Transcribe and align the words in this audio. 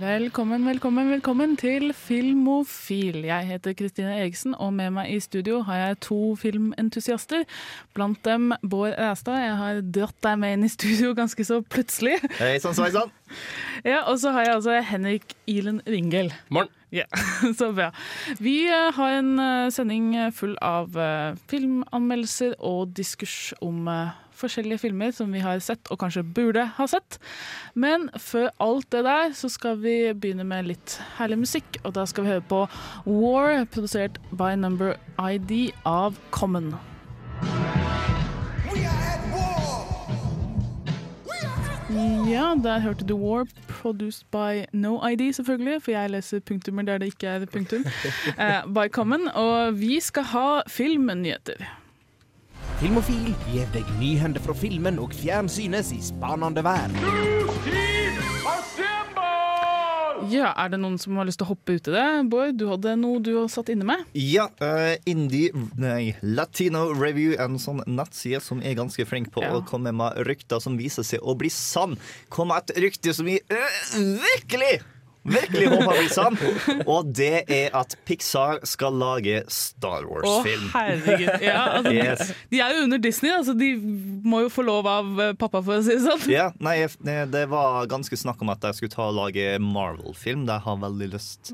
Velkommen, 0.00 0.64
velkommen, 0.64 1.10
velkommen 1.10 1.56
til 1.60 1.90
Filmofil. 1.92 3.18
Jeg 3.28 3.46
heter 3.46 3.74
Kristine 3.76 4.14
Eriksen, 4.16 4.54
og 4.56 4.72
med 4.72 4.94
meg 4.96 5.10
i 5.12 5.18
studio 5.20 5.58
har 5.66 5.76
jeg 5.76 5.98
to 6.06 6.36
filmentusiaster. 6.40 7.42
Blant 7.92 8.24
dem 8.24 8.54
Bård 8.64 8.94
Ræstad. 8.96 9.36
Jeg 9.42 9.58
har 9.58 9.82
dratt 9.84 10.16
deg 10.24 10.38
med 10.40 10.56
inn 10.56 10.64
i 10.64 10.70
studio 10.72 11.12
ganske 11.18 11.44
så 11.44 11.58
plutselig. 11.60 12.16
Hei 12.38 12.54
sånn, 12.64 12.78
sånn, 12.78 12.94
sånn. 12.94 13.12
Ja, 13.92 14.06
Og 14.08 14.22
så 14.22 14.32
har 14.32 14.48
jeg 14.48 14.54
altså 14.54 14.78
Henrik 14.88 15.36
Ilen 15.44 15.82
Ringel. 15.84 16.32
Morgen. 16.48 16.72
Ja, 16.90 17.04
Så 17.60 17.68
bra. 17.76 17.90
Vi 18.40 18.56
eh, 18.72 18.88
har 18.96 19.18
en 19.18 19.36
eh, 19.38 19.68
sending 19.70 20.14
full 20.32 20.56
av 20.64 20.96
eh, 20.96 21.36
filmanmeldelser 21.52 22.56
og 22.56 22.96
diskurs 22.96 23.52
om 23.60 23.84
forskjellige 24.40 24.82
filmer 24.86 25.14
som 25.14 25.32
vi 25.32 25.42
har 25.44 25.60
sett 25.64 25.90
og 25.92 26.00
kanskje 26.02 26.24
burde 26.24 26.66
ha 26.76 26.86
sett. 26.90 27.20
Men 27.74 28.08
før 28.18 28.50
alt 28.62 28.90
det 28.94 29.04
der 29.06 29.34
så 29.36 29.50
skal 29.52 29.80
vi 29.84 29.96
begynne 30.12 30.46
med 30.48 30.70
litt 30.72 30.98
herlig 31.18 31.42
musikk. 31.44 31.80
Og 31.84 31.94
da 31.96 32.06
skal 32.08 32.26
vi 32.26 32.34
høre 32.34 32.46
på 32.50 32.64
War, 33.06 33.64
produsert 33.70 34.20
by 34.32 34.54
Number 34.60 34.96
ID 35.20 35.72
av 35.88 36.18
Common. 36.34 36.74
Ja, 42.30 42.54
der 42.62 42.78
hørte 42.78 43.04
du 43.04 43.16
War, 43.18 43.46
produced 43.68 44.24
by 44.30 44.64
No 44.72 45.08
ID, 45.08 45.32
selvfølgelig, 45.32 45.82
for 45.82 45.90
jeg 45.90 46.10
leser 46.10 46.40
punktummer 46.40 46.82
der 46.82 46.98
det 46.98 47.06
ikke 47.06 47.26
er 47.26 47.46
punktum. 47.46 47.84
Uh, 48.38 48.62
by 48.76 48.88
Common. 48.92 49.28
Og 49.28 49.80
vi 49.80 50.00
skal 50.00 50.22
ha 50.22 50.60
filmnyheter. 50.68 51.79
Filmofil 52.80 53.34
gir 53.52 53.66
deg 53.74 53.88
nyhender 54.00 54.40
fra 54.40 54.54
filmen 54.56 54.96
og 55.02 55.12
fjernsynets 55.12 55.90
i 55.92 55.98
spanende 56.04 56.62
verden. 56.64 56.96
Ja, 60.30 60.52
Er 60.62 60.68
det 60.70 60.78
noen 60.78 60.96
som 61.00 61.16
har 61.18 61.26
lyst 61.26 61.40
til 61.40 61.46
å 61.48 61.50
hoppe 61.50 61.74
ut 61.74 61.88
i 61.90 61.92
det? 61.94 62.04
Bård, 62.30 62.54
du 62.60 62.66
hadde 62.70 62.92
noe 63.00 63.18
du 63.24 63.32
har 63.34 63.48
satt 63.50 63.70
inne 63.72 63.86
med? 63.88 64.04
Ja, 64.14 64.46
uh, 64.62 64.92
Indie 65.08 65.50
nei, 65.80 66.12
Latino 66.22 66.86
Review, 66.94 67.34
en 67.40 67.58
sånn 67.60 67.80
nettside 67.88 68.40
som 68.44 68.60
er 68.62 68.76
ganske 68.78 69.04
flink 69.08 69.32
på 69.34 69.42
Ja. 69.42 69.52
å 69.58 69.64
komme 69.66 69.92
med 69.96 70.20
rykter 70.28 70.60
som 70.62 70.78
viser 70.78 71.04
seg 71.08 71.20
å 71.24 71.34
bli 71.40 71.50
sann. 71.50 71.98
Kom 72.32 72.48
med 72.52 72.62
et 72.70 72.78
rykte 72.84 73.12
som 73.16 73.26
vi 73.26 73.40
uh, 73.50 73.80
virkelig 73.96 74.78
Virkelig 75.24 75.66
håpa 75.68 75.92
blir 75.98 76.08
sann. 76.08 76.36
Og 76.88 77.10
det 77.12 77.42
er 77.52 77.74
at 77.76 77.92
Pixar 78.08 78.62
skal 78.64 78.94
lage 78.96 79.42
Star 79.52 80.06
Wars-film. 80.08 80.70
herregud. 80.72 81.42
Ja, 81.44 81.58
altså, 81.76 81.92
Yes. 81.92 82.28
de, 82.30 82.34
de 82.56 82.60
er 82.64 82.74
jo 82.76 82.84
under 82.86 82.98
Disney, 82.98 83.30
altså 83.34 83.50
så 83.50 83.58
de 83.58 83.68
må 84.24 84.42
jo 84.44 84.50
få 84.52 84.62
lov 84.64 84.86
av 84.86 85.20
eh, 85.20 85.32
pappa, 85.38 85.60
for 85.66 85.80
å 85.80 85.82
si 85.84 85.96
det 85.96 86.04
sånn. 86.04 86.24
Ja, 86.30 86.50
nei, 86.62 86.76
det 87.02 87.42
var 87.50 87.88
ganske 87.90 88.16
snakk 88.16 88.40
om 88.44 88.52
at 88.54 88.62
jeg 88.68 88.78
skulle 88.78 88.94
ta 88.94 89.08
og 89.10 89.16
lage 89.18 89.58
Marvel-film. 89.60 90.46
Det 90.48 90.60
har 90.64 90.80
veldig 90.80 91.10
lyst 91.16 91.52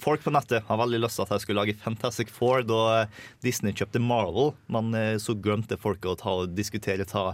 Folk 0.00 0.22
på 0.24 0.32
nettet 0.32 0.64
har 0.68 0.78
veldig 0.80 1.00
lyst 1.02 1.18
til 1.18 1.26
at 1.26 1.34
jeg 1.34 1.44
skulle 1.44 1.62
lage 1.64 1.74
Fantastic 1.82 2.30
Four 2.32 2.62
da 2.68 3.06
Disney 3.44 3.74
kjøpte 3.76 4.00
Marvel, 4.02 4.52
men 4.72 4.94
eh, 4.96 5.16
så 5.20 5.34
glemte 5.36 5.78
folk 5.80 6.04
å 6.08 6.14
ta 6.20 6.36
og 6.44 6.54
diskutere 6.56 7.04
ta 7.08 7.32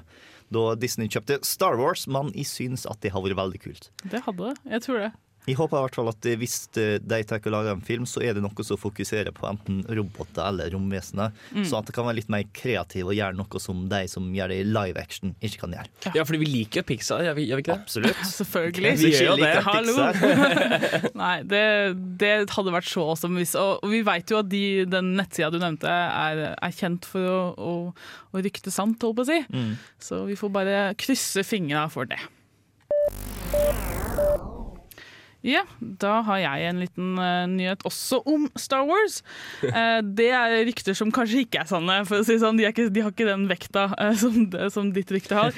da 0.55 0.75
Disney 0.81 1.11
kjøpte 1.13 1.43
Star 1.45 1.77
Wars, 1.77 2.07
men 2.09 2.31
jeg 2.33 2.49
syns 2.49 2.87
at 2.89 3.03
det 3.05 3.13
har 3.13 3.21
vært 3.25 3.37
veldig 3.39 3.61
kult. 3.67 3.91
Det 4.09 4.23
hadde 4.25 4.49
det. 4.53 4.71
Jeg 4.79 4.87
tror 4.87 5.03
det. 5.05 5.11
Jeg 5.49 5.57
håper 5.59 5.81
i 5.81 5.85
hvert 5.87 5.99
fall 5.99 6.11
at 6.13 6.29
eh, 6.29 6.39
hvis 6.41 6.57
eh, 6.77 6.97
de 7.01 7.21
tar 7.29 7.41
og 7.41 7.55
lager 7.55 7.73
en 7.73 7.85
film, 7.85 8.05
så 8.09 8.23
er 8.25 8.37
det 8.37 8.45
noe 8.45 8.67
som 8.67 8.81
fokuserer 8.81 9.33
på 9.35 9.49
enten 9.49 9.81
roboter 9.89 10.45
eller 10.45 10.71
romvesener. 10.75 11.33
Sånn 11.57 11.81
at 11.81 11.89
det 11.89 11.97
kan 11.97 12.07
være 12.09 12.21
litt 12.21 12.33
mer 12.33 12.45
kreativ 12.55 13.09
og 13.09 13.17
gjøre 13.17 13.39
noe 13.39 13.63
som 13.63 13.87
de 13.91 14.03
som 14.11 14.29
gjør 14.35 14.53
det 14.53 14.61
i 14.63 14.69
live 14.69 15.01
action, 15.01 15.35
ikke 15.41 15.65
kan 15.65 15.77
gjøre. 15.79 16.13
Ja, 16.19 16.27
fordi 16.29 16.43
vi 16.43 16.51
liker 16.53 16.83
jo 16.83 16.89
Pixar, 16.89 17.25
gjør 17.25 17.39
vi, 17.39 17.49
gjør 17.49 17.61
vi 17.61 17.65
ikke 17.65 17.79
det? 17.79 17.87
Absolutt. 17.87 18.23
Selvfølgelig. 18.39 18.95
Vi, 18.99 19.01
som 19.01 19.15
gjør 19.17 19.31
jo 19.31 19.39
det, 19.43 19.55
Hallo! 19.69 19.97
Nei, 21.23 21.35
det, 21.49 21.65
det 22.21 22.35
hadde 22.53 22.75
vært 22.75 22.91
så 22.91 23.05
awesome 23.09 23.41
hvis 23.41 23.57
Og 23.59 23.79
og 23.89 23.93
vi 23.93 24.01
veit 24.07 24.31
jo 24.33 24.41
at 24.43 24.49
de, 24.51 24.63
den 24.91 25.15
nettsida 25.19 25.51
du 25.55 25.59
nevnte, 25.63 25.89
er, 25.89 26.43
er 26.55 26.75
kjent 26.75 27.09
for 27.09 27.25
å, 27.25 27.39
å, 27.57 27.75
å 28.35 28.43
rykte 28.45 28.73
sant, 28.75 29.01
holdt 29.03 29.21
på 29.21 29.27
å 29.27 29.31
si. 29.31 29.39
Mm. 29.49 29.73
Så 30.03 30.25
vi 30.29 30.37
får 30.39 30.53
bare 30.55 30.83
krysse 31.01 31.47
fingra 31.47 31.87
for 31.93 32.11
det. 32.11 32.21
Ja, 35.47 35.61
da 35.79 36.17
har 36.27 36.41
jeg 36.43 36.67
en 36.67 36.81
liten 36.83 37.11
uh, 37.15 37.45
nyhet 37.47 37.85
også 37.87 38.19
om 38.27 38.49
Star 38.59 38.83
Wars. 38.89 39.21
Uh, 39.63 40.01
det 40.19 40.33
er 40.35 40.55
rykter 40.67 40.97
som 40.99 41.13
kanskje 41.15 41.45
ikke 41.45 41.61
er 41.63 41.69
sanne, 41.71 42.01
for 42.09 42.19
å 42.19 42.27
si 42.27 42.41
sånn. 42.43 42.59
De, 42.59 42.67
ikke, 42.67 42.89
de 42.91 43.05
har 43.05 43.15
ikke 43.15 43.29
den 43.29 43.45
vekta 43.51 43.87
uh, 43.93 44.11
som, 44.19 44.49
som 44.75 44.91
ditt 44.95 45.13
rykte 45.15 45.39
har. 45.39 45.55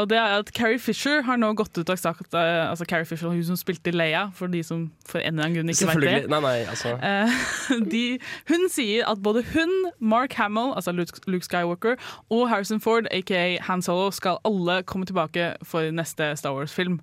Og 0.00 0.06
det 0.08 0.16
er 0.16 0.38
at 0.40 0.52
Carrie 0.56 0.80
Fisher 0.80 1.20
har 1.26 1.36
nå 1.40 1.50
gått 1.58 1.76
ut 1.76 1.88
og 1.92 2.00
sagt 2.00 2.24
at 2.32 2.38
Altså 2.72 2.86
Carrie 2.88 3.06
Fisher, 3.08 3.28
hun 3.28 3.44
som 3.44 3.58
spilte 3.58 3.92
Leia, 3.92 4.26
for 4.36 4.50
de 4.50 4.62
som 4.64 4.86
for 5.08 5.20
en 5.20 5.34
eller 5.34 5.44
annen 5.44 5.58
grunn 5.58 5.72
ikke 5.72 5.88
vet 5.90 6.04
det. 6.04 6.30
Nei, 6.32 6.40
nei, 6.44 6.54
altså. 6.70 6.94
De, 7.92 8.02
hun 8.48 8.66
sier 8.72 9.06
at 9.10 9.20
både 9.24 9.44
hun, 9.52 9.72
Mark 10.00 10.36
Hamill, 10.40 10.72
altså 10.78 10.94
Luke 10.96 11.20
Luke 11.28 11.46
Skywalker, 11.46 12.00
og 12.32 12.48
Harrison 12.50 12.80
Ford, 12.80 13.08
aka 13.12 13.44
Han 13.68 13.84
Solo, 13.84 14.10
skal 14.14 14.40
alle 14.48 14.80
komme 14.88 15.08
tilbake 15.08 15.52
for 15.66 15.92
neste 15.92 16.32
Star 16.40 16.56
Wars-film. 16.56 17.00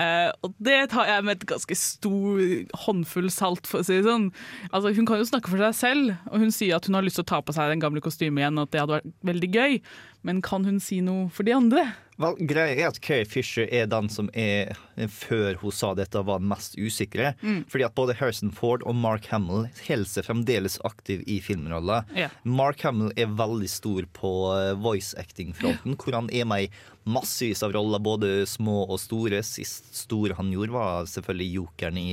Eh, 0.00 0.30
og 0.40 0.54
det 0.62 0.78
tar 0.92 1.10
jeg 1.10 1.24
med 1.26 1.36
et 1.36 1.48
ganske 1.50 1.76
stor 1.76 2.44
håndfull 2.86 3.28
salt, 3.32 3.68
for 3.68 3.82
å 3.82 3.86
si 3.86 3.98
det 3.98 4.06
sånn. 4.08 4.30
Altså, 4.70 4.94
hun 4.96 5.08
kan 5.08 5.20
jo 5.20 5.28
snakke 5.28 5.52
for 5.52 5.60
seg 5.66 5.76
selv, 5.76 6.14
og 6.30 6.46
hun 6.46 6.54
sier 6.54 6.78
at 6.78 6.88
hun 6.88 6.96
har 6.98 7.04
lyst 7.04 7.20
til 7.20 7.26
å 7.26 7.32
ta 7.34 7.42
på 7.44 7.56
seg 7.56 7.72
den 7.72 7.82
gamle 7.82 8.04
kostymet 8.04 8.44
igjen, 8.44 8.60
og 8.60 8.68
at 8.68 8.72
det 8.72 8.82
hadde 8.84 8.98
vært 9.00 9.12
veldig 9.32 9.52
gøy. 9.52 9.78
Men 10.22 10.40
kan 10.44 10.64
hun 10.64 10.78
si 10.80 11.00
noe 11.04 11.28
for 11.34 11.46
de 11.46 11.54
andre? 11.56 11.88
Vel, 12.22 12.36
greia 12.46 12.76
er 12.76 12.90
at 12.90 13.00
Carrie 13.02 13.26
Fisher 13.26 13.66
er 13.72 13.88
den 13.90 14.06
som 14.12 14.28
er, 14.38 14.76
før 15.10 15.56
hun 15.62 15.74
sa 15.74 15.92
dette, 15.98 16.20
var 16.22 16.38
den 16.42 16.50
mest 16.52 16.76
usikre. 16.78 17.32
Fordi 17.72 17.86
at 17.88 17.96
både 17.98 18.14
Harrison 18.20 18.52
Ford 18.54 18.84
og 18.86 18.94
Mark 18.94 19.26
Hamill 19.32 19.66
holder 19.82 20.08
seg 20.08 20.28
fremdeles 20.28 20.78
aktiv 20.86 21.24
i 21.26 21.40
filmroller. 21.42 22.06
Yeah. 22.14 22.34
Mark 22.44 22.84
Hamill 22.86 23.10
er 23.16 23.32
veldig 23.34 23.70
stor 23.70 24.06
på 24.14 24.32
eh, 24.54 24.72
voice 24.78 25.16
acting-fronten, 25.18 25.98
hvor 25.98 26.20
han 26.20 26.30
er 26.30 26.46
med 26.46 26.68
i 26.68 26.72
massevis 27.04 27.62
av 27.66 27.72
roller, 27.74 27.98
både 28.02 28.30
små 28.46 28.82
og 28.88 28.98
store. 29.02 29.40
Sist 29.46 29.88
store 29.96 30.36
han 30.38 30.52
gjorde, 30.54 30.72
var 30.74 31.06
selvfølgelig 31.10 31.48
jokeren 31.56 31.98
i 31.98 32.08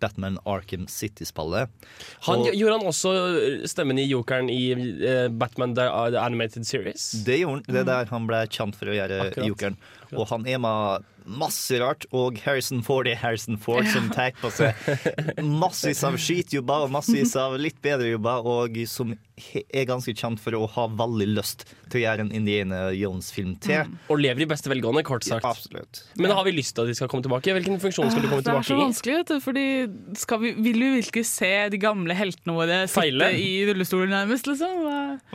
Batman 0.00 0.38
Arkham 0.48 0.86
City-spillet. 0.88 1.68
Han, 2.28 2.40
Og- 2.44 2.54
gjorde 2.54 2.78
han 2.78 2.86
også 2.88 3.14
stemmen 3.68 3.98
i 4.00 4.06
jokeren 4.08 4.48
i 4.52 4.62
uh, 4.74 5.28
Batman 5.28 5.74
The, 5.74 5.88
the 6.14 6.20
Animated 6.20 6.66
Series? 6.66 7.10
Det 7.24 7.40
gjorde 7.42 7.62
han. 7.66 7.74
Det 7.74 7.82
er 7.84 7.90
der 7.90 8.12
han 8.12 8.26
ble 8.30 8.44
kjent 8.48 8.76
for 8.78 8.92
å 8.92 8.96
gjøre 8.96 9.20
Akkurat. 9.28 9.48
jokeren. 9.50 9.76
Og 10.14 10.28
han 10.30 10.46
er 10.46 10.58
med 10.62 11.04
masse 11.24 11.78
rart. 11.80 12.04
Og 12.12 12.36
Harrison 12.44 12.82
Ford 12.84 13.08
er 13.08 13.16
Harrison 13.16 13.56
Ford, 13.60 13.86
som 13.88 14.10
tar 14.12 14.34
på 14.40 14.50
seg 14.52 14.76
massevis 15.62 16.02
av 16.06 16.18
skitjobber 16.20 16.84
og 16.86 16.92
massevis 16.94 17.32
av 17.40 17.56
litt 17.60 17.80
bedre 17.84 18.10
jobber, 18.12 18.44
og 18.44 18.76
som 18.90 19.14
er 19.34 19.86
ganske 19.88 20.12
kjent 20.14 20.38
for 20.42 20.54
å 20.54 20.66
ha 20.76 20.84
veldig 20.94 21.26
lyst 21.34 21.64
til 21.90 21.98
å 22.00 22.02
gjøre 22.04 22.24
en 22.26 22.32
Indiana 22.34 22.80
Jones-film 22.94 23.56
til. 23.62 23.88
Og 24.12 24.20
lever 24.22 24.44
i 24.44 24.48
beste 24.50 24.70
velgående, 24.70 25.02
kort 25.06 25.26
sagt. 25.26 25.46
Absolutt. 25.48 26.04
Men 26.20 26.30
har 26.36 26.46
vi 26.46 26.52
lyst 26.54 26.74
til 26.76 26.84
at 26.84 26.92
de 26.92 26.96
skal 26.98 27.10
komme 27.10 27.24
tilbake? 27.26 27.54
Hvilken 27.56 27.80
funksjon 27.82 28.12
skal 28.12 28.22
de 28.24 28.30
komme 28.30 28.44
tilbake 28.46 28.62
i? 28.62 28.68
Det 28.68 28.74
er 28.74 28.78
så 28.78 28.78
vanskelig, 28.80 29.16
vet 29.20 29.32
du, 29.32 29.38
fordi 29.44 29.64
skal 30.22 30.42
vi, 30.44 30.52
vil 30.68 30.78
vi 30.84 30.90
virkelig 31.00 31.24
se 31.32 31.50
de 31.74 31.80
gamle 31.82 32.16
heltene 32.18 32.54
våre 32.56 32.78
sitte 32.90 33.30
i 33.40 33.50
rullestolen 33.70 34.14
nærmest, 34.14 34.50
liksom? 34.50 34.84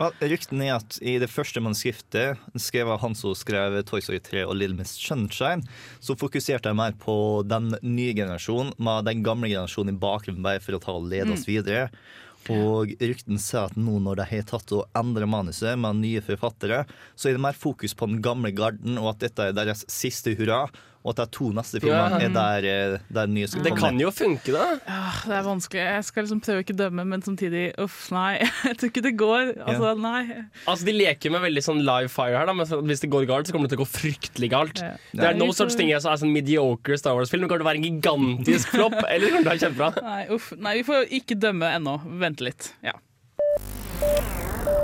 Hva- 0.00 0.12
Vel, 0.20 0.36
er 0.64 0.74
at 0.78 0.98
i 1.04 1.18
det 1.20 1.28
første 1.30 1.60
manuskriptet, 1.64 2.40
skrevet 2.56 2.96
av 2.96 3.04
han 3.04 3.14
som 3.18 3.36
skrev 3.36 3.78
Toy 3.88 4.00
Story 4.04 4.20
3 4.24 4.46
og 4.46 4.56
Little 4.56 4.78
Miss 4.80 4.96
Sunshine, 4.96 5.62
så 6.00 6.16
fokuserte 6.18 6.72
jeg 6.72 6.78
mer 6.80 6.96
på 7.00 7.18
den 7.48 7.74
nye 7.84 8.16
generasjonen, 8.16 8.72
med 8.80 9.04
den 9.08 9.22
gamle 9.26 9.52
generasjonen 9.52 9.94
i 9.94 10.00
bakgrunnen, 10.00 10.42
bare 10.44 10.64
for 10.64 10.76
å 10.78 10.82
ta 10.82 10.96
og 10.96 11.08
lede 11.12 11.36
oss 11.36 11.46
videre. 11.48 11.90
Og 12.48 12.94
rykten 12.96 13.38
sier 13.38 13.68
at 13.68 13.76
nå 13.76 13.98
når 14.00 14.22
de 14.22 14.28
har 14.30 14.46
tatt 14.48 14.72
og 14.72 14.86
endret 14.96 15.28
manuset 15.28 15.76
med 15.78 16.00
nye 16.00 16.22
forfattere, 16.24 16.84
så 17.14 17.28
er 17.28 17.36
det 17.36 17.44
mer 17.44 17.58
fokus 17.58 17.92
på 17.94 18.08
den 18.08 18.22
gamle 18.24 18.54
garden, 18.56 18.96
og 18.98 19.12
at 19.12 19.26
dette 19.26 19.50
er 19.50 19.56
deres 19.56 19.84
siste 19.92 20.32
hurra. 20.38 20.64
Og 21.00 21.14
at 21.14 21.20
de 21.22 21.32
to 21.32 21.46
neste 21.56 21.80
filmene 21.80 22.18
Ja. 22.20 22.26
er 22.26 22.32
der, 22.34 22.66
eh, 22.94 22.98
der 23.10 23.26
nye 23.32 23.46
skal 23.48 23.62
Det 23.64 23.72
kan 23.78 23.96
jo 23.98 24.10
funke, 24.12 24.52
da. 24.52 24.66
Ja, 24.86 25.12
Det 25.24 25.32
er 25.38 25.42
vanskelig. 25.46 25.80
Jeg 25.80 26.04
skal 26.04 26.24
liksom 26.26 26.40
prøve 26.44 26.60
ikke 26.64 26.76
dømme, 26.76 27.06
men 27.08 27.22
samtidig 27.22 27.72
uff, 27.80 28.10
nei. 28.12 28.36
Jeg 28.68 28.76
tror 28.76 28.90
ikke 28.90 29.02
det 29.06 29.16
går. 29.16 29.54
Altså, 29.64 29.94
nei. 29.96 30.44
Altså, 30.68 30.84
De 30.84 30.92
leker 30.92 31.30
med 31.32 31.40
veldig 31.40 31.64
sånn 31.64 31.80
live 31.80 32.12
fire 32.12 32.36
her, 32.36 32.46
da, 32.46 32.52
men 32.52 32.66
hvis 32.66 33.00
det 33.00 33.10
går 33.10 33.26
galt, 33.26 33.48
så 33.48 33.52
kommer 33.56 33.68
det 33.68 33.78
til 33.78 33.80
å 33.80 33.86
gå 33.86 33.90
fryktelig 33.96 34.50
galt. 34.52 34.82
Ja. 34.84 34.92
Det 35.14 35.24
er 35.30 35.34
no 35.40 35.50
such 35.52 35.74
thing 35.76 35.92
as 35.96 36.04
altså, 36.04 36.28
en 36.28 36.34
mediocre 36.36 36.98
Star 37.00 37.14
Wars-film. 37.16 37.40
Det 37.42 37.48
kommer 37.48 37.64
til 37.64 37.68
å 37.68 37.72
være 37.72 37.80
en 37.80 37.88
gigantisk 37.88 38.68
flopp, 38.76 39.00
eller 39.08 39.24
det 39.24 39.32
kommer 39.32 39.46
til 39.46 39.48
å 39.48 39.54
være 39.56 39.64
kjempebra. 39.64 40.02
Nei, 40.04 40.26
uff. 40.36 40.52
nei, 40.58 40.76
vi 40.82 40.88
får 40.92 41.08
ikke 41.22 41.40
dømme 41.40 41.72
ennå. 41.80 41.96
Vente 42.20 42.44
litt. 42.44 42.74
Ja. 42.84 42.92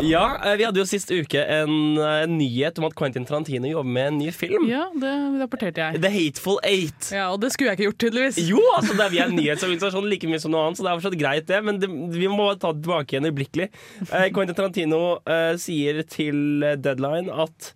Ja, 0.05 0.37
eh, 0.45 0.57
Vi 0.61 0.65
hadde 0.67 0.81
jo 0.83 0.85
sist 0.89 1.09
uke 1.11 1.41
en, 1.41 1.97
eh, 1.97 2.23
en 2.27 2.35
nyhet 2.37 2.77
om 2.79 2.85
at 2.85 2.95
Quentin 2.99 3.25
Tarantino 3.25 3.69
jobber 3.71 3.89
med 3.89 4.09
en 4.11 4.19
ny 4.19 4.31
film. 4.35 4.67
Ja, 4.69 4.91
det 4.93 5.13
rapporterte 5.41 5.81
jeg. 5.81 6.03
The 6.03 6.11
Hateful 6.13 6.59
Eight. 6.69 7.09
Ja, 7.13 7.31
Og 7.33 7.41
det 7.41 7.53
skulle 7.55 7.71
jeg 7.73 7.79
ikke 7.79 7.89
gjort, 7.89 7.99
tydeligvis. 8.05 8.41
Jo, 8.49 8.61
altså 8.77 8.93
det 8.93 9.07
er, 9.07 9.11
vi 9.15 9.19
er 9.23 9.31
en 9.31 9.37
nyhetsorganisasjon 9.39 10.09
like 10.11 10.29
mye 10.29 10.41
som 10.43 10.53
noe 10.53 10.67
annet, 10.67 10.77
så 10.81 10.85
det 10.85 10.93
er 10.93 11.01
fortsatt 11.01 11.19
greit, 11.21 11.47
det. 11.49 11.63
Men 11.65 11.81
det, 11.81 11.89
vi 12.13 12.29
må 12.29 12.51
ta 12.61 12.75
det 12.77 12.85
tilbake 12.85 13.17
igjen 13.17 13.31
øyeblikkelig. 13.31 13.71
Eh, 14.11 14.29
Quentin 14.37 14.59
Tarantino 14.59 15.03
eh, 15.25 15.55
sier 15.57 16.03
til 16.13 16.63
eh, 16.63 16.77
Deadline 16.77 17.33
at 17.33 17.73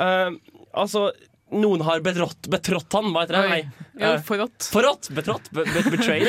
eh, 0.00 0.30
Altså, 0.78 1.08
noen 1.52 1.80
har 1.86 2.00
betrådt, 2.04 2.48
betrådt 2.52 2.92
han, 2.98 3.12
hva 3.14 3.22
heter 3.24 3.38
det? 3.38 3.48
Nei. 3.48 3.62
Ja, 3.98 4.12
Eh, 4.14 4.20
forrådt. 4.22 4.68
Forrådt! 4.70 5.08
Betrådt? 5.10 5.48
Be 5.50 5.64
be 5.66 5.80
betrayed? 5.90 6.28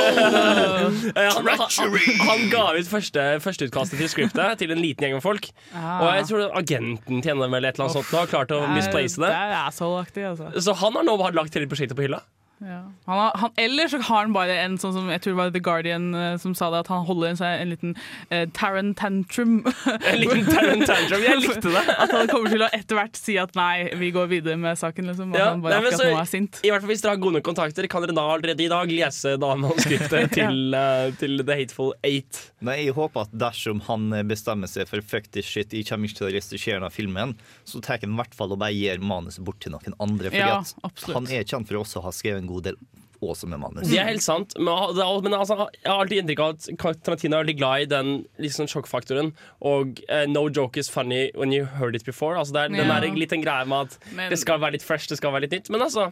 Han, 0.00 1.46
han, 1.46 1.96
han 2.28 2.44
ga 2.52 2.62
ut 2.78 2.88
første, 2.88 3.24
førsteutkastet 3.44 4.00
til 4.00 4.08
scriptet 4.08 4.58
til 4.62 4.72
en 4.72 4.80
liten 4.80 5.04
gjeng 5.04 5.16
med 5.18 5.24
folk. 5.24 5.50
Og 5.74 6.06
jeg 6.16 6.26
tror 6.30 6.56
agenten 6.56 7.20
til 7.24 7.36
NM 7.36 7.52
eller 7.58 7.68
et 7.70 7.76
eller 7.76 7.88
annet 7.90 7.98
sånt 7.98 8.14
har 8.16 8.30
klart 8.30 8.54
å 8.56 8.62
misplace 8.72 9.20
Det 9.20 9.26
det. 9.28 9.32
er 9.36 9.56
asshole-aktig, 9.66 10.24
altså. 10.32 10.50
Så 10.56 10.76
han 10.80 10.96
har 10.96 11.04
nå 11.10 11.16
lagt 11.36 11.56
hele 11.58 11.68
prosjektet 11.70 11.98
på 11.98 12.06
hylla. 12.06 12.22
Ja. 12.60 12.80
Han 13.06 13.18
har, 13.18 13.30
han, 13.40 13.50
eller 13.56 13.88
så 13.88 13.98
har 14.04 14.24
han 14.26 14.32
bare 14.36 14.52
en 14.66 14.74
sånn 14.78 14.92
som 14.92 15.06
jeg 15.08 15.22
tror 15.24 15.32
det 15.32 15.38
var 15.38 15.52
The 15.54 15.62
Guardian 15.64 16.10
eh, 16.14 16.34
som 16.42 16.52
sa 16.54 16.68
det, 16.74 16.82
at 16.84 16.90
han 16.92 17.06
holder 17.08 17.30
en, 17.30 17.38
sånn- 17.40 17.60
en 17.62 17.70
liten 17.72 17.94
uh, 18.30 18.44
tarantantrum. 18.52 19.54
En 19.86 20.18
liten 20.20 20.44
Taran 20.50 20.82
tantrum. 20.84 21.22
Jeg 21.24 21.40
likte 21.40 21.72
det. 21.72 21.84
At 22.04 22.12
han 22.12 22.28
kommer 22.30 22.52
til 22.52 22.62
å 22.64 22.68
etter 22.76 22.98
hvert 22.98 23.16
si 23.18 23.36
at 23.40 23.54
nei, 23.56 23.88
vi 24.00 24.10
går 24.14 24.28
videre 24.30 24.58
med 24.60 24.76
saken. 24.78 25.08
Liksom. 25.10 25.32
Og 25.32 25.38
Ja, 25.40 25.48
han 25.54 25.62
bare 25.64 25.78
nei, 25.78 25.80
men 25.86 25.92
akkurat 25.94 26.00
så- 26.04 26.12
nå 26.12 26.20
er 26.20 26.28
sint. 26.30 26.60
I 26.66 26.72
hvert 26.72 26.84
fall 26.84 26.92
Hvis 26.92 27.04
dere 27.04 27.14
har 27.14 27.22
gode 27.22 27.38
nok 27.38 27.46
kontakter, 27.48 27.88
kan 27.90 28.04
dere 28.04 28.16
da 28.16 28.26
allerede 28.34 28.64
i 28.64 28.68
dag 28.72 28.92
lese 28.92 29.34
da 29.40 29.50
manuskriptet 29.56 30.32
til, 30.38 30.60
eh, 30.76 31.10
til 31.20 31.44
The 31.46 31.56
Hateful 31.62 31.94
Eight. 32.04 32.42
Nei, 32.66 32.76
jeg 32.84 32.96
håper 32.96 33.24
at 33.26 33.34
dersom 33.40 33.80
han 33.88 34.10
bestemmer 34.28 34.68
seg 34.70 34.88
for 34.90 35.00
fuck 35.00 35.30
this 35.32 35.48
shit, 35.48 35.72
jeg 35.72 35.88
kommer 35.88 36.08
ikke 36.10 36.20
til 36.20 36.28
å 36.28 36.32
regissere 36.34 36.76
denne 36.80 36.92
filmen, 36.92 37.34
så 37.64 37.80
tar 37.84 38.00
han 38.04 38.12
i 38.12 38.20
hvert 38.20 38.36
fall 38.36 38.52
og 38.52 38.60
bare 38.60 38.74
gir 38.76 39.00
manuset 39.00 39.44
bort 39.46 39.60
til 39.64 39.72
noen 39.72 39.96
andre. 40.02 40.28
For 40.30 40.40
Ja, 40.40 40.60
absolutt. 40.84 41.16
han 41.16 41.30
er 41.40 41.44
kjent 41.48 41.68
for 41.70 41.80
også 41.80 42.00
å 42.02 42.06
ha 42.08 42.12
skrevet 42.14 42.42
en 42.42 42.49
god 42.50 42.66
del 42.70 42.78
awesome 43.20 43.52
manus. 43.60 43.84
Det 43.90 43.98
er 44.00 44.06
helt 44.08 44.24
sant, 44.24 44.54
men, 44.56 44.70
det 44.96 45.02
er- 45.04 45.22
men 45.26 45.34
altså, 45.36 45.56
jeg 45.76 45.90
har 45.90 45.98
alltid 46.00 46.22
inntrykk 46.22 46.40
av 46.40 46.54
at 46.90 47.02
Tarantino 47.04 47.36
er 47.36 47.44
veldig 47.44 47.56
glad 47.58 47.82
i 47.82 47.88
den 47.90 48.12
liksom, 48.40 48.64
sjokkfaktoren. 48.72 49.32
Og 49.60 50.00
uh, 50.08 50.24
no 50.30 50.46
joke 50.48 50.80
is 50.80 50.88
funny 50.88 51.26
when 51.36 51.52
you 51.52 51.66
heard 51.66 51.94
it 51.98 52.06
before. 52.08 52.38
Altså, 52.40 52.54
det 52.56 52.62
er 52.62 52.68
den 52.78 52.90
er 52.94 53.04
litt 53.20 53.34
en 53.36 53.44
greie 53.44 53.66
med 53.68 53.90
at 53.92 53.98
Men- 54.16 54.30
det 54.32 54.38
skal 54.40 54.58
være 54.62 54.78
litt 54.78 54.86
fresh, 54.86 55.06
det 55.12 55.18
skal 55.20 55.32
være 55.36 55.44
litt 55.48 55.52
nytt. 55.58 55.68
Men 55.70 55.82
altså 55.84 56.08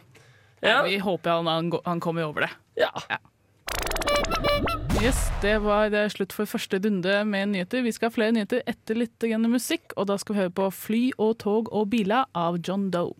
Ja. 0.61 0.69
ja, 0.69 0.83
Vi 0.83 0.97
håper 0.99 1.29
han, 1.39 1.47
han, 1.47 1.71
han 1.85 1.99
kommer 1.99 2.27
over 2.29 2.41
det. 2.45 2.51
ja. 2.77 2.91
Yes, 5.01 5.29
Det 5.41 5.61
var 5.63 5.89
det 5.89 6.11
slutt 6.11 6.33
for 6.35 6.45
første 6.45 6.77
runde 6.83 7.13
med 7.25 7.47
nyheter. 7.53 7.81
Vi 7.85 7.91
skal 7.95 8.09
ha 8.09 8.13
flere 8.13 8.33
nyheter 8.35 8.61
etter 8.67 8.95
litt 8.99 9.23
musikk, 9.47 9.93
og 9.95 10.07
da 10.07 10.17
skal 10.17 10.35
vi 10.35 10.41
høre 10.41 10.51
på 10.51 10.67
Fly 10.75 11.11
og 11.17 11.37
tog 11.39 11.69
og 11.71 11.89
biler 11.89 12.25
av 12.35 12.57
John 12.59 12.89
Doe. 12.91 13.13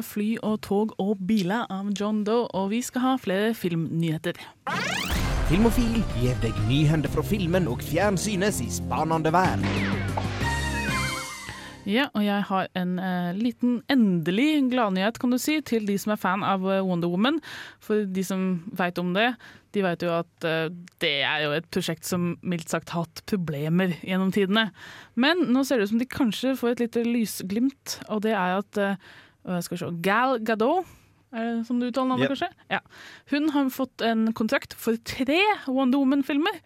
Fly 0.00 0.36
og 0.40 0.60
tog 0.64 0.94
og 1.02 1.20
biler 1.28 1.66
av 1.68 1.90
John 1.98 2.22
Doe, 2.24 2.48
og 2.56 2.70
vi 2.72 2.80
skal 2.82 3.04
ha 3.04 3.12
flere 3.20 3.52
filmnyheter. 3.54 4.40
Filmofil 5.50 6.00
gir 6.16 6.38
deg 6.40 6.56
nyhender 6.70 7.12
fra 7.12 7.24
filmen 7.26 7.68
og 7.68 7.84
fjernsynets 7.84 8.62
i 8.64 8.70
spanende 8.72 9.34
verden. 9.34 9.66
Ja, 11.82 12.06
og 12.14 12.22
jeg 12.22 12.44
har 12.46 12.68
en 12.78 12.92
eh, 13.02 13.32
liten 13.34 13.80
endelig 13.90 14.68
gladnyhet, 14.70 15.18
kan 15.18 15.34
du 15.34 15.38
si, 15.42 15.56
til 15.66 15.88
de 15.88 15.96
som 15.98 16.14
er 16.14 16.20
fan 16.22 16.44
av 16.46 16.62
eh, 16.70 16.82
Wonder 16.86 17.10
Woman. 17.10 17.40
For 17.82 18.06
de 18.06 18.22
som 18.26 18.62
veit 18.78 19.00
om 19.02 19.10
det, 19.16 19.32
de 19.74 19.82
veit 19.82 20.04
jo 20.04 20.12
at 20.14 20.46
eh, 20.46 20.68
det 21.02 21.14
er 21.26 21.42
jo 21.46 21.56
et 21.56 21.66
prosjekt 21.74 22.06
som 22.06 22.36
mildt 22.38 22.70
sagt 22.70 22.94
har 22.94 23.08
hatt 23.08 23.24
problemer 23.30 23.96
gjennom 23.98 24.30
tidene. 24.34 24.68
Men 25.18 25.48
nå 25.50 25.64
ser 25.66 25.80
det 25.80 25.88
ut 25.88 25.94
som 25.96 26.02
de 26.02 26.08
kanskje 26.08 26.54
får 26.60 26.76
et 26.76 26.86
lite 26.86 27.04
lysglimt, 27.08 27.98
og 28.08 28.22
det 28.28 28.36
er 28.36 28.60
at 28.60 28.80
eh, 28.80 29.12
skal 29.44 29.76
vi 29.76 29.80
se, 29.82 29.90
Gal 30.02 30.38
Gadot 30.44 30.86
er 31.32 31.46
det 31.48 31.66
som 31.66 31.78
du 31.80 31.86
uttaler 31.88 32.08
navnet, 32.12 32.28
Yep. 32.28 32.32
kanskje? 32.34 32.48
Ja. 32.70 32.78
Hun 33.32 33.48
har 33.54 33.70
fått 33.72 34.02
en 34.04 34.32
kontrakt 34.36 34.74
for 34.74 34.96
tre 35.04 35.40
Wonder 35.66 35.98
Woman-filmer. 35.98 36.58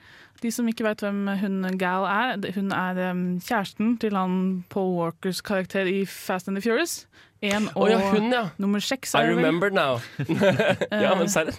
De 0.42 0.50
som 0.50 0.66
ikke 0.68 0.84
vet 0.84 1.00
hvem 1.00 1.28
hun 1.40 1.62
Gal 1.78 2.04
er, 2.04 2.52
hun 2.56 2.72
er 2.72 2.98
um, 3.12 3.38
kjæresten 3.40 3.94
til 4.02 4.16
han 4.18 4.64
Paul 4.68 4.96
Walkers 4.98 5.40
karakter 5.40 5.86
i 5.86 6.04
Fast 6.04 6.48
and 6.48 6.56
the 6.58 6.62
Furious. 6.62 7.06
En 7.44 7.68
og 7.74 7.82
oh, 7.84 7.90
ja, 7.90 7.98
hun, 8.14 8.30
ja. 8.32 8.42
nummer 8.62 8.80
seks. 8.80 9.12
I 9.12 9.20
er 9.20 9.30
det 9.30 9.36
remember 9.36 9.72
now. 9.74 9.98
ja, 11.04 11.12
men 11.18 11.28
serr. 11.28 11.50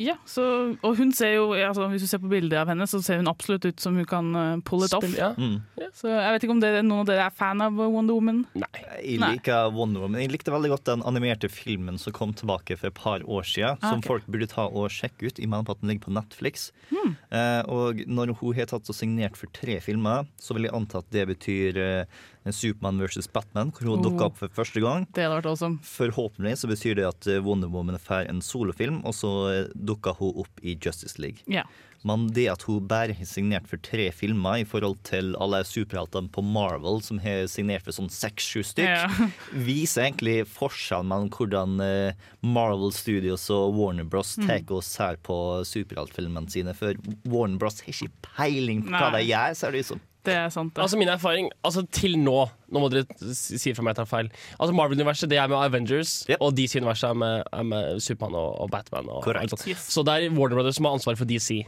Ja, 0.00 0.16
så, 0.28 0.44
og 0.80 0.96
hun 0.96 1.12
ser 1.12 1.34
jo, 1.34 1.50
altså, 1.52 1.88
Hvis 1.92 2.06
du 2.06 2.08
ser 2.08 2.22
på 2.22 2.30
bildet 2.32 2.56
av 2.62 2.70
henne, 2.72 2.86
så 2.88 3.02
ser 3.04 3.20
hun 3.20 3.28
absolutt 3.28 3.66
ut 3.68 3.82
som 3.82 3.98
hun 3.98 4.08
kan 4.08 4.30
uh, 4.32 4.56
pull 4.64 4.86
it 4.86 4.94
off. 4.96 5.04
Ja. 5.12 5.34
Mm. 5.36 5.60
Så 5.96 6.08
jeg 6.10 6.34
vet 6.34 6.46
ikke 6.46 6.56
om 6.56 6.62
dere, 6.62 6.80
noen 6.86 7.04
av 7.04 7.10
dere 7.10 7.26
er 7.28 7.34
fan 7.34 7.60
av 7.64 7.76
Wonder 7.76 8.16
Woman? 8.16 8.44
Nei. 8.58 8.70
Jeg 9.02 9.20
Nei. 9.20 9.32
liker 9.36 9.68
Wonder 9.76 10.06
Woman. 10.06 10.22
Jeg 10.24 10.32
likte 10.32 10.54
veldig 10.54 10.72
godt 10.72 10.86
den 10.88 11.04
animerte 11.08 11.50
filmen 11.52 12.00
som 12.00 12.14
kom 12.16 12.32
tilbake 12.36 12.78
for 12.80 12.90
et 12.90 12.98
par 12.98 13.24
år 13.26 13.44
siden, 13.46 13.78
Ah, 13.78 13.90
som 13.92 14.00
okay. 14.00 14.08
folk 14.08 14.26
burde 14.30 14.48
ta 14.50 14.64
og 14.66 14.88
sjekke 14.92 15.28
ut. 15.28 15.38
i 15.38 15.46
på 15.48 15.74
at 15.74 15.80
den 15.80 15.90
ligger 15.90 16.06
på 16.08 16.14
Netflix. 16.14 16.70
Mm. 16.90 17.16
Eh, 17.30 17.62
og 17.68 18.00
når 18.06 18.34
hun 18.40 18.54
har 18.56 18.66
tatt 18.70 18.88
og 18.88 18.96
signert 18.96 19.36
for 19.36 19.50
tre 19.52 19.78
filmer, 19.80 20.26
så 20.40 20.54
vil 20.54 20.68
jeg 20.68 20.74
anta 20.74 21.02
at 21.02 21.10
det 21.12 21.26
betyr 21.28 21.78
eh, 21.78 22.04
Supermann 22.46 22.98
versus 23.02 23.26
Batman, 23.26 23.70
hvor 23.72 23.88
hun 23.90 23.98
Oh. 23.98 24.04
dukker 24.10 24.24
opp 24.30 24.38
for 24.38 24.48
første 24.48 24.80
gang. 24.80 25.06
Det 25.12 25.24
hadde 25.24 25.40
vært 25.42 25.50
awesome. 25.50 25.78
Forhåpentlig 25.82 26.56
så 26.58 26.68
betyr 26.70 26.94
det 26.96 27.06
at 27.08 27.26
eh, 27.26 27.40
Wonder 27.44 27.68
Woman 27.68 27.98
får 27.98 28.28
en 28.30 28.40
solofilm, 28.40 29.02
og 29.04 29.12
så 29.14 29.32
eh, 29.52 29.68
dukker 29.74 30.14
hun 30.20 30.34
opp 30.44 30.62
i 30.62 30.76
Justice 30.80 31.18
League. 31.18 31.38
Ja. 31.46 31.64
Men 32.06 32.28
det 32.30 32.44
at 32.48 32.62
hun 32.62 32.86
bare 32.86 33.12
har 33.12 33.26
signert 33.26 33.66
for 33.66 33.76
tre 33.82 34.12
filmer 34.14 34.60
i 34.60 34.64
forhold 34.64 35.00
til 35.02 35.32
alle 35.42 35.64
superheltene 35.66 36.30
på 36.30 36.44
Marvel, 36.46 37.00
som 37.02 37.18
har 37.18 37.48
signert 37.50 37.82
for 37.82 37.90
sånn 37.96 38.08
seks-sju 38.08 38.62
stykk, 38.62 38.86
Ja. 38.86 39.08
viser 39.52 40.06
egentlig 40.06 40.44
forskjellen 40.46 41.10
mellom 41.10 41.28
hvordan 41.34 41.80
eh, 41.82 42.12
Marvel 42.46 42.92
Studios 42.94 43.48
og 43.50 43.74
Warner 43.74 44.06
Bros. 44.06 44.36
Mm. 44.38 44.46
tar 44.46 44.76
og 44.78 44.84
ser 44.86 45.18
på 45.26 45.40
superheltfilmene 45.66 46.48
sine. 46.54 46.72
For 46.78 46.94
Warner 47.26 47.58
Bros. 47.58 47.80
har 47.82 47.90
ikke 47.92 48.12
peiling 48.22 48.84
på 48.86 48.94
hva 48.94 49.10
Nei. 49.12 49.24
de 49.24 49.32
gjør, 49.32 49.56
ser 49.58 49.74
det 49.74 49.80
ut 49.82 49.90
som. 49.90 50.00
Det 50.28 50.36
er 50.36 50.52
sant. 50.54 50.74
Det. 50.76 50.82
Altså 50.84 50.98
Min 51.00 51.08
erfaring 51.08 51.48
altså 51.64 51.82
til 51.90 52.18
nå 52.20 52.44
Nå 52.68 52.82
må 52.82 52.90
dere 52.92 53.06
si 53.32 53.72
fra 53.72 53.80
meg 53.86 53.94
jeg 53.94 54.02
tar 54.02 54.08
feil. 54.10 54.26
Altså 54.60 54.74
Marvel-universet 54.76 55.30
det 55.32 55.38
er 55.40 55.48
med 55.48 55.56
Avengers, 55.56 56.10
Yep. 56.28 56.42
og 56.44 56.50
DC-universet 56.58 57.06
er, 57.08 57.14
med- 57.16 57.46
er 57.56 57.62
med 57.64 58.00
Supermann 58.04 58.34
og, 58.36 58.50
og 58.60 58.70
Batman. 58.74 59.08
Og, 59.08 59.24
og. 59.24 59.62
Yes. 59.64 59.86
Så 59.94 60.04
det 60.04 60.12
er 60.26 60.34
Warner 60.36 60.58
Brothers 60.58 60.76
som 60.76 60.84
har 60.84 60.98
ansvaret 60.98 61.16
for 61.16 61.24
DC. 61.30 61.62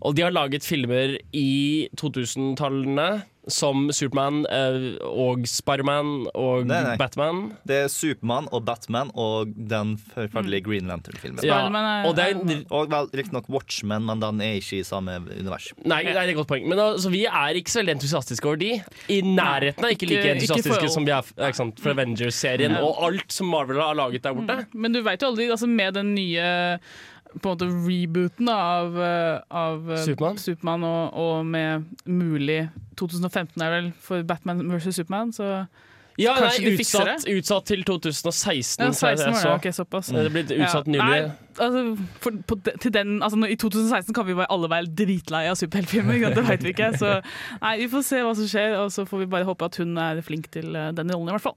Og 0.00 0.16
de 0.18 0.24
har 0.26 0.34
laget 0.34 0.66
filmer 0.66 1.14
i 1.32 1.86
2000-tallene 2.02 3.22
som 3.54 3.88
Supermann 3.94 4.42
eh, 4.50 4.96
og 5.06 5.44
Spiderman 5.50 6.26
og 6.34 6.66
Nei, 6.70 6.80
nei. 6.86 6.96
Batman. 7.00 7.42
Det 7.68 7.78
er 7.84 7.88
Supermann 7.92 8.48
og 8.54 8.64
Batman 8.68 9.10
og 9.18 9.52
den 9.70 9.96
forferdelige 10.14 10.64
Green 10.68 10.90
Lantern-filmen. 10.90 11.42
Ja, 11.46 11.62
er- 11.68 12.08
og 12.08 12.16
det 12.16 12.26
er 12.30 12.64
Og 12.70 12.90
vel, 12.90 13.10
riktignok 13.20 13.48
Watchmen, 13.52 14.06
men 14.06 14.20
den 14.22 14.40
er 14.40 14.58
ikke 14.60 14.80
i 14.80 14.86
samme 14.86 15.18
univers. 15.26 15.70
Nei, 15.84 16.02
nei, 16.02 16.12
det 16.12 16.16
er 16.22 16.32
et 16.34 16.38
godt 16.38 16.50
poeng. 16.52 16.68
Men 16.70 16.78
altså, 16.78 17.10
vi 17.12 17.24
er 17.26 17.58
ikke 17.60 17.70
så 17.74 17.82
veldig 17.82 17.96
entusiastiske 17.98 18.46
over 18.50 18.60
de. 18.62 18.72
I 19.08 19.20
nærheten 19.26 19.84
er 19.84 19.94
ikke 19.96 20.08
like 20.10 20.34
entusiastiske 20.36 20.80
ikke 20.80 20.92
som 20.94 21.06
vi 21.06 21.14
er 21.14 21.22
ikke 21.50 21.60
sant, 21.60 21.80
for 21.82 21.94
Avengers-serien 21.94 22.76
og 22.80 23.00
alt 23.10 23.32
som 23.34 23.50
Marvel 23.52 23.80
har 23.82 23.94
laget 23.98 24.22
der 24.24 24.36
borte. 24.36 24.58
Men 24.74 24.92
du 24.96 25.02
veit 25.06 25.22
jo 25.22 25.30
aldri, 25.32 25.50
altså 25.50 25.68
med 25.70 25.94
den 25.98 26.14
nye 26.14 26.44
på 27.36 27.46
en 27.46 27.52
måte 27.54 27.68
rebooten 27.70 28.48
da, 28.50 28.56
av, 28.80 28.96
eh, 28.98 29.40
av 29.50 29.84
Supermann 30.02 30.06
Superman? 30.06 30.40
Superman 30.42 30.84
og, 30.88 31.14
og 31.14 31.46
med 31.46 31.86
mulig 32.06 32.64
2015 32.98 33.62
er 33.62 33.70
vel 33.76 33.92
for 34.02 34.26
Batman 34.26 34.64
versus 34.70 34.98
Superman, 34.98 35.32
så 35.36 35.66
Ja, 36.20 36.34
nei, 36.34 36.50
Kanskje 36.50 36.64
de 36.66 36.76
fikser 36.76 37.06
utsatt, 37.06 37.28
utsatt 37.32 37.64
til 37.70 37.84
2016. 37.86 38.82
ja, 38.84 38.90
så 38.92 39.08
jeg- 39.08 39.18
16 39.22 39.32
var 39.32 39.40
det, 39.40 39.52
okay, 39.54 39.70
ok, 39.70 39.76
såpass. 39.78 40.10
Det 40.12 40.32
ble 40.34 40.42
utsatt 40.42 40.86
Ja, 40.86 40.92
nylig. 40.92 41.06
Nei, 41.06 41.20
altså, 41.56 42.08
for, 42.20 42.30
på, 42.50 42.58
til 42.82 42.92
den, 42.92 43.22
altså, 43.22 43.38
I 43.48 43.56
2016 43.56 44.12
kan 44.14 44.26
vi 44.26 44.34
bare 44.34 44.50
alle 44.50 44.68
være 44.68 44.90
dritlei 44.92 45.46
av 45.48 45.56
superheltfilmer. 45.56 46.34
Det 46.34 46.44
veit 46.44 46.62
vi 46.66 46.74
ikke. 46.74 46.90
Så 46.98 47.22
nei, 47.62 47.76
vi 47.78 47.88
får 47.88 48.04
se 48.04 48.20
hva 48.26 48.34
som 48.36 48.44
skjer, 48.52 48.76
og 48.82 48.90
så 48.92 49.06
får 49.08 49.18
vi 49.24 49.30
bare 49.32 49.48
håpe 49.48 49.64
at 49.64 49.80
hun 49.80 49.96
er 49.96 50.20
flink 50.20 50.50
til 50.50 50.76
eh, 50.76 50.90
den 50.92 51.14
rollen, 51.14 51.30
i 51.30 51.38
hvert 51.38 51.46
fall. 51.48 51.56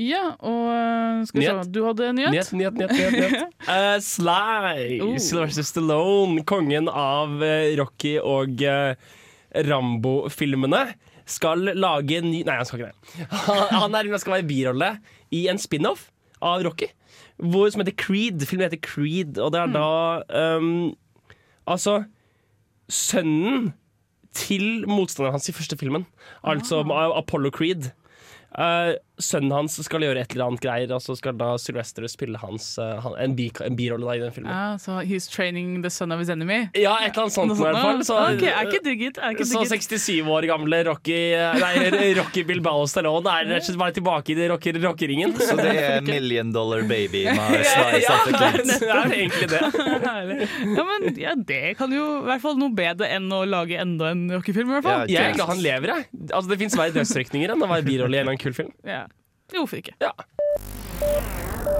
Ja, 0.00 0.22
og 0.40 0.68
eh, 0.72 1.24
skal 1.28 1.40
vi 1.42 1.46
se, 1.46 1.56
du 1.68 1.82
hadde 1.84 2.06
en 2.08 2.16
nyhet? 2.16 2.52
Nyhet, 2.56 2.76
nyhet, 2.78 2.94
nyhet. 2.96 3.16
nyhet. 3.18 3.48
Eh, 3.72 3.98
Sly, 4.02 5.00
Oh. 5.04 5.16
Sylvester 5.20 5.66
Stallone, 5.66 6.42
kongen 6.48 6.88
av 6.88 7.36
uh, 7.42 7.68
Rocky 7.78 8.16
og 8.18 8.62
Rambo-filmene, 9.68 10.86
skal 11.28 11.68
lage 11.76 12.18
ny 12.24 12.40
Nei, 12.46 12.56
han 12.58 12.66
skal 12.66 12.82
ikke 12.82 12.90
det. 12.90 13.28
Han, 13.82 13.94
er, 13.94 14.08
han 14.10 14.20
skal 14.20 14.38
være 14.38 14.48
birolle 14.48 14.88
i 15.32 15.44
en 15.52 15.60
spin-off 15.60 16.08
av 16.42 16.64
Rocky, 16.66 16.88
hvor, 17.38 17.68
som 17.70 17.84
heter 17.84 17.94
Creed. 17.96 18.42
Filmen 18.48 18.66
heter 18.66 18.80
Creed, 18.82 19.38
og 19.38 19.52
det 19.54 19.60
er 19.62 19.70
da 19.72 19.86
um, 20.58 20.90
Altså 21.70 22.00
Sønnen 22.92 23.70
til 24.34 24.82
motstanderen 24.88 25.36
hans 25.36 25.48
i 25.48 25.54
første 25.54 25.76
filmen, 25.78 26.06
altså 26.42 26.80
Apollo 27.16 27.50
Creed, 27.54 27.90
eh, 28.56 28.94
sønnen 29.24 29.54
hans 29.54 29.78
skal 29.86 30.04
gjøre 30.04 30.22
et 30.24 30.34
eller 30.34 30.50
annet 30.50 30.64
greier, 30.64 30.92
og 30.94 31.02
så 31.04 31.16
skal 31.18 31.36
da 31.38 31.54
Sylvester 31.60 32.06
spille 32.10 32.40
hans, 32.42 32.72
eh, 32.82 32.94
han, 33.04 33.16
en, 33.22 33.36
bi, 33.38 33.48
en 33.64 33.78
birolle 33.78 34.08
da 34.08 34.16
i 34.18 34.22
den 34.24 34.34
filmen. 34.34 34.52
Ja, 34.52 34.78
så 34.82 35.00
he's 35.06 35.28
training 35.30 35.80
the 35.84 35.90
son 35.92 36.12
of 36.14 36.20
his 36.22 36.32
enemy. 36.32 36.66
Ja, 36.78 36.96
et 37.00 37.12
eller 37.12 37.26
annet 37.26 37.36
sånt 37.36 37.52
Noe 37.52 37.58
i 37.58 37.66
hvert 37.66 37.80
fall. 37.82 38.04
Så, 38.06 38.18
Ok, 38.32 38.44
er 38.48 38.68
ikke 38.68 38.82
digget. 38.84 39.18
Er 39.22 39.34
ikke 39.36 39.48
så 39.48 39.64
67 39.68 40.28
år 40.30 40.46
gamle 40.50 40.82
Rocky, 40.86 41.18
nei, 41.58 42.12
Rocky 42.18 42.44
Bilbao 42.48 42.84
Stallone 42.90 43.32
er 43.32 43.48
rett 43.50 43.64
og 43.64 43.70
slett 43.70 43.80
bare 43.80 43.96
tilbake 43.96 44.34
i 44.34 44.38
det 44.38 44.48
rocker, 44.52 44.78
rockeringen. 44.82 45.34
Så 45.38 45.56
det 45.58 45.72
er 45.72 46.00
Million 46.12 46.52
Dollar 46.54 46.84
Baby 46.88 47.24
med 47.36 47.64
slice 47.66 48.02
ja, 48.04 48.16
of 48.16 48.28
the 48.28 48.32
det 48.32 48.48
er, 48.48 48.62
det 48.68 48.90
er 48.90 49.14
egentlig 49.16 49.48
det. 49.52 49.60
Ja, 50.76 50.84
men 50.88 51.08
ja, 51.20 51.34
det 51.52 51.62
kan 51.78 51.92
jo 51.94 52.04
i 52.20 52.26
hvert 52.28 52.44
fall 52.44 52.58
noe 52.60 52.74
bedre 52.76 53.08
enn 53.12 53.28
å 53.32 53.42
lage 53.48 53.78
enda 53.80 54.12
en 54.12 54.26
rockefilm, 54.32 54.70
i 54.70 54.78
hvert 54.78 54.86
fall. 54.86 55.04
Ja, 55.06 55.22
Jeg 55.22 55.32
er 55.32 55.38
glad 55.38 55.52
han 55.52 55.64
lever, 55.64 55.94
jeg. 55.96 56.08
Altså, 56.30 56.46
det 56.52 56.60
fins 56.62 56.78
verre 56.78 56.96
dødsrykninger 56.96 57.54
enn 57.54 57.64
å 57.64 57.70
være 57.70 57.86
birolle 57.86 58.18
i 58.18 58.20
en 58.20 58.26
eller 58.26 58.34
annen 58.34 58.42
kul 58.42 58.56
film. 58.56 58.72
Ja. 58.86 59.04
Hvorfor 59.58 59.76
ikke? 59.76 59.94
Ja. 60.00 60.12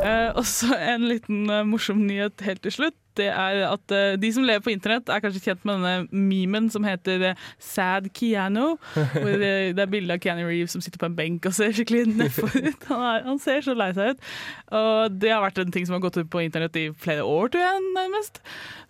Eh, 0.02 0.30
og 0.36 0.44
så 0.46 0.74
en 0.76 1.06
liten 1.08 1.48
eh, 1.50 1.64
morsom 1.66 2.02
nyhet 2.06 2.42
helt 2.46 2.62
til 2.66 2.74
slutt. 2.74 3.01
Det 3.18 3.28
er 3.28 3.62
at 3.68 3.94
uh, 3.94 4.14
De 4.20 4.32
som 4.34 4.46
lever 4.46 4.64
på 4.64 4.72
internett, 4.72 5.08
er 5.08 5.22
kanskje 5.24 5.42
kjent 5.46 5.66
med 5.68 5.80
denne 5.80 6.22
memen 6.32 6.68
som 6.72 6.86
heter 6.86 7.32
uh, 7.32 7.46
Sad 7.62 8.10
Keanu. 8.16 8.76
Hvor 8.94 9.32
det, 9.42 9.52
det 9.76 9.84
er 9.84 9.92
bilde 9.92 10.16
av 10.16 10.22
Keanu 10.22 10.44
Reeves 10.46 10.74
som 10.76 10.84
sitter 10.84 11.00
på 11.02 11.10
en 11.10 11.16
benk 11.18 11.46
og 11.48 11.56
ser 11.56 11.74
skikkelig 11.76 12.06
nedfor 12.12 12.52
ut. 12.56 12.88
Han, 12.90 13.04
er, 13.08 13.24
han 13.26 13.40
ser 13.42 13.64
så 13.64 13.76
lei 13.76 13.90
seg 13.96 14.14
ut. 14.14 14.30
Og 14.78 15.18
det 15.22 15.32
har 15.32 15.42
vært 15.44 15.60
en 15.62 15.74
ting 15.74 15.88
som 15.88 15.96
har 15.96 16.04
gått 16.04 16.20
ut 16.20 16.30
på 16.32 16.44
internett 16.44 16.76
i 16.78 16.86
flere 16.96 17.26
år, 17.26 17.52
tror 17.52 17.64
jeg, 17.64 17.84
nærmest. 17.96 18.40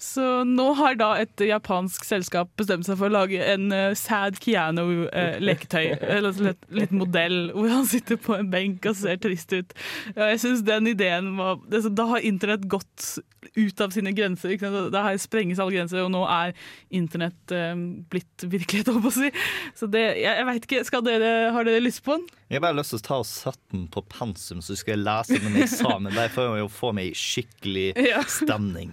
Så 0.02 0.28
nå 0.48 0.68
har 0.78 0.96
da 0.98 1.12
et 1.22 1.44
japansk 1.46 2.06
selskap 2.06 2.50
bestemt 2.58 2.86
seg 2.88 2.98
for 2.98 3.10
å 3.10 3.16
lage 3.16 3.42
en 3.52 3.68
uh, 3.74 3.92
Sad 3.98 4.40
Keanu-leketøy. 4.42 5.98
eller 6.16 6.32
en 6.32 6.56
liten 6.74 7.00
modell 7.00 7.38
hvor 7.54 7.70
han 7.72 7.86
sitter 7.88 8.18
på 8.20 8.36
en 8.38 8.50
benk 8.52 8.86
og 8.90 8.98
ser 8.98 9.20
trist 9.22 9.52
ut. 9.54 9.74
Ja, 10.14 10.30
jeg 10.32 10.42
synes 10.42 10.64
den 10.66 10.90
ideen 10.90 11.34
var 11.38 11.60
det, 11.70 11.84
Da 11.96 12.08
har 12.10 12.24
internett 12.26 12.68
gått 12.70 13.18
ut 13.56 13.80
av 13.84 13.94
sine 13.94 14.12
grenser. 14.16 14.54
Ikke 14.54 14.70
sant? 14.70 14.92
Det 14.94 15.04
her 15.06 15.18
sprenges 15.22 15.62
alle 15.62 15.76
grenser, 15.76 16.02
og 16.04 16.12
nå 16.14 16.22
er 16.28 16.54
internett 16.94 17.54
eh, 17.54 17.74
blitt 18.12 18.46
virkelighet, 18.46 18.90
holdt 18.92 19.06
på 19.08 19.12
å 19.12 19.16
si. 19.18 19.32
Så 19.78 19.90
det, 19.92 20.04
jeg, 20.20 20.30
jeg 20.30 20.48
vet 20.50 20.68
ikke, 20.68 21.02
dere, 21.06 21.32
Har 21.56 21.68
dere 21.68 21.82
lyst 21.82 22.04
på 22.06 22.16
den? 22.18 22.28
Jeg 22.52 22.58
har 22.60 22.66
bare 22.66 22.76
lyst 22.76 22.92
til 22.92 22.98
å 23.00 23.04
ta 23.06 23.16
og 23.22 23.24
sette 23.24 23.62
den 23.72 23.86
på 23.88 24.02
pensum, 24.12 24.58
så 24.60 24.74
skal 24.76 24.92
jeg 24.98 25.00
lese 25.06 25.38
den 25.40 25.54
i 25.56 25.62
eksamen. 25.64 26.12
Bare 26.12 26.28
for 26.34 26.58
jo 26.60 26.66
få 26.68 26.90
meg 26.92 27.08
i 27.08 27.16
skikkelig 27.16 27.84
Ja. 28.12 28.18
stemning. 28.28 28.90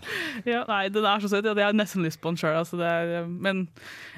Ja, 0.47 0.61
nei, 0.69 0.85
den 0.95 1.03
er 1.03 1.19
så 1.19 1.27
søt. 1.27 1.43
Ja, 1.43 1.51
jeg 1.59 1.67
har 1.67 1.75
nesten 1.75 2.05
lyst 2.07 2.21
på 2.23 2.31
den 2.31 2.39
sjøl. 2.39 2.55
Altså, 2.61 2.79
er, 2.79 3.25
men 3.27 3.65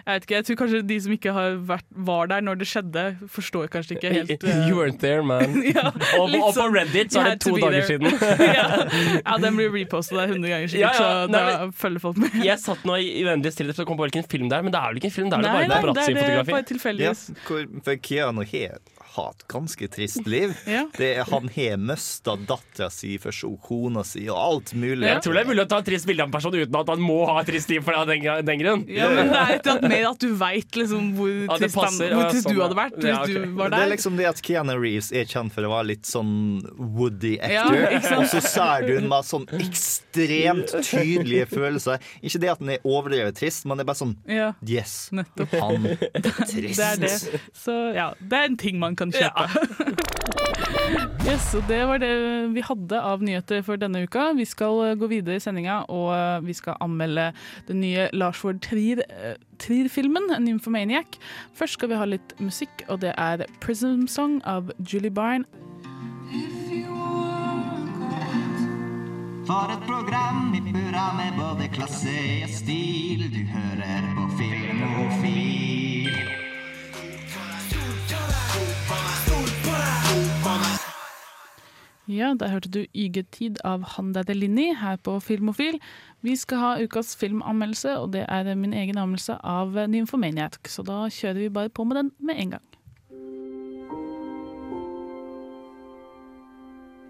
jeg 0.05 0.13
vet 0.13 0.27
ikke, 0.27 0.35
jeg 0.37 0.45
tror 0.51 0.59
kanskje 0.61 0.81
de 0.91 0.97
som 1.07 1.15
ikke 1.15 1.33
har 1.33 1.57
vært, 1.71 1.87
var 2.11 2.29
der 2.29 2.45
når 2.45 2.59
det 2.61 2.67
skjedde, 2.69 3.05
forstår 3.33 3.65
kanskje 3.73 3.97
ikke 3.97 4.11
helt 4.13 4.45
uh... 4.45 4.61
You 4.69 4.77
weren't 4.77 5.01
there, 5.01 5.25
man. 5.25 5.57
ja, 5.73 5.87
Og, 6.19 6.27
og 6.29 6.37
på 6.37 6.51
sånn, 6.59 6.77
Reddit 6.77 7.17
så 7.17 7.25
er 7.25 7.33
det 7.33 7.41
to 7.47 7.55
dager 7.57 7.81
there. 7.81 7.89
siden. 7.89 8.45
ja. 8.45 8.67
ja, 9.25 9.39
den 9.41 9.57
blir 9.57 9.73
repostet 9.73 10.21
der 10.21 10.35
100 10.37 10.53
ganger 10.53 10.69
sikkert, 10.75 10.85
Ja, 10.85 10.93
ja, 10.93 11.25
så 11.25 11.33
nei, 11.33 11.43
da 11.49 11.67
følger 11.81 12.05
folk 12.05 12.21
med. 12.21 12.37
Jeg 12.45 12.61
satt 12.61 12.85
nå 12.85 13.01
i 13.01 13.09
uendelig 13.25 13.55
stillhet 13.57 13.81
for 13.81 13.87
å 13.87 13.89
komme 13.89 14.03
på 14.05 14.09
hvilken 14.11 14.29
film 14.29 14.53
det 14.53 14.61
er, 14.61 14.69
men 14.69 14.77
det 14.77 14.81
er 14.85 14.93
vel 14.93 15.01
ikke 15.01 15.09
en 15.09 15.17
film, 15.17 15.33
det 15.33 15.41
er 15.41 15.45
Nei, 15.49 15.57
det 15.57 15.57
bare 15.57 15.65
nei, 15.65 15.73
det 15.73 15.73
er 15.73 15.81
det 15.81 15.83
paparazzi-fotografi. 15.89 16.53
bare 16.53 16.61
Ja, 16.61 16.71
tilfeldigvis. 16.75 17.27
hvor, 17.49 17.67
for 17.89 18.01
Keanu 18.05 18.45
har 18.45 18.79
har 19.15 19.31
et 19.35 19.45
ganske 19.51 19.87
trist 19.91 20.27
liv. 20.29 20.53
Ja. 20.69 20.85
Det 20.97 21.09
er, 21.17 21.25
han 21.31 21.49
har 21.55 21.77
mista 21.81 22.35
dattera 22.47 22.89
si, 22.93 23.17
først 23.21 23.43
og 23.47 23.57
kona 23.65 24.03
si, 24.07 24.23
og 24.31 24.37
alt 24.39 24.73
mulig. 24.77 25.07
Jeg 25.09 25.21
tror 25.25 25.35
det 25.37 25.41
er 25.43 25.49
mulig 25.51 25.65
å 25.65 25.69
ta 25.71 25.79
et 25.83 25.87
trist 25.91 26.07
bilde 26.09 26.23
av 26.23 26.29
en 26.29 26.35
person 26.35 26.55
uten 26.55 26.77
at 26.81 26.91
han 26.93 27.01
må 27.03 27.17
ha 27.27 27.37
et 27.41 27.49
trist 27.51 27.69
liv 27.73 27.83
for 27.83 27.97
den, 28.09 28.23
den 28.47 28.61
grunn. 28.63 28.85
Ja, 28.91 29.09
men 29.11 29.31
det 29.33 29.39
er 29.41 29.53
et 29.57 29.67
eller 29.73 29.89
mer 29.91 30.07
at 30.11 30.19
du 30.23 30.29
veit 30.39 30.79
liksom, 30.79 31.11
hvor 31.17 31.31
Ja, 31.33 31.57
trist, 31.61 31.75
passer. 31.75 32.13
hvor 32.15 32.23
Ja, 32.25 32.29
trist 32.31 32.47
sånn, 32.47 32.55
du 32.55 32.61
hadde 32.63 32.79
vært 32.79 32.97
hvis 33.01 33.11
okay. 33.11 33.35
ok. 33.41 33.49
du 33.51 33.57
var 33.59 33.73
Det 33.75 33.81
er 33.85 33.91
liksom 33.95 34.17
det 34.21 34.29
at 34.31 34.41
Keanu 34.47 34.75
Reeves 34.79 35.11
er 35.11 35.25
kjent 35.31 35.55
for 35.55 35.67
å 35.67 35.73
være 35.75 35.89
litt 35.91 36.05
sånn 36.09 36.31
woody 36.77 37.33
actor. 37.41 37.97
og 38.21 38.27
så 38.31 38.41
ser 38.45 38.87
du 38.87 38.93
med 39.11 39.27
sånn 39.27 39.47
ekstremt 39.59 40.71
tydelige 40.85 41.47
følelser. 41.51 41.99
Ikke 42.21 42.39
det 42.41 42.51
at 42.53 42.61
den 42.61 42.73
er 42.75 42.85
overdrevet 42.87 43.37
trist, 43.39 43.65
men 43.67 43.77
det 43.79 43.85
er 43.85 43.89
bare 43.91 44.01
sånn 44.01 44.15
Ja, 44.29 44.51
Yes, 44.67 45.09
nettopp. 45.15 45.51
han 45.59 45.87
er 45.91 46.21
trist. 46.45 46.77
Det 46.77 46.85
er 46.85 47.01
det. 47.01 47.41
Så 47.57 47.75
ja, 47.97 48.11
det 48.21 48.37
er 48.37 48.49
en 48.51 48.57
ting 48.61 48.79
man 48.81 48.95
kan 48.95 49.00
kjøpe. 49.09 49.47
yes, 51.27 51.47
og 51.57 51.65
det 51.65 51.79
var 51.89 52.01
det 52.03 52.11
vi 52.53 52.61
hadde 52.61 53.01
av 53.01 53.23
nyheter 53.25 53.63
for 53.65 53.81
denne 53.81 54.03
uka. 54.05 54.27
Vi 54.37 54.45
skal 54.45 54.83
eh, 54.85 54.97
gå 55.01 55.09
videre 55.09 55.39
i 55.39 55.43
sendinga, 55.43 55.81
og 55.89 56.13
eh, 56.13 56.45
vi 56.45 56.53
skal 56.53 56.77
anmelde 56.85 57.31
den 57.71 57.81
nye 57.81 58.05
Lars 58.13 58.43
Vord 58.45 58.61
Trier-filmen, 58.61 59.47
Trier-filmen, 59.61 60.29
Nymphomaniac. 60.45 61.17
Først 61.57 61.79
skal 61.79 61.91
vi 61.91 61.99
ha 61.99 62.07
litt 62.09 62.37
musikk, 62.41 62.85
og 62.89 63.01
det 63.01 63.15
er 63.17 63.45
Prism 63.61 64.05
Song 64.09 64.39
av 64.45 64.69
Julie 64.85 65.13
Byrne. 65.13 65.49
For 69.51 69.71
et 69.73 69.81
program 69.87 70.53
i 70.55 70.61
burra 70.71 71.13
med 71.17 71.33
både 71.37 71.67
klasse 71.73 72.17
og 72.43 72.49
stil. 72.49 73.25
Du 73.33 73.41
hører 73.51 74.11
på 74.15 74.29
Filmofil. 74.37 75.90
Ja, 82.11 82.33
der 82.35 82.49
hørte 82.51 82.69
du 82.69 82.81
Ygetid 82.91 83.61
av 83.63 83.85
Handa 83.93 84.23
Delini 84.27 84.73
her 84.75 84.97
på 84.99 85.13
Filmofil. 85.23 85.77
Vi 86.25 86.35
skal 86.35 86.59
ha 86.59 86.71
ukas 86.83 87.13
filmanmeldelse, 87.15 87.93
og 88.01 88.11
det 88.11 88.25
er 88.27 88.49
min 88.55 88.73
egen 88.75 88.99
anmeldelse 88.99 89.37
av 89.47 89.77
Nymphomaniac. 89.87 90.59
Så 90.67 90.83
da 90.83 91.05
kjører 91.07 91.39
vi 91.39 91.53
bare 91.55 91.71
på 91.71 91.85
med 91.87 92.01
den 92.01 92.11
med 92.19 92.41
en 92.41 92.51
gang. 92.57 92.67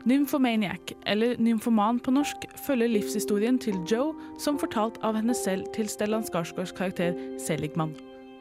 Nymphomaniac, 0.06 0.94
eller 1.06 1.42
Nymfoman 1.42 2.00
på 2.00 2.14
norsk, 2.14 2.46
følger 2.68 2.94
livshistorien 2.94 3.58
til 3.60 3.82
Joe, 3.90 4.14
som 4.38 4.62
fortalt 4.62 5.02
av 5.02 5.18
henne 5.18 5.34
selv 5.38 5.66
til 5.74 5.90
Stellan 5.90 6.26
Skarsgårds 6.30 6.76
karakter 6.78 7.18
Seligman. 7.42 7.98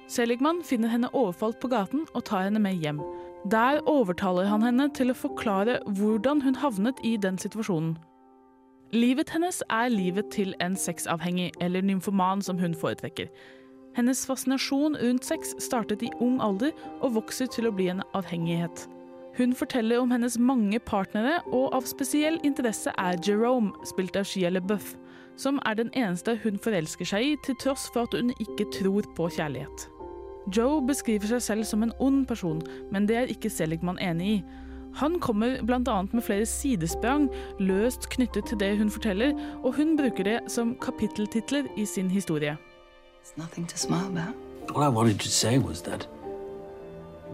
Seligman 0.08 0.60
finner 0.64 0.92
henne 0.92 1.12
overfalt 1.14 1.60
på 1.60 1.72
gaten 1.72 2.04
og 2.12 2.24
tar 2.28 2.48
henne 2.50 2.60
med 2.60 2.80
hjem. 2.84 3.00
Der 3.48 3.80
overtaler 3.88 4.44
han 4.44 4.62
henne 4.62 4.90
til 4.92 5.10
å 5.10 5.16
forklare 5.16 5.78
hvordan 5.96 6.42
hun 6.44 6.58
havnet 6.60 7.00
i 7.04 7.16
den 7.16 7.38
situasjonen. 7.40 7.94
Livet 8.92 9.30
hennes 9.30 9.62
er 9.70 9.88
livet 9.88 10.28
til 10.34 10.52
en 10.60 10.76
sexavhengig, 10.76 11.52
eller 11.60 11.80
nymfoman 11.80 12.42
som 12.42 12.58
hun 12.58 12.74
foretrekker. 12.74 13.30
Hennes 13.96 14.26
fascinasjon 14.26 14.96
rundt 15.00 15.24
sex 15.24 15.54
startet 15.58 16.02
i 16.02 16.10
ung 16.20 16.40
alder 16.42 16.74
og 17.00 17.14
vokser 17.14 17.46
til 17.46 17.70
å 17.70 17.72
bli 17.72 17.88
en 17.88 18.02
avhengighet. 18.14 18.88
Hun 19.38 19.54
forteller 19.54 20.02
om 20.02 20.10
hennes 20.10 20.36
mange 20.38 20.78
partnere, 20.78 21.38
og 21.46 21.70
av 21.74 21.86
spesiell 21.88 22.36
interesse 22.44 22.92
er 22.98 23.16
Jerome, 23.24 23.72
spilt 23.86 24.18
av 24.18 24.26
Shia 24.26 24.50
LeBeouf, 24.50 24.96
som 25.38 25.62
er 25.64 25.78
den 25.78 25.94
eneste 25.94 26.36
hun 26.42 26.58
forelsker 26.60 27.08
seg 27.08 27.24
i, 27.24 27.32
til 27.46 27.56
tross 27.62 27.88
for 27.94 28.04
at 28.04 28.18
hun 28.18 28.34
ikke 28.42 28.68
tror 28.74 29.06
på 29.16 29.30
kjærlighet. 29.38 29.88
Joe 30.56 30.80
beskriver 30.86 31.26
seg 31.26 31.42
selv 31.42 31.64
som 31.68 31.82
en 31.82 31.92
ond 32.00 32.26
person, 32.26 32.62
men 32.92 33.06
det 33.08 33.16
er 33.16 33.30
ikke 33.30 33.50
Seligman 33.50 33.98
enig 34.00 34.26
i. 34.26 34.44
Han 34.98 35.20
kommer 35.22 35.60
bl.a. 35.62 36.02
med 36.12 36.22
flere 36.22 36.46
sidesprang 36.46 37.28
løst 37.60 38.08
knyttet 38.10 38.48
til 38.48 38.58
det 38.60 38.78
hun 38.78 38.90
forteller, 38.90 39.36
og 39.62 39.76
hun 39.76 39.96
bruker 39.96 40.24
det 40.24 40.38
som 40.50 40.74
kapitteltitler 40.82 41.68
i 41.76 41.84
sin 41.86 42.10
historie. 42.10 42.56
It's 43.22 43.36
nothing 43.36 43.68
to 43.68 43.76
smile 43.76 44.06
about. 44.10 44.34
All 44.74 44.82
I 44.82 44.88
wanted 44.88 45.18
to 45.20 45.28
say 45.28 45.58
was 45.58 45.82
that 45.82 46.08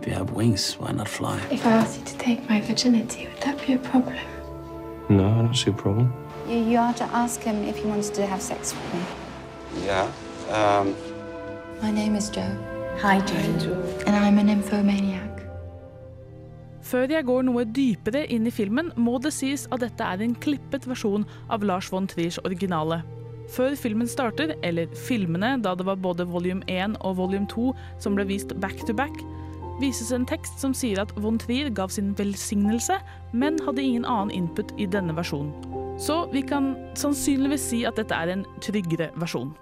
if 0.00 0.06
you 0.08 0.12
have 0.14 0.32
wings, 0.36 0.76
why 0.80 0.92
not 0.92 1.08
fly? 1.08 1.38
If 1.50 1.64
I 1.64 1.70
asked 1.70 1.98
you 1.98 2.04
to 2.04 2.18
take 2.18 2.40
my 2.50 2.60
virginity, 2.60 3.26
would 3.26 3.42
that 3.42 3.66
be 3.66 3.72
a 3.75 3.78
problem? 3.78 4.18
No, 5.08 5.25
I 5.25 5.42
don't 5.42 5.54
see 5.54 5.70
a 5.70 5.75
problem. 5.75 6.12
You, 6.48 6.56
you 6.58 6.78
are 6.78 6.92
to 6.94 7.04
ask 7.04 7.40
him 7.42 7.64
if 7.64 7.76
he 7.76 7.86
wants 7.88 8.10
to 8.10 8.26
have 8.26 8.42
sex 8.42 8.75
with 8.75 8.94
me. 8.94 9.86
Yeah. 9.86 10.10
Um, 10.50 10.94
My 11.82 11.90
name 11.90 12.16
is 12.16 12.30
Joe, 12.30 12.50
Hi, 13.02 13.20
Joe. 13.20 13.76
and 14.06 14.16
I'm 14.16 14.38
an 14.38 14.46
nymphomaniac. 14.46 15.42
Før 16.82 17.10
jeg 17.10 17.26
går 17.28 17.42
noe 17.44 17.64
dypere 17.68 18.22
inn 18.32 18.46
i 18.48 18.52
filmen, 18.54 18.88
må 18.96 19.18
det 19.20 19.34
sies 19.36 19.66
at 19.74 19.82
dette 19.82 20.00
er 20.00 20.22
en 20.24 20.32
klippet 20.40 20.86
versjon 20.88 21.26
av 21.52 21.66
Lars 21.66 21.90
von 21.92 22.06
Triers 22.08 22.38
originale. 22.48 23.02
Før 23.52 23.76
filmen 23.76 24.08
starter, 24.08 24.54
eller 24.64 24.88
filmene, 24.96 25.58
da 25.60 25.74
det 25.76 25.84
var 25.84 26.00
både 26.00 26.24
volume 26.30 26.64
1 26.72 26.96
og 27.02 27.18
volume 27.20 27.44
2 27.52 27.74
som 28.00 28.16
ble 28.16 28.24
vist 28.30 28.56
back 28.64 28.80
to 28.88 28.96
back, 28.96 29.20
vises 29.82 30.14
en 30.16 30.24
tekst 30.24 30.56
som 30.64 30.72
sier 30.72 31.02
at 31.04 31.12
von 31.20 31.36
Trier 31.42 31.68
gav 31.68 31.92
sin 31.92 32.14
velsignelse, 32.16 32.96
men 33.36 33.60
hadde 33.66 33.84
ingen 33.84 34.08
annen 34.08 34.32
input 34.32 34.72
i 34.80 34.88
denne 34.88 35.12
versjonen. 35.20 35.52
Så 36.00 36.22
vi 36.32 36.40
kan 36.48 36.72
sannsynligvis 36.96 37.70
si 37.74 37.84
at 37.84 38.00
dette 38.00 38.16
er 38.16 38.32
en 38.32 38.48
tryggere 38.64 39.12
versjon. 39.20 39.52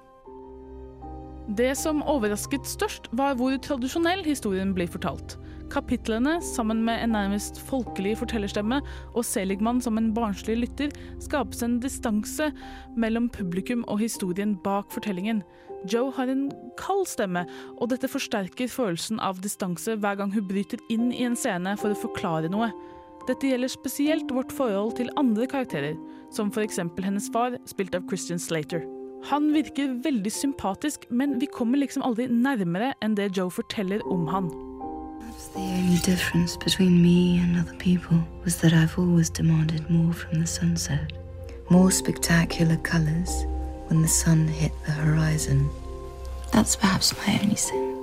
Det 1.44 1.74
som 1.76 2.00
overrasket 2.08 2.64
størst, 2.64 3.10
var 3.12 3.34
hvor 3.36 3.56
tradisjonell 3.60 4.22
historien 4.24 4.72
blir 4.76 4.88
fortalt. 4.88 5.36
Kapitlene, 5.72 6.38
sammen 6.44 6.80
med 6.86 7.02
en 7.02 7.12
nærmest 7.16 7.58
folkelig 7.68 8.14
fortellerstemme 8.20 8.78
og 9.12 9.26
Seligman 9.26 9.82
som 9.84 9.98
en 10.00 10.12
barnslig 10.16 10.56
lytter, 10.62 10.94
skapes 11.20 11.60
en 11.66 11.76
distanse 11.82 12.48
mellom 12.96 13.28
publikum 13.32 13.84
og 13.88 14.00
historien 14.00 14.56
bak 14.64 14.88
fortellingen. 14.94 15.42
Joe 15.90 16.12
har 16.16 16.32
en 16.32 16.46
kald 16.80 17.04
stemme, 17.10 17.44
og 17.76 17.92
dette 17.92 18.08
forsterker 18.08 18.70
følelsen 18.72 19.20
av 19.20 19.42
distanse 19.44 19.98
hver 20.00 20.16
gang 20.20 20.32
hun 20.32 20.48
bryter 20.48 20.80
inn 20.88 21.10
i 21.12 21.26
en 21.28 21.36
scene 21.36 21.76
for 21.80 21.92
å 21.92 22.02
forklare 22.06 22.48
noe. 22.52 22.70
Dette 23.28 23.48
gjelder 23.48 23.72
spesielt 23.72 24.32
vårt 24.32 24.52
forhold 24.52 24.96
til 24.96 25.12
andre 25.20 25.48
karakterer, 25.48 25.96
som 26.32 26.52
f.eks. 26.52 26.80
hennes 27.04 27.30
far, 27.32 27.60
spilt 27.68 27.96
av 27.96 28.08
Christian 28.08 28.40
Slater. 28.40 28.93
Han 29.24 29.54
virker 29.54 30.02
veldig 30.04 30.32
sympatisk, 30.32 31.06
men 31.10 31.40
vi 31.40 31.46
kommer 31.52 31.78
liksom 31.80 32.02
aldri 32.04 32.26
nærmere 32.28 32.92
enn 33.02 33.14
det 33.16 33.30
Joe 33.38 33.50
forteller 33.50 34.04
om 34.12 34.26
han. 34.28 34.50
The 35.54 35.60
only 35.60 35.98
difference 36.04 36.58
between 36.58 37.00
me 37.02 37.40
and 37.40 37.56
other 37.56 37.76
people 37.78 38.18
was 38.44 38.56
that 38.56 38.72
I've 38.72 38.98
always 38.98 39.30
demanded 39.30 39.88
more 39.88 40.12
from 40.12 40.40
the 40.40 40.46
sunset. 40.46 41.14
More 41.70 41.90
spectacular 41.90 42.76
colors 42.76 43.30
when 43.88 44.02
the 44.02 44.08
sun 44.08 44.48
hit 44.48 44.72
the 44.84 44.92
horizon. 44.92 45.70
That's 46.52 46.76
perhaps 46.76 47.14
my 47.16 47.38
only 47.42 47.56
sin. 47.56 47.94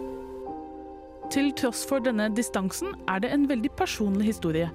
Til 1.31 1.53
tross 1.53 1.85
for 1.87 1.99
denne 1.99 2.31
distansen 2.35 2.95
er 3.07 3.19
det 3.19 3.33
en 3.33 3.49
veldig 3.49 3.71
personlig 3.77 4.25
historie. 4.25 4.69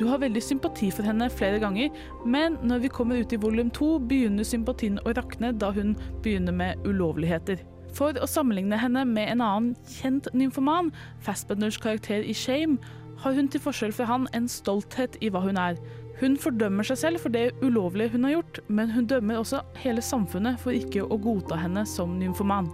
Du 0.00 0.06
har 0.08 0.22
veldig 0.22 0.40
sympati 0.40 0.86
for 0.96 1.04
henne 1.04 1.26
flere 1.28 1.58
ganger, 1.60 1.90
men 2.24 2.54
når 2.64 2.86
vi 2.86 2.88
kommer 2.88 3.20
ut 3.20 3.34
i 3.36 3.38
volum 3.40 3.68
to, 3.76 3.98
begynner 4.08 4.46
sympatien 4.48 4.96
å 5.04 5.12
rakne 5.12 5.52
da 5.52 5.68
hun 5.76 5.92
begynner 6.24 6.56
med 6.56 6.86
ulovligheter. 6.88 7.60
For 7.92 8.16
å 8.16 8.28
sammenligne 8.30 8.78
henne 8.80 9.02
med 9.04 9.28
en 9.28 9.44
annen 9.44 9.74
kjent 9.98 10.30
nymfoman, 10.32 10.88
Fassbenders 11.20 11.76
karakter 11.82 12.24
i 12.24 12.32
Shame, 12.32 12.78
har 13.20 13.36
hun 13.36 13.52
til 13.52 13.60
forskjell 13.60 13.92
fra 13.92 14.08
han 14.08 14.24
en 14.32 14.48
stolthet 14.48 15.20
i 15.20 15.28
hva 15.28 15.44
hun 15.44 15.60
er. 15.60 15.76
Hun 16.22 16.40
fordømmer 16.40 16.86
seg 16.88 17.02
selv 17.02 17.20
for 17.20 17.36
det 17.36 17.50
ulovlige 17.60 18.14
hun 18.14 18.24
har 18.24 18.38
gjort, 18.38 18.64
men 18.72 18.96
hun 18.96 19.08
dømmer 19.10 19.42
også 19.42 19.60
hele 19.84 20.00
samfunnet 20.00 20.64
for 20.64 20.72
ikke 20.72 21.04
å 21.04 21.20
godta 21.20 21.60
henne 21.60 21.84
som 21.84 22.16
nymfoman. 22.16 22.72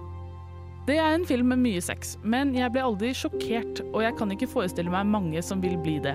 Det 0.86 1.00
er 1.02 1.16
en 1.16 1.26
film 1.26 1.50
med 1.50 1.64
mye 1.64 1.82
sex, 1.82 2.14
men 2.22 2.54
jeg 2.54 2.70
ble 2.70 2.86
aldri 2.86 3.10
sjokkert, 3.18 3.82
og 3.90 4.04
jeg 4.06 4.14
kan 4.14 4.30
ikke 4.30 4.54
forestille 4.54 4.94
meg 4.94 5.10
mange 5.10 5.42
som 5.42 5.58
vil 5.58 5.74
bli 5.82 5.98
det. 6.04 6.14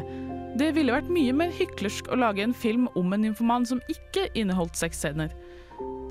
Det 0.59 0.73
ville 0.75 0.91
vært 0.91 1.11
mye 1.11 1.31
mer 1.35 1.51
hyklersk 1.55 2.09
å 2.11 2.17
lage 2.19 2.43
en 2.43 2.53
film 2.53 2.89
om 2.99 3.13
en 3.15 3.23
informant 3.27 3.69
som 3.69 3.79
ikke 3.91 4.27
inneholdt 4.35 4.75
sexscener. 4.75 5.31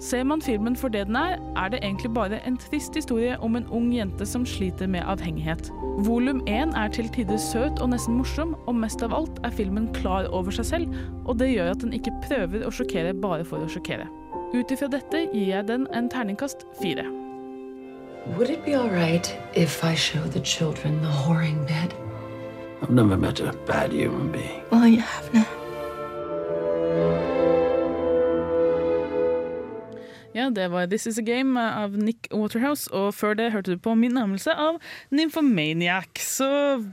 Ser 0.00 0.25
man 0.25 0.40
filmen 0.40 0.76
for 0.80 0.88
det 0.88 1.02
den 1.11 1.16
er, 1.20 1.37
er 1.61 1.68
det 1.68 1.82
egentlig 1.82 2.09
bare 2.16 2.38
en 2.49 2.56
trist 2.56 2.97
historie 2.97 3.35
om 3.44 3.59
en 3.59 3.68
ung 3.68 3.90
jente 3.92 4.25
som 4.26 4.47
sliter 4.49 4.88
med 4.88 5.04
avhengighet. 5.04 5.68
Volum 6.06 6.40
1 6.49 6.73
er 6.73 6.88
til 6.97 7.11
tider 7.12 7.37
søt 7.37 7.82
og 7.85 7.92
nesten 7.92 8.16
morsom, 8.16 8.56
og 8.64 8.80
mest 8.80 9.04
av 9.04 9.12
alt 9.12 9.42
er 9.44 9.52
filmen 9.52 9.90
klar 10.00 10.30
over 10.32 10.56
seg 10.56 10.70
selv, 10.73 10.99
og 11.28 11.37
det 11.42 11.52
gjør 11.52 11.75
at 11.75 11.85
den 11.85 11.92
ikke 11.92 12.16
prøver 12.25 12.64
å 12.64 12.73
sjokkere 12.73 13.12
bare 13.12 13.44
for 13.44 13.61
å 13.61 13.68
sjokkere. 13.68 14.09
Ut 14.56 14.73
ifra 14.73 14.88
dette 14.88 15.26
gir 15.35 15.50
jeg 15.52 15.68
den 15.68 15.85
en 15.92 16.09
terningkast 16.09 16.64
fire. 16.80 17.04
Would 18.38 18.49
it 18.49 18.64
be 18.64 18.75
all 18.75 18.88
right 18.88 19.28
if 19.54 19.85
I 19.85 19.94
show 19.94 20.25
the 20.32 20.40
children 20.40 21.02
the 21.02 21.12
whoring 21.12 21.66
bed? 21.68 21.92
I've 22.82 22.90
never 22.90 23.16
met 23.16 23.40
a 23.40 23.52
bad 23.66 23.92
human 23.92 24.32
being. 24.32 24.62
Well, 24.70 24.87
you 24.87 25.00
have 25.00 25.34
now. 25.34 25.46
Ja, 30.32 30.44
det 30.50 30.68
var 30.70 30.87
This 30.87 31.08
Is 31.10 31.18
A 31.18 31.22
Game 31.22 31.58
av 31.58 31.96
Nick 31.99 32.28
Waterhouse, 32.30 32.87
og 32.94 33.10
før 33.18 33.34
det 33.34 33.49
hørte 33.50 33.75
du 33.75 33.80
på 33.82 33.96
min 33.99 34.14
anmeldelse 34.14 34.54
av 34.54 34.78
Nymphomaniac. 35.10 36.22
Så 36.22 36.46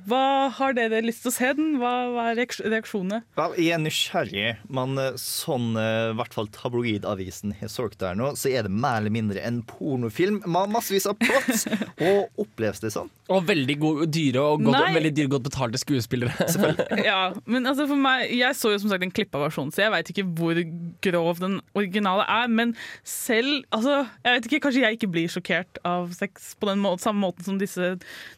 hva 0.10 0.50
har 0.58 0.74
dere 0.74 1.04
lyst 1.06 1.22
til 1.22 1.30
å 1.30 1.36
se 1.36 1.52
den? 1.60 1.76
Hva, 1.78 1.92
hva 2.16 2.26
er 2.32 2.42
reaksjonene? 2.42 3.22
Vel, 3.38 3.54
jeg 3.62 3.76
er 3.78 3.84
nysgjerrig, 3.84 4.48
men 4.74 4.98
eh, 5.00 5.14
sånn 5.22 5.78
eh, 5.78 6.10
i 6.16 6.18
hvert 6.18 6.34
fall 6.34 6.50
tabloidavisen 6.56 7.54
har 7.62 7.72
solgt 7.72 8.02
der 8.02 8.18
nå, 8.18 8.34
så 8.36 8.50
er 8.50 8.66
det 8.66 8.74
mer 8.74 9.04
eller 9.04 9.14
mindre 9.14 9.46
en 9.46 9.62
pornofilm 9.70 10.42
med 10.44 10.74
massevis 10.74 11.06
av 11.08 11.22
plots. 11.22 11.68
og 12.10 12.44
oppleves 12.48 12.82
det 12.82 12.96
sånn? 12.98 13.14
Og 13.34 13.44
veldig 13.44 13.76
gode, 13.82 14.06
dyre 14.14 14.40
og 14.40 14.62
godt, 14.64 14.78
Nei. 14.78 14.94
veldig 14.96 15.12
dyre, 15.18 15.32
godt 15.34 15.48
betalte 15.50 15.80
skuespillere. 15.82 16.48
ja, 17.10 17.34
men 17.46 17.68
altså 17.68 17.88
for 17.90 18.00
meg 18.00 18.30
Jeg 18.32 18.56
så 18.56 18.72
jo 18.72 18.80
som 18.80 18.94
sagt 18.94 19.04
en 19.04 19.12
klippa 19.12 19.42
versjon, 19.42 19.72
så 19.74 19.84
jeg 19.84 19.94
veit 19.94 20.12
ikke 20.14 20.26
hvor 20.38 20.62
grov 21.04 21.42
den 21.44 21.60
originale 21.76 22.24
er. 22.24 22.48
Men 22.48 22.72
selv 23.04 23.66
altså, 23.76 24.06
Jeg 24.24 24.38
vet 24.38 24.50
ikke, 24.50 24.62
Kanskje 24.68 24.86
jeg 24.86 25.00
ikke 25.00 25.12
blir 25.12 25.32
sjokkert 25.32 25.82
av 25.88 26.14
sex 26.16 26.54
på 26.56 26.72
den 26.72 26.80
må 26.84 26.96
samme 27.04 27.20
måten 27.26 27.44
som 27.44 27.60
disse 27.60 27.98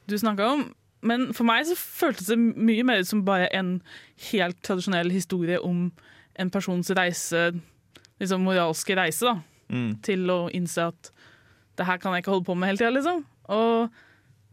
du 0.09 0.17
snakka 0.17 0.49
om. 0.55 0.65
Men 1.05 1.29
for 1.37 1.47
meg 1.47 1.67
så 1.69 1.77
føltes 1.79 2.31
det 2.31 2.39
mye 2.39 2.83
mer 2.83 3.03
ut 3.03 3.07
som 3.07 3.23
bare 3.27 3.47
en 3.55 3.77
helt 4.31 4.57
tradisjonell 4.65 5.13
historie 5.13 5.61
om 5.63 5.89
en 6.39 6.51
persons 6.51 6.89
reise, 6.97 7.51
liksom 8.19 8.43
moralske 8.47 8.97
reise, 8.97 9.29
da. 9.29 9.39
Mm. 9.69 9.89
Til 10.03 10.31
å 10.33 10.39
innse 10.55 10.89
at 10.89 11.11
det 11.79 11.85
her 11.87 11.99
kan 12.01 12.15
jeg 12.15 12.23
ikke 12.23 12.33
holde 12.33 12.47
på 12.49 12.57
med 12.57 12.71
hele 12.71 12.81
tida, 12.81 12.91
liksom. 12.95 13.23
Og 13.53 13.99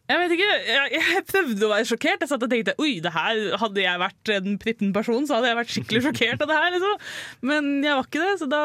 jeg 0.06 0.20
vet 0.22 0.34
ikke, 0.36 0.50
jeg, 0.68 0.90
jeg 0.94 1.22
prøvde 1.26 1.66
å 1.66 1.70
være 1.72 1.88
sjokkert. 1.88 2.20
Jeg 2.22 2.30
satt 2.30 2.44
og 2.46 2.50
tenkte 2.52 2.76
oi, 2.82 2.92
det 3.02 3.12
her 3.14 3.40
hadde 3.62 3.82
jeg 3.82 4.02
vært 4.02 4.34
en 4.36 4.58
pritten 4.62 4.92
person, 4.94 5.26
så 5.26 5.38
hadde 5.38 5.50
jeg 5.50 5.58
vært 5.60 5.72
skikkelig 5.74 6.02
sjokkert 6.04 6.44
av 6.44 6.50
det 6.52 6.58
her. 6.58 6.68
Liksom. 6.76 7.06
Men 7.50 7.72
jeg 7.82 7.96
var 7.98 8.10
ikke 8.10 8.22
det, 8.22 8.34
så 8.42 8.50
da 8.50 8.62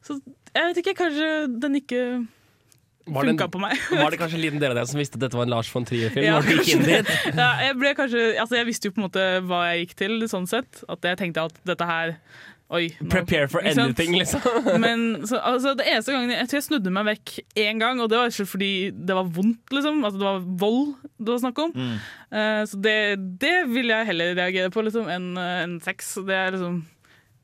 så 0.00 0.14
Jeg 0.54 0.70
vet 0.70 0.78
ikke, 0.80 0.94
kanskje 0.98 1.26
den 1.62 1.76
ikke 1.78 2.04
funka 3.10 3.48
på 3.52 3.60
meg. 3.62 3.74
var 4.02 4.14
det 4.14 4.20
kanskje 4.20 4.38
en 4.38 4.44
liten 4.44 4.62
del 4.62 4.72
av 4.72 4.80
deg 4.80 4.90
som 4.90 5.00
visste 5.00 5.18
at 5.18 5.24
dette 5.24 5.38
var 5.38 5.48
en 5.48 5.54
Lars 5.54 5.70
von 5.72 5.86
Trier-film? 5.86 6.26
Ja, 6.26 6.38
ja, 7.42 7.50
jeg, 7.66 7.76
ble 7.78 7.92
kanskje, 7.98 8.24
altså 8.40 8.60
jeg 8.60 8.68
visste 8.70 8.90
jo 8.90 8.96
på 8.96 9.02
en 9.02 9.06
måte 9.08 9.26
hva 9.46 9.64
jeg 9.70 9.84
gikk 9.84 9.96
til, 10.04 10.16
sånn 10.30 10.48
sett. 10.50 10.82
At 10.90 11.06
jeg 11.06 11.20
tenkte 11.20 11.46
at 11.50 11.60
dette 11.68 11.90
her 11.90 12.16
Oi. 12.70 12.84
nå- 13.00 13.08
Prepare 13.10 13.48
for 13.50 13.64
anything, 13.66 14.12
liksom. 14.14 14.40
Men 14.84 15.26
så, 15.26 15.40
altså, 15.42 15.72
det 15.74 15.88
eneste 15.90 16.12
gangen 16.14 16.30
Jeg 16.30 16.46
tror 16.48 16.58
jeg 16.60 16.66
snudde 16.68 16.92
meg 16.94 17.08
vekk 17.08 17.32
én 17.58 17.80
gang, 17.82 17.98
og 18.00 18.10
det 18.12 18.18
var 18.20 18.30
ikke 18.30 18.46
fordi 18.46 18.68
det 18.94 19.16
var 19.18 19.26
vondt, 19.26 19.72
liksom. 19.74 19.98
Altså, 20.06 20.20
det 20.20 20.28
var 20.28 20.44
vold 20.62 20.94
det 21.18 21.32
var 21.34 21.40
snakk 21.42 21.58
om. 21.64 21.74
Eh, 22.30 22.62
så 22.70 22.78
det, 22.80 22.94
det 23.42 23.56
vil 23.74 23.90
jeg 23.90 24.06
heller 24.12 24.36
reagere 24.38 24.70
på 24.70 24.84
liksom, 24.86 25.10
enn 25.10 25.26
en 25.36 25.74
sex. 25.84 26.14
Det 26.24 26.36
er 26.38 26.54
liksom 26.54 26.80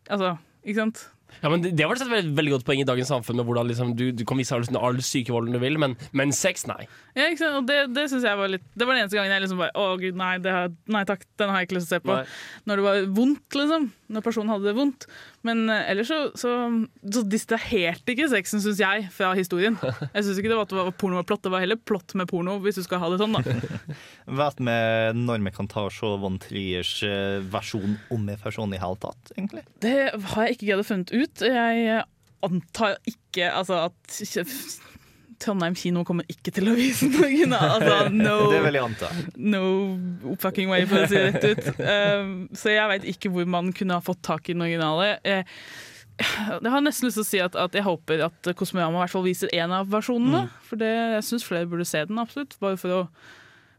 Altså, 0.09 0.37
ikke 0.65 0.79
sant? 0.85 1.01
Ja, 1.43 1.51
men 1.53 1.65
det, 1.65 1.73
det 1.79 1.87
var 1.89 1.99
et 1.99 2.09
veldig, 2.11 2.35
veldig 2.39 2.55
godt 2.57 2.67
poeng 2.69 2.83
i 2.83 2.87
dagens 2.89 3.11
samfunn, 3.13 3.39
med 3.41 3.49
hvordan 3.49 3.69
liksom, 3.71 3.93
du, 3.99 4.09
du 4.17 4.25
kan 4.29 4.41
vise 4.41 4.57
all, 4.57 4.67
all 4.81 5.01
sykevolden 5.05 5.57
du 5.57 5.61
vil, 5.63 5.79
men, 5.83 5.97
men 6.17 6.35
sex, 6.37 6.67
nei. 6.71 6.87
Ja, 7.17 7.29
ikke 7.29 7.43
sant? 7.43 7.61
Og 7.61 7.69
det, 7.69 7.79
det 7.97 8.07
synes 8.13 8.27
jeg 8.29 8.37
var 8.37 8.51
litt 8.53 8.65
Det 8.77 8.85
var 8.85 8.97
den 8.97 9.07
eneste 9.07 9.17
gangen 9.17 9.33
jeg 9.33 9.43
liksom 9.47 9.61
bare 9.63 9.73
Å 9.81 9.95
gud, 10.01 10.19
nei, 10.21 10.35
det 10.45 10.53
har, 10.53 10.75
nei 10.93 11.03
takk, 11.09 11.25
den 11.41 11.53
har 11.53 11.63
jeg 11.63 11.71
ikke 11.71 11.79
lyst 11.79 11.89
til 11.89 11.97
å 11.97 12.01
se 12.01 12.05
på. 12.05 12.17
Nei. 12.19 12.37
Når 12.69 12.81
det 12.81 12.87
var 12.87 13.01
vondt, 13.17 13.59
liksom. 13.61 13.87
Når 14.13 14.27
personen 14.27 14.53
hadde 14.53 14.69
det 14.69 14.77
vondt. 14.77 15.09
Men 15.47 15.67
eh, 15.73 15.91
ellers 15.93 16.11
så, 16.11 16.19
så, 16.39 16.53
så 17.15 17.23
distraherte 17.27 18.15
ikke 18.15 18.29
sexen, 18.33 18.63
syns 18.65 18.81
jeg, 18.83 19.07
fra 19.15 19.33
historien. 19.39 19.79
Jeg 19.83 20.27
syns 20.27 20.41
ikke 20.41 20.51
det 20.53 20.59
var 20.59 20.67
at 20.67 20.75
det 20.75 20.81
var 20.81 20.97
porno 20.99 21.21
med 21.21 21.29
plott, 21.29 21.45
det 21.47 21.53
var 21.55 21.63
heller 21.63 21.79
plott 21.79 22.17
med 22.19 22.29
porno, 22.31 22.59
hvis 22.65 22.81
du 22.81 22.85
skal 22.87 23.03
ha 23.03 23.13
det 23.13 23.21
sånn, 23.23 23.37
da. 23.37 23.95
Vet 24.43 24.61
vi 24.61 24.77
når 25.21 25.47
vi 25.47 25.55
kan 25.55 25.71
ta 25.71 25.87
og 25.87 25.95
se 25.95 26.11
Von 26.23 26.41
Triers 26.43 26.97
eh, 27.07 27.39
versjon 27.53 27.97
om 28.15 28.27
en 28.27 28.43
får 28.43 28.59
i 28.67 28.83
hele 28.83 29.01
tatt, 29.03 29.33
egentlig? 29.37 29.65
Det 29.85 29.97
har 30.33 30.47
jeg 30.47 30.57
ikke 30.57 30.69
greid 30.71 30.83
å 30.83 30.89
funnet 30.91 31.15
ut. 31.15 31.47
Jeg 31.47 32.05
antar 32.47 32.99
ikke 33.09 33.51
altså, 33.53 33.87
at 33.89 34.21
Trondheim 35.43 35.75
kino 35.79 36.05
kommer 36.07 36.27
ikke 36.33 36.53
til 36.55 36.71
å 36.71 36.77
vise 36.77 37.09
noen. 37.11 37.55
Altså, 37.57 38.07
no, 38.15 38.37
Det 38.55 38.63
vil 38.65 38.79
jeg 38.79 38.87
anta. 38.87 39.11
no 39.37 39.65
fucking 40.43 40.71
way, 40.73 40.87
for 40.89 41.05
å 41.05 41.11
si 41.11 41.19
det 41.19 41.27
rett 41.31 41.51
ut. 41.51 41.83
Uh, 41.83 42.31
så 42.57 42.73
jeg 42.75 42.93
veit 42.93 43.11
ikke 43.15 43.33
hvor 43.35 43.49
man 43.57 43.73
kunne 43.77 43.99
ha 43.99 44.05
fått 44.05 44.25
tak 44.27 44.49
i 44.49 44.57
den 44.57 44.65
originale. 44.67 45.17
Jeg, 45.27 45.47
jeg 46.17 46.73
har 46.73 46.85
nesten 46.85 47.09
lyst 47.09 47.19
til 47.21 47.25
å 47.25 47.29
si 47.29 47.41
at, 47.45 47.57
at 47.61 47.75
jeg 47.77 47.85
håper 47.85 48.23
at 48.31 48.53
Kosmorama 48.57 49.01
i 49.01 49.05
hvert 49.05 49.17
fall 49.17 49.27
viser 49.27 49.53
én 49.57 49.75
av 49.75 49.91
versjonene. 49.93 50.47
For 50.69 50.81
det, 50.81 50.93
jeg 51.17 51.27
syns 51.29 51.45
flere 51.47 51.69
burde 51.69 51.89
se 51.89 52.05
den, 52.09 52.21
absolutt. 52.23 52.57
Bare 52.63 52.79
for 52.81 52.95
å, 52.95 53.03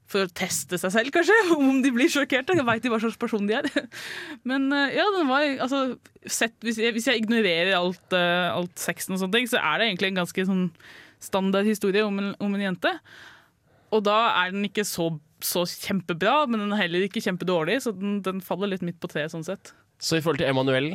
for 0.08 0.28
å 0.28 0.34
teste 0.38 0.78
seg 0.78 0.93
selv, 0.93 1.13
kanskje. 1.15 1.38
Om 1.58 1.82
de 1.86 1.93
blir 1.96 2.12
sjokkerte. 2.13 2.60
Veit 2.67 2.86
de 2.86 2.93
hva 2.93 3.02
slags 3.02 3.17
person 3.20 3.50
de 3.50 3.58
er. 3.58 3.72
Men 4.50 4.70
uh, 4.74 4.86
ja, 4.93 5.08
den 5.17 5.32
var 5.32 5.48
altså 5.65 5.82
sett, 6.28 6.54
hvis, 6.62 6.80
jeg, 6.84 6.93
hvis 6.96 7.10
jeg 7.10 7.24
ignorerer 7.24 7.74
alt, 7.80 8.06
uh, 8.13 8.54
alt 8.54 8.78
sexen 8.82 9.17
og 9.17 9.24
sånne 9.24 9.39
ting, 9.39 9.50
så 9.50 9.62
er 9.63 9.82
det 9.82 9.91
egentlig 9.91 10.13
en 10.13 10.24
ganske 10.24 10.48
sånn 10.52 10.65
standard 11.23 11.67
historie 11.67 12.06
om 12.06 12.19
en, 12.21 12.32
om 12.43 12.53
en 12.56 12.63
jente. 12.69 12.91
Og 13.95 14.03
da 14.06 14.17
er 14.43 14.53
den 14.56 14.67
ikke 14.67 14.86
så, 14.88 15.10
så 15.43 15.63
kjempebra, 15.67 16.45
men 16.49 16.63
den 16.63 16.73
er 16.75 16.84
heller 16.84 17.06
ikke 17.08 17.23
kjempedårlig, 17.23 17.80
så 17.86 17.93
den, 17.95 18.19
den 18.25 18.43
faller 18.43 18.73
litt 18.73 18.86
midt 18.86 18.99
på 19.01 19.10
treet 19.12 19.34
sånn 19.34 19.47
sett. 19.47 19.73
Så 19.97 20.19
i 20.19 20.23
forhold 20.23 20.41
til 20.43 20.49
Emanuel 20.51 20.91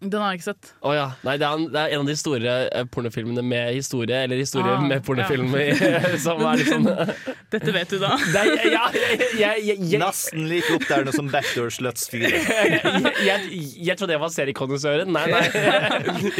Den 0.00 0.16
har 0.20 0.32
jeg 0.32 0.40
ikke 0.40 0.46
sett. 0.46 0.68
Oh, 0.80 0.94
ja. 0.96 1.10
Nei, 1.26 1.34
det 1.40 1.44
er, 1.46 1.58
en, 1.58 1.66
det 1.72 1.80
er 1.80 1.92
en 1.94 2.02
av 2.02 2.08
de 2.08 2.14
store 2.16 2.52
eh, 2.72 2.86
pornofilmene 2.92 3.42
med 3.44 3.74
historie, 3.76 4.22
eller 4.24 4.40
historie 4.40 4.72
Ah, 4.72 4.80
med 4.82 5.04
pornofilm, 5.04 5.52
ja. 5.60 6.00
som 6.24 6.40
er 6.48 6.60
liksom 6.62 6.88
Dette 7.54 7.74
vet 7.76 7.92
du 7.92 7.98
da. 8.02 8.14
Nei, 8.34 8.44
ja, 8.72 9.52
jeg, 9.60 9.76
Nesten 10.00 10.48
like 10.50 10.72
oppdatert 10.74 11.14
som 11.14 11.28
Backdoor 11.32 11.70
Sluts 11.76 12.08
4. 12.12 12.32
jeg, 12.32 13.12
jeg, 13.28 13.68
jeg 13.90 13.98
trodde 14.00 14.16
jeg 14.16 14.24
var 14.24 14.32
seriekondisøren. 14.34 15.12
Nei, 15.14 15.26
nei. 15.30 15.44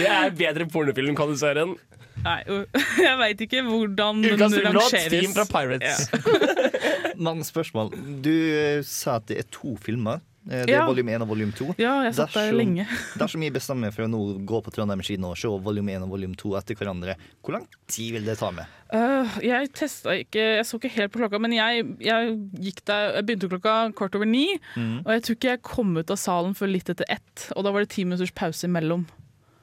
Jeg 0.00 0.10
er 0.16 0.34
bedre 0.40 0.66
pornofilmkondisøren. 0.72 1.76
Nei, 2.24 2.38
jeg 3.04 3.16
veit 3.20 3.40
ikke 3.44 3.62
hvordan 3.68 4.22
den 4.24 4.40
rangeres. 4.40 5.08
Team 5.12 5.34
fra 5.36 5.44
Pirates. 5.50 6.08
Mange 7.20 7.44
spørsmål. 7.46 7.92
Du 8.24 8.32
eh, 8.32 8.80
sa 8.88 9.18
at 9.20 9.28
det 9.28 9.42
er 9.44 9.50
to 9.52 9.76
filmer. 9.84 10.24
Eh, 10.50 10.64
Det 10.66 10.74
er 10.74 10.80
Ja. 10.80 10.86
volum 10.86 11.08
1 11.08 11.22
og 11.22 11.28
volum 11.28 11.52
2. 11.56 11.74
Ja, 11.78 12.02
jeg 12.04 12.14
satt 12.14 12.32
der 12.34 12.52
lenge. 12.52 12.84
dersom 13.20 13.42
jeg 13.42 13.52
bestemmer 13.54 13.88
meg 13.88 13.94
for 13.94 14.04
å 14.04 14.08
nå 14.10 14.44
gå 14.44 14.60
på 14.62 14.70
Trondheim 14.74 15.00
kino 15.02 15.30
og 15.30 15.38
se 15.40 15.48
volum 15.48 15.88
1 15.88 16.02
og 16.04 16.10
volum 16.10 16.34
2 16.36 16.52
etter 16.58 16.74
hverandre, 16.76 17.14
hvor 17.42 17.52
lang 17.56 17.66
tid 17.88 18.12
vil 18.12 18.24
det 18.28 18.36
ta 18.38 18.50
med? 18.50 18.66
Uh, 18.92 19.24
jeg 19.42 19.72
testa 19.72 20.12
ikke 20.20 20.42
Jeg 20.58 20.64
så 20.68 20.76
ikke 20.78 20.90
helt 20.92 21.12
på 21.12 21.18
klokka, 21.22 21.40
men 21.40 21.50
jeg, 21.56 21.82
jeg 21.98 22.36
gikk 22.60 22.84
der 22.84 23.14
Jeg 23.16 23.26
begynte 23.26 23.48
klokka 23.48 23.92
kvart 23.96 24.14
over 24.14 24.26
ni, 24.28 24.58
Mm. 24.76 25.00
og 25.06 25.10
jeg 25.16 25.22
tror 25.22 25.34
ikke 25.38 25.50
jeg 25.54 25.62
kom 25.62 25.96
ut 25.96 26.10
av 26.10 26.16
salen 26.20 26.54
før 26.54 26.70
litt 26.70 26.88
etter 26.92 27.04
ett. 27.08 27.48
Og 27.56 27.64
da 27.64 27.72
var 27.72 27.80
det 27.80 27.90
ti 27.90 28.04
minutters 28.04 28.30
pause 28.34 28.64
imellom. 28.68 29.06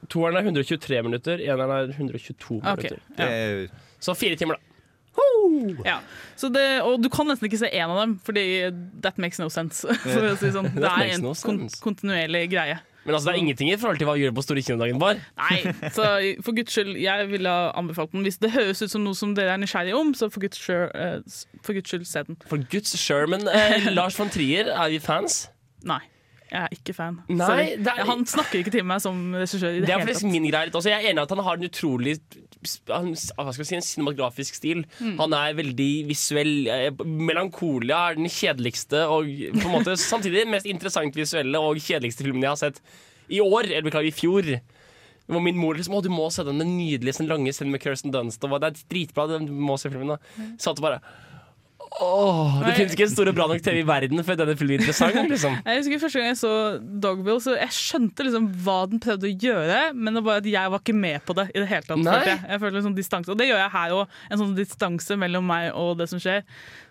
Toeren 0.08 0.36
er 0.36 0.42
123 0.50 1.02
minutter, 1.06 1.38
eneren 1.38 1.70
er 1.70 1.92
122 1.94 2.58
okay. 2.58 2.90
minutter. 2.90 2.98
ja. 3.16 3.68
Så 4.02 4.16
fire 4.18 4.34
timer, 4.36 4.58
da. 4.58 4.71
Ja. 5.86 5.98
Så 6.36 6.48
det, 6.52 6.64
og 6.82 7.02
du 7.02 7.08
kan 7.12 7.28
nesten 7.28 7.48
ikke 7.48 7.60
se 7.60 7.68
én 7.68 7.90
av 7.90 7.98
dem, 8.00 8.16
fordi 8.24 8.46
that 9.04 9.18
makes 9.20 9.40
no 9.42 9.50
sense. 9.52 9.84
Si 10.40 10.50
sånn. 10.54 10.70
Det 10.74 10.88
er 10.88 11.12
en 11.16 11.28
kon 11.44 11.66
kontinuerlig 11.82 12.48
greie. 12.54 12.80
Men 13.04 13.16
altså, 13.16 13.30
det 13.30 13.34
er 13.34 13.40
ingenting 13.42 13.70
i 13.72 13.76
forhold 13.76 13.98
til 13.98 14.06
hva 14.06 14.14
gjør 14.18 14.34
på 14.36 14.44
store 14.46 14.62
kinodagen 14.62 15.00
var? 15.02 15.18
Nei, 15.40 15.56
så 15.90 16.06
for 16.46 16.54
guds 16.54 16.74
skyld, 16.74 16.94
jeg 17.02 17.26
ville 17.32 17.50
ha 17.50 17.72
anbefalt 17.78 18.12
den. 18.14 18.22
Hvis 18.22 18.38
det 18.42 18.52
høres 18.54 18.82
ut 18.84 18.92
som 18.92 19.02
noe 19.02 19.18
som 19.18 19.32
dere 19.34 19.56
er 19.56 19.62
nysgjerrige 19.62 19.98
om, 19.98 20.12
så 20.14 20.28
for 20.30 20.44
guds 20.44 20.60
skyld, 20.62 20.94
uh, 20.94 21.58
for 21.66 21.74
guds 21.74 21.90
skyld 21.90 22.06
se 22.06 22.22
den. 22.28 22.38
For 22.46 22.62
guds. 22.62 22.94
Men 23.32 23.48
eh, 23.50 23.90
Lars 23.98 24.18
von 24.18 24.30
Trier, 24.30 24.70
er 24.70 24.94
vi 24.94 25.02
fans? 25.02 25.48
Nei. 25.82 25.98
Jeg 26.52 26.60
er 26.68 26.74
ikke 26.76 26.92
fan. 26.94 27.14
Nei, 27.32 27.72
er- 27.80 28.04
Han 28.04 28.26
snakker 28.28 28.60
ikke 28.60 28.72
til 28.74 28.84
meg 28.84 29.00
som 29.00 29.16
regissør 29.32 29.70
det, 29.80 29.86
Det 29.88 29.94
er 29.94 30.02
faktisk 30.04 30.26
min 30.28 30.44
greie 30.50 30.68
litt 30.68 30.74
også. 30.76 30.90
Jeg 30.92 31.00
er 31.06 31.10
enig 31.14 31.22
i 31.22 31.24
at 31.24 31.30
han 31.32 31.44
har 31.46 31.56
en 31.56 31.64
utrolig 31.64 32.18
han, 32.92 33.08
si, 33.16 33.74
en 33.74 33.82
cinematografisk 33.82 34.54
stil. 34.54 34.84
Mm. 35.00 35.16
Han 35.18 35.32
er 35.34 35.54
veldig 35.58 35.88
visuell. 36.06 36.52
eh, 36.70 36.90
Melankolia 37.02 38.10
er 38.12 38.20
den 38.20 38.28
kjedeligste 38.30 39.00
og 39.08 39.24
på 39.26 39.64
en 39.66 39.72
måte 39.78 39.96
samtidig 40.12 40.44
den 40.44 40.52
mest 40.54 40.68
interessant 40.70 41.16
visuelle 41.18 41.58
og 41.58 41.80
kjedeligste 41.82 42.22
filmen 42.26 42.44
jeg 42.44 42.52
har 42.52 42.60
sett 42.60 42.78
i 43.32 43.40
år. 43.42 43.64
Eller 43.72 43.88
beklager, 43.88 44.12
i 44.12 44.14
fjor. 44.14 44.52
Hvor 45.32 45.40
min 45.42 45.56
mor 45.56 45.74
liksom, 45.78 45.94
å, 45.96 46.02
du 46.04 46.10
må 46.12 46.28
se 46.34 46.44
den, 46.44 46.58
den 46.60 46.76
nydelige, 46.76 47.16
sånn 47.16 47.30
lange 47.30 47.50
scenen 47.54 47.72
med 47.72 47.80
Kirsten 47.82 48.12
Dunst. 48.12 48.42
Og 48.44 48.60
det 48.60 48.72
er 48.74 48.80
dritbra, 48.92 49.26
du 49.40 49.50
må 49.54 49.78
se 49.80 49.88
filmen. 49.90 50.12
da 50.14 50.48
Satt 50.60 50.76
og 50.78 50.84
bare 50.84 51.00
Åh, 52.00 52.60
Det 52.64 52.74
finnes 52.76 52.94
ikke 52.96 53.04
en 53.06 53.12
stor 53.12 53.28
og 53.28 53.34
bra 53.36 53.46
nok 53.50 53.62
TV 53.64 53.80
i 53.82 53.86
verden 53.86 54.22
for 54.24 54.38
denne 54.38 54.54
filmen 54.56 54.78
er 54.78 54.82
interessant. 54.82 55.30
liksom 55.30 55.56
Jeg 55.66 55.80
husker 55.82 56.00
Første 56.02 56.20
gang 56.22 56.28
jeg 56.30 56.38
så 56.40 56.52
Dogville, 57.04 57.40
så 57.44 57.56
jeg 57.58 57.74
skjønte 57.76 58.26
liksom 58.26 58.46
hva 58.64 58.78
den 58.90 59.02
prøvde 59.02 59.28
å 59.28 59.34
gjøre, 59.44 59.80
men 59.94 60.14
det 60.18 60.24
var 60.24 60.40
at 60.42 60.48
jeg 60.48 60.72
var 60.72 60.80
ikke 60.82 60.96
med 60.96 61.24
på 61.26 61.36
det 61.38 61.48
i 61.52 61.58
det 61.60 61.68
hele 61.68 61.82
tatt. 61.86 61.98
Følte 61.98 62.30
Jeg. 62.32 62.40
jeg 62.48 62.62
følte 62.64 62.80
en 62.82 62.86
sånn 62.88 62.96
distanse, 62.96 63.30
Og 63.32 63.38
det 63.38 63.48
gjør 63.50 63.60
jeg 63.64 63.74
her 63.76 63.96
òg. 63.98 64.16
En 64.30 64.38
sånn 64.38 64.54
distanse 64.56 65.18
mellom 65.20 65.46
meg 65.46 65.72
og 65.74 65.98
det 65.98 66.08
som 66.08 66.22
skjer. 66.22 66.42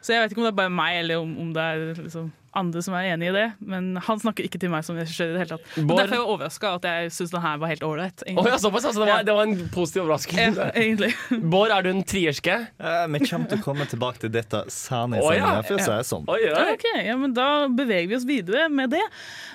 Så 0.01 0.13
jeg 0.13 0.21
vet 0.21 0.31
ikke 0.35 0.43
om 0.43 0.47
det 0.49 0.53
er 0.53 0.61
bare 0.61 0.73
meg, 0.73 0.99
eller 1.03 1.23
om, 1.23 1.33
om 1.45 1.51
det 1.53 1.61
er 1.61 2.03
liksom 2.03 2.31
andre 2.57 2.81
som 2.83 2.95
er 2.97 3.11
enig 3.13 3.29
i 3.29 3.33
det. 3.35 3.45
Men 3.59 3.93
han 4.03 4.21
snakker 4.21 4.47
ikke 4.47 4.59
til 4.61 4.71
meg 4.73 4.85
som 4.87 4.97
regissør 4.99 5.31
i 5.31 5.35
det 5.35 5.43
hele 5.43 5.57
tatt. 5.57 5.69
Og 5.81 5.91
Derfor 5.91 6.15
er 6.15 6.19
jeg 6.19 6.25
overraska 6.25 6.73
at 6.79 6.87
jeg 6.89 7.13
syns 7.15 7.33
den 7.33 7.43
her 7.45 7.61
var 7.61 7.71
helt 7.71 7.85
ålreit. 7.87 8.25
Oh, 8.33 8.47
ja, 8.47 8.57
såpass, 8.61 8.87
altså, 8.89 9.05
det, 9.05 9.09
var, 9.11 9.25
det 9.27 9.35
var 9.37 9.49
en 9.49 9.69
positiv 9.73 10.03
overraskelse. 10.05 10.67
Ja, 10.67 10.69
egentlig. 10.75 11.11
Bård, 11.53 11.73
er 11.75 11.85
du 11.85 11.91
en 11.93 12.03
trierske? 12.07 12.57
Eh, 12.81 13.05
Vi 13.15 13.23
kommer 13.25 13.51
til 13.51 13.61
å 13.61 13.65
komme 13.65 13.87
tilbake 13.91 14.23
til 14.25 14.33
dette 14.33 14.63
senere, 14.73 15.23
oh, 15.23 15.33
ja. 15.35 15.53
for 15.67 15.79
å 15.79 15.81
si 15.81 15.89
det 15.91 16.07
sånn. 16.09 16.27
Ja, 16.41 16.67
ok, 16.75 16.87
ja, 17.05 17.17
men 17.19 17.35
Da 17.37 17.49
beveger 17.71 18.11
vi 18.11 18.19
oss 18.19 18.27
videre 18.27 18.67
med 18.71 18.93
det. 18.95 19.03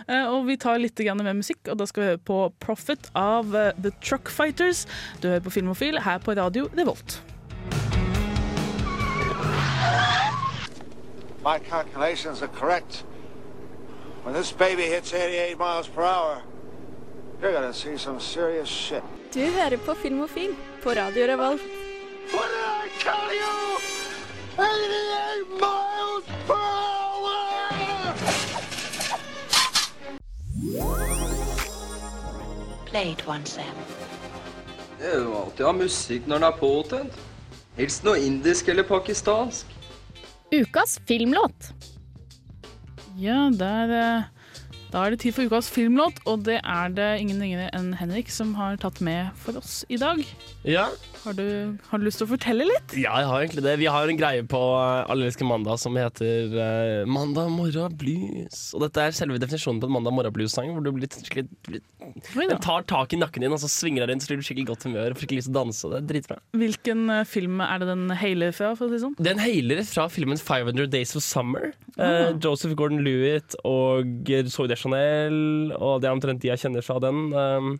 Uh, 0.08 0.36
og 0.36 0.50
vi 0.50 0.58
tar 0.60 0.80
litt 0.82 0.98
grann 0.98 1.22
mer 1.22 1.36
musikk, 1.36 1.62
og 1.70 1.80
da 1.80 1.88
skal 1.88 2.02
vi 2.02 2.10
høre 2.14 2.24
på 2.32 2.40
'Profit' 2.62 3.10
av 3.18 3.54
uh, 3.54 3.70
The 3.76 3.92
Truck 4.00 4.32
Fighters. 4.32 4.86
Du 5.20 5.28
hører 5.28 5.44
på 5.44 5.54
Filmofil 5.58 6.00
her 6.06 6.22
på 6.22 6.36
radio 6.38 6.70
Revolt. 6.76 7.20
My 11.46 11.60
calculations 11.60 12.42
are 12.42 12.48
correct. 12.48 13.04
When 14.24 14.34
this 14.34 14.50
baby 14.50 14.82
hits 14.82 15.14
88 15.14 15.56
miles 15.56 15.86
per 15.86 16.02
hour, 16.02 16.42
you're 17.40 17.52
gonna 17.52 17.72
see 17.72 17.96
some 17.96 18.18
serious 18.20 18.68
shit. 18.68 19.02
Du 19.34 19.40
hører 19.40 19.76
på 19.76 19.94
Filmofil 19.94 20.56
på 20.82 20.90
Radio 20.90 21.26
Revolt. 21.26 21.60
What 22.32 22.48
did 22.50 22.64
I 22.82 22.88
tell 22.98 23.32
you? 23.42 23.78
88 24.58 25.46
miles 25.60 26.24
per 26.46 26.54
hour! 26.54 28.14
Play 32.86 33.12
it 33.12 33.28
once, 33.28 33.50
Sam. 33.50 33.76
Det 34.98 35.14
er 35.14 35.22
jo 35.22 35.38
alltid 35.44 35.64
å 35.64 35.66
ha 35.70 35.78
musikk 35.78 36.26
når 36.26 36.36
den 36.36 36.50
er 36.50 36.58
påtent. 36.58 37.12
Helst 37.78 38.04
noe 38.04 38.18
indisk 38.18 38.68
eller 38.68 38.82
pakistansk. 38.82 39.75
Ukas 40.54 41.00
filmlåt. 41.06 41.72
Ja, 43.18 43.50
der, 43.50 43.90
eh, 43.90 44.22
da 44.92 45.04
er 45.04 45.10
det 45.10 45.20
tid 45.20 45.34
for 45.34 45.48
ukas 45.48 45.70
filmlåt, 45.70 46.20
og 46.26 46.44
det 46.46 46.60
er 46.62 46.88
det 46.94 47.08
ingen 47.20 47.40
ringere 47.42 47.70
enn 47.74 47.94
Henrik 47.98 48.30
som 48.30 48.54
har 48.54 48.76
tatt 48.76 49.00
med 49.00 49.32
for 49.42 49.58
oss 49.58 49.84
i 49.88 49.98
dag. 49.98 50.22
Ja. 50.64 50.86
Har 51.26 51.36
du, 51.36 51.76
har 51.90 52.00
du 52.00 52.06
lyst 52.06 52.20
til 52.22 52.28
å 52.28 52.30
fortelle 52.32 52.66
litt? 52.68 52.96
Ja, 52.98 53.16
jeg 53.22 53.30
har 53.30 53.44
egentlig 53.44 53.64
det. 53.66 53.76
Vi 53.80 53.88
har 53.90 54.10
en 54.10 54.18
greie 54.18 54.44
på 54.46 54.60
uh, 54.78 55.46
mandag 55.46 55.80
som 55.82 55.96
heter 55.98 56.52
uh, 56.54 57.06
Mandag 57.10 57.50
morgen 57.54 57.96
blues. 57.98 58.60
Og 58.76 58.84
dette 58.84 59.02
er 59.02 59.16
selve 59.16 59.40
definisjonen 59.42 59.80
på 59.82 59.90
en 59.90 59.96
mandag 59.98 60.14
morgen 60.16 60.34
blues-sang. 60.34 60.72
Hvor 60.74 60.84
du 60.84 60.92
blir 60.96 61.10
skikkelig, 61.10 61.48
blir, 61.66 61.82
den 62.36 62.62
tar 62.62 62.86
tak 62.88 63.14
i 63.14 63.20
nakken 63.20 63.46
din 63.46 63.54
og 63.54 63.62
så 63.62 63.70
svinger 63.70 64.04
deg 64.04 64.14
rundt, 64.14 64.26
så 64.26 64.32
blir 64.32 64.42
du 64.42 64.46
skikkelig 64.46 64.70
godt 64.72 64.88
humør 64.88 65.12
og 65.12 65.20
får 65.20 65.28
ikke 65.28 65.40
lyst 65.40 65.50
til 65.50 65.56
å 65.56 65.60
danse. 65.60 65.82
og 65.86 65.94
Det 65.94 66.00
er 66.02 66.08
dritbra. 66.12 66.38
Hvilken 66.62 67.06
eh, 67.12 67.24
film 67.28 67.62
er 67.64 67.82
det 67.82 67.90
den 67.92 68.06
hailer 68.22 68.54
fra? 68.56 68.72
for 68.78 68.86
å 68.86 68.92
si 68.92 69.02
sånn? 69.02 69.18
Den 69.22 69.42
hailer 69.42 69.82
fra 69.88 70.06
filmen 70.12 70.40
500 70.40 70.90
Days 70.92 71.16
of 71.18 71.26
Summer. 71.26 71.72
Uh, 71.96 72.16
Eh, 72.16 72.32
Joseph 72.42 72.74
Gordon-Lewitt 72.78 73.56
og 73.66 74.28
Zoe 74.52 74.70
Deschanel, 74.70 75.72
og 75.76 76.02
det 76.02 76.08
er 76.08 76.16
omtrent 76.16 76.42
de 76.42 76.52
jeg 76.52 76.62
kjenner 76.64 76.84
fra 76.84 76.98
den. 77.02 77.30
Um, 77.34 77.74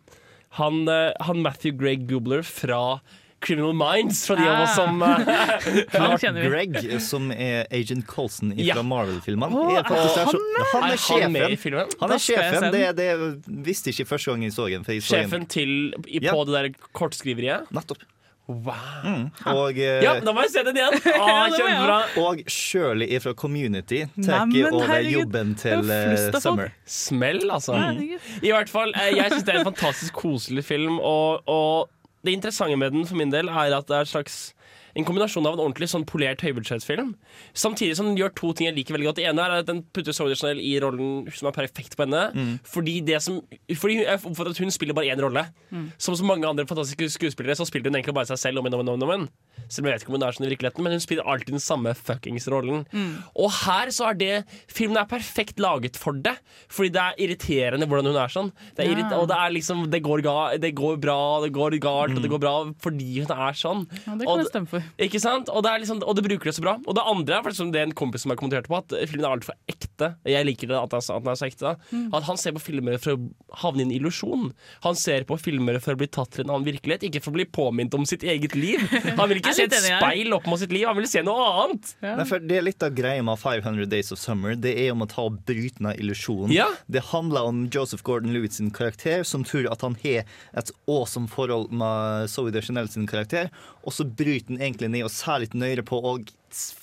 han, 0.57 0.83
eh, 0.89 1.13
han 1.27 1.43
Matthew 1.43 1.77
Greg 1.79 2.07
Goobler 2.09 2.43
fra 2.45 2.99
Criminal 3.39 3.73
Minds, 3.77 4.23
fra 4.27 4.35
de 4.35 4.47
av 4.49 4.63
oss 4.63 4.75
som 4.75 5.01
eh, 5.05 5.83
Clark 5.93 6.21
Gregg, 6.21 6.77
som 7.05 7.29
er 7.31 7.67
Agent 7.71 8.07
Colson 8.09 8.51
fra 8.55 8.65
Ja. 8.65 8.81
Marvel-filmene. 8.81 9.63
Er 9.77 9.83
er 9.83 9.85
han 9.85 10.01
Er 10.01 10.71
han 10.73 10.97
sjefen. 10.97 11.31
med 11.37 11.51
i 11.51 11.55
filmen? 11.61 11.95
Han 12.01 12.11
er 12.17 12.23
sjefen. 12.23 12.69
Det, 12.73 12.83
det 12.97 13.09
visste 13.45 13.91
jeg 13.91 13.99
ikke 13.99 14.09
første 14.15 14.31
gang 14.33 14.43
jeg 14.47 14.57
så 14.57 14.67
den. 14.73 14.83
for 14.87 15.07
Sjefen 15.13 15.47
til 15.47 15.93
i, 16.07 16.19
på 16.19 16.45
det 16.49 16.53
der 16.57 16.69
kortskriveriet? 16.97 17.69
Nettopp. 17.71 18.01
Wow. 18.47 19.27
Og, 19.45 19.75
eh, 19.75 19.99
Ja, 20.01 20.13
da 20.23 20.31
må 20.31 20.45
jeg 20.45 20.53
se 20.53 20.61
den 20.63 20.77
igjen! 20.79 20.93
Ah, 21.19 21.49
kjempebra. 21.51 21.97
Og 22.23 22.39
Shirley 22.47 23.19
fra 23.19 23.33
Community 23.35 24.05
tar 24.23 24.47
over 24.47 24.85
herregud. 24.87 25.11
jobben 25.17 25.51
til 25.59 25.91
eh. 25.91 26.39
Summer. 26.39 26.71
Smell, 26.87 27.43
altså. 27.51 27.75
Mm. 27.75 28.15
I 28.41 28.53
hvert 28.55 28.71
fall, 28.71 28.93
eh, 28.95 29.17
Jeg 29.17 29.33
syns 29.33 29.43
det 29.43 29.53
er 29.55 29.59
en 29.59 29.67
fantastisk 29.67 30.13
koselig 30.23 30.63
film. 30.63 30.95
Og, 31.03 31.43
og 31.43 31.89
det 32.23 32.31
interessante 32.31 32.75
med 32.75 32.91
den 32.91 33.07
for 33.07 33.15
min 33.15 33.31
del 33.31 33.47
er 33.47 33.77
at 33.77 33.87
det 33.87 33.95
er 33.95 34.01
et 34.01 34.07
slags 34.07 34.55
en 34.97 35.05
kombinasjon 35.05 35.45
av 35.45 35.53
en 35.57 35.63
ordentlig 35.67 35.89
sånn 35.91 36.05
polert 36.09 36.41
høybudsjettfilm, 36.41 37.13
Samtidig 37.57 37.95
som 37.97 38.07
den 38.09 38.17
gjør 38.17 38.33
to 38.37 38.51
ting 38.57 38.67
jeg 38.67 38.75
liker 38.77 38.95
veldig 38.95 39.07
godt. 39.09 39.19
Det 39.19 39.27
ene 39.29 39.43
er 39.43 39.55
at 39.61 39.67
den 39.69 39.83
putter 39.93 40.15
Zoe 40.15 40.35
Chanel 40.37 40.59
i 40.63 40.73
rollen 40.81 41.27
som 41.33 41.49
er 41.49 41.55
perfekt 41.55 41.95
på 41.97 42.05
henne. 42.05 42.23
Mm. 42.33 42.53
Fordi 42.65 42.95
det 43.05 43.21
som 43.23 43.41
Fordi 43.77 43.99
jeg 44.01 44.19
oppfatter 44.19 44.53
at 44.55 44.61
hun 44.63 44.73
spiller 44.73 44.97
bare 44.97 45.11
én 45.13 45.21
rolle. 45.21 45.45
Mm. 45.71 45.91
Som 46.01 46.17
så 46.17 46.25
mange 46.25 46.47
andre 46.49 46.65
fantastiske 46.69 47.09
skuespillere 47.13 47.57
så 47.57 47.67
spiller 47.67 47.91
hun 47.91 47.99
egentlig 47.99 48.15
bare 48.17 48.29
seg 48.31 48.41
selv 48.41 48.61
om 48.61 48.69
igjen 48.69 48.89
om 48.89 49.11
igjen. 49.11 49.27
Selv 49.67 49.85
om 49.85 49.89
jeg 49.89 49.97
vet 49.97 50.05
ikke 50.05 50.13
om 50.13 50.17
hun 50.17 50.27
er 50.27 50.37
sånn 50.37 50.47
i 50.47 50.51
virkeligheten, 50.53 50.83
men 50.85 50.95
hun 50.95 51.03
spiller 51.03 51.27
alltid 51.27 51.53
den 51.57 51.63
samme 51.63 51.93
fuckings 51.97 52.47
rollen. 52.51 52.85
Mm. 52.93 53.13
Og 53.35 53.51
her 53.63 53.93
så 53.93 54.11
er 54.11 54.19
det 54.21 54.33
Filmen 54.71 54.97
er 55.01 55.09
perfekt 55.09 55.59
laget 55.61 55.97
for 55.99 56.13
det. 56.13 56.37
Fordi 56.71 56.93
det 56.95 57.03
er 57.03 57.21
irriterende 57.27 57.87
hvordan 57.89 58.11
hun 58.11 58.21
er 58.21 58.33
sånn. 58.33 58.51
Det 58.75 58.85
er 58.85 58.97
Ja. 58.97 59.19
og 59.19 59.27
det 59.27 59.37
er 59.37 59.51
liksom 59.53 59.89
Det 59.91 60.01
går, 60.01 60.21
ga 60.23 60.57
det 60.57 60.73
går 60.75 60.97
bra, 60.99 61.41
det 61.41 61.53
går 61.53 61.77
galt, 61.79 62.15
og 62.15 62.21
det 62.21 62.31
går 62.31 62.39
bra 62.41 62.55
fordi 62.81 63.21
hun 63.21 63.31
er 63.31 63.53
sånn. 63.53 63.85
Ja, 64.05 64.15
det 64.15 64.27
Og 64.27 64.37
kan 64.37 64.43
jeg 64.43 64.51
stemme 64.51 64.67
for. 64.67 64.83
Ikke 65.07 65.21
sant? 65.21 65.51
Og 65.53 65.63
det, 65.65 65.71
er 65.71 65.83
liksom, 65.83 66.01
og 66.03 66.17
det 66.17 66.25
bruker 66.25 66.49
det 66.49 66.55
så 66.57 66.63
bra. 66.63 66.77
Og 66.85 66.97
det 66.97 67.05
andre 67.07 67.39
er 67.39 67.45
faktisk 67.45 67.73
det 67.73 67.81
er 67.81 67.89
en 67.89 67.97
kompis 67.97 68.23
som 68.23 68.33
har 68.33 68.39
kommentert 68.39 68.69
på, 68.69 68.77
at 68.79 68.93
filmen 69.09 69.25
er 69.25 69.35
altfor 69.37 69.57
ekte. 69.69 70.13
Jeg 70.27 70.47
liker 70.47 70.71
det 70.71 70.77
at 70.79 70.93
den 70.93 71.03
at 71.17 71.29
er 71.31 71.39
så 71.39 71.47
ekte. 71.47 71.73
Mm. 71.91 72.07
At 72.15 72.27
han 72.27 72.39
ser 72.39 72.55
på 72.55 72.63
filmer 72.63 72.99
for 73.01 73.15
å 73.15 73.57
havne 73.63 73.83
i 73.83 73.87
en 73.87 73.93
illusjon. 73.95 74.51
Han 74.85 74.97
ser 74.99 75.25
på 75.27 75.37
filmer 75.41 75.79
for 75.83 75.97
å 75.97 76.01
bli 76.01 76.09
tatt 76.11 76.35
til 76.35 76.45
en 76.45 76.55
annen 76.55 76.67
virkelighet, 76.67 77.07
ikke 77.07 77.23
for 77.23 77.33
å 77.33 77.37
bli 77.39 77.47
påminnet 77.57 77.97
om 77.97 78.05
sitt 78.09 78.25
eget 78.27 78.55
liv. 78.57 78.83
Han 79.17 79.27
vil 79.31 79.39
ikke 79.41 79.55
se 79.57 79.67
et 79.67 79.77
speil 79.77 80.35
opp 80.37 80.47
mot 80.49 80.61
sitt 80.61 80.73
liv, 80.73 80.87
han 80.89 80.97
vil 80.99 81.09
se 81.09 81.23
noe 81.25 81.47
annet. 81.63 81.93
Nei, 82.05 82.27
for 82.29 82.43
det 82.43 82.59
er 82.59 82.67
litt 82.67 82.85
av 82.85 82.95
greia 82.97 83.25
med 83.25 83.39
500 83.41 83.89
Days 83.91 84.13
of 84.15 84.21
Summer. 84.21 84.55
Det 84.59 84.73
er 84.85 84.93
om 84.93 85.05
å 85.05 85.09
ta 85.11 85.27
og 85.27 85.41
bryte 85.47 85.83
ned 85.83 85.99
illusjonen. 86.01 86.53
Ja. 86.55 86.69
Det 86.91 87.05
handler 87.11 87.49
om 87.49 87.65
Joseph 87.73 88.05
Gordon-Lewis 88.07 88.59
sin 88.59 88.71
karakter, 88.73 89.25
som 89.27 89.45
tror 89.47 89.69
at 89.71 89.83
han 89.85 89.97
har 90.03 90.27
et 90.57 90.73
awesome 90.87 91.29
forhold 91.31 91.73
med 91.75 92.31
Zoe 92.31 92.53
de 92.53 92.63
Chanel 92.63 92.89
sin 92.91 93.07
karakter, 93.09 93.51
og 93.87 93.95
så 93.95 94.03
bryter 94.03 94.51
den 94.51 94.61
egentlig 94.61 94.91
ned 94.91 95.07
og 95.07 95.13
ser 95.15 95.39
litt 95.43 95.55
nøyere 95.55 95.85
på 95.87 95.99
og 96.03 96.31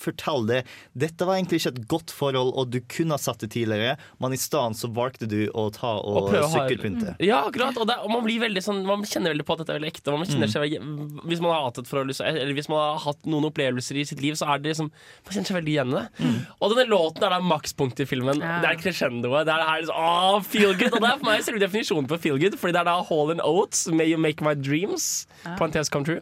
fortelle 0.01 0.47
det. 0.49 0.59
Dette 1.05 1.25
var 1.27 1.37
egentlig 1.37 1.59
ikke 1.61 1.71
et 1.75 1.87
godt 1.91 2.13
forhold, 2.15 2.53
og 2.57 2.69
du 2.73 2.79
kunne 2.91 3.15
ha 3.15 3.21
satt 3.21 3.43
det 3.43 3.51
tidligere, 3.55 3.95
men 4.23 4.33
i 4.35 4.39
stedet 4.39 4.77
så 4.79 4.89
valgte 4.95 5.27
du 5.29 5.37
å 5.53 5.67
ta 5.75 5.93
og, 5.99 6.29
Og 6.31 6.49
sykkelpynte. 6.53 7.15
Ja, 7.23 7.43
akkurat. 7.49 7.77
Og, 7.81 7.87
det, 7.89 7.97
og 8.03 8.11
man 8.13 8.23
blir 8.25 8.39
veldig 8.43 8.61
sånn 8.63 8.83
Man 8.87 9.03
kjenner 9.07 9.33
veldig 9.33 9.45
på 9.47 9.55
at 9.55 9.63
dette 9.63 9.73
er 9.75 9.79
veldig 9.79 9.91
ekte. 9.93 10.13
Man 10.15 10.25
kjenner 10.29 10.45
Mm. 10.45 10.51
seg 10.53 10.63
veldig, 10.65 11.21
hvis 11.31 11.41
man 11.41 11.51
har 11.55 11.63
hatt 11.67 11.77
et 11.81 11.87
forhold 11.89 12.11
Eller 12.21 12.53
hvis 12.57 12.67
man 12.69 12.79
har 12.81 12.99
hatt 13.05 13.25
noen 13.25 13.47
opplevelser 13.49 13.97
i 14.01 14.05
sitt 14.05 14.21
liv, 14.21 14.35
så 14.37 14.47
er 14.53 14.59
det 14.61 14.73
liksom 14.73 14.89
Man 14.91 15.33
kjenner 15.33 15.49
seg 15.49 15.57
veldig 15.59 15.73
igjen 15.75 15.93
i 15.93 15.97
det. 15.99 16.05
Mm. 16.25 16.39
Og 16.61 16.75
denne 16.75 16.85
låten 16.91 17.23
er 17.25 17.33
da 17.35 17.39
makspunktet 17.41 18.05
i 18.05 18.09
filmen. 18.09 18.39
Det 18.39 18.69
er 18.69 18.79
crescendoet. 18.81 19.45
Det 19.47 19.53
er, 19.53 19.61
det 19.63 19.67
her, 19.69 19.81
liksom, 19.81 19.95
åh, 19.95 20.39
feel 20.43 20.73
good. 20.79 20.93
Og 20.93 21.01
det 21.01 21.09
er 21.11 21.19
for 21.21 21.29
meg 21.29 21.43
selve 21.47 21.61
definisjonen 21.63 22.07
på 22.11 22.19
feel 22.21 22.39
good, 22.41 22.57
Fordi 22.61 22.75
det 22.75 22.81
er 22.83 22.89
da 22.89 22.97
Hall 23.09 23.31
and 23.35 23.41
Oates, 23.45 23.87
May 23.91 24.11
You 24.11 24.19
Make 24.21 24.43
My 24.45 24.53
Dreams. 24.55 25.25
Parentes 25.57 25.89
come 25.89 26.05
true. 26.05 26.21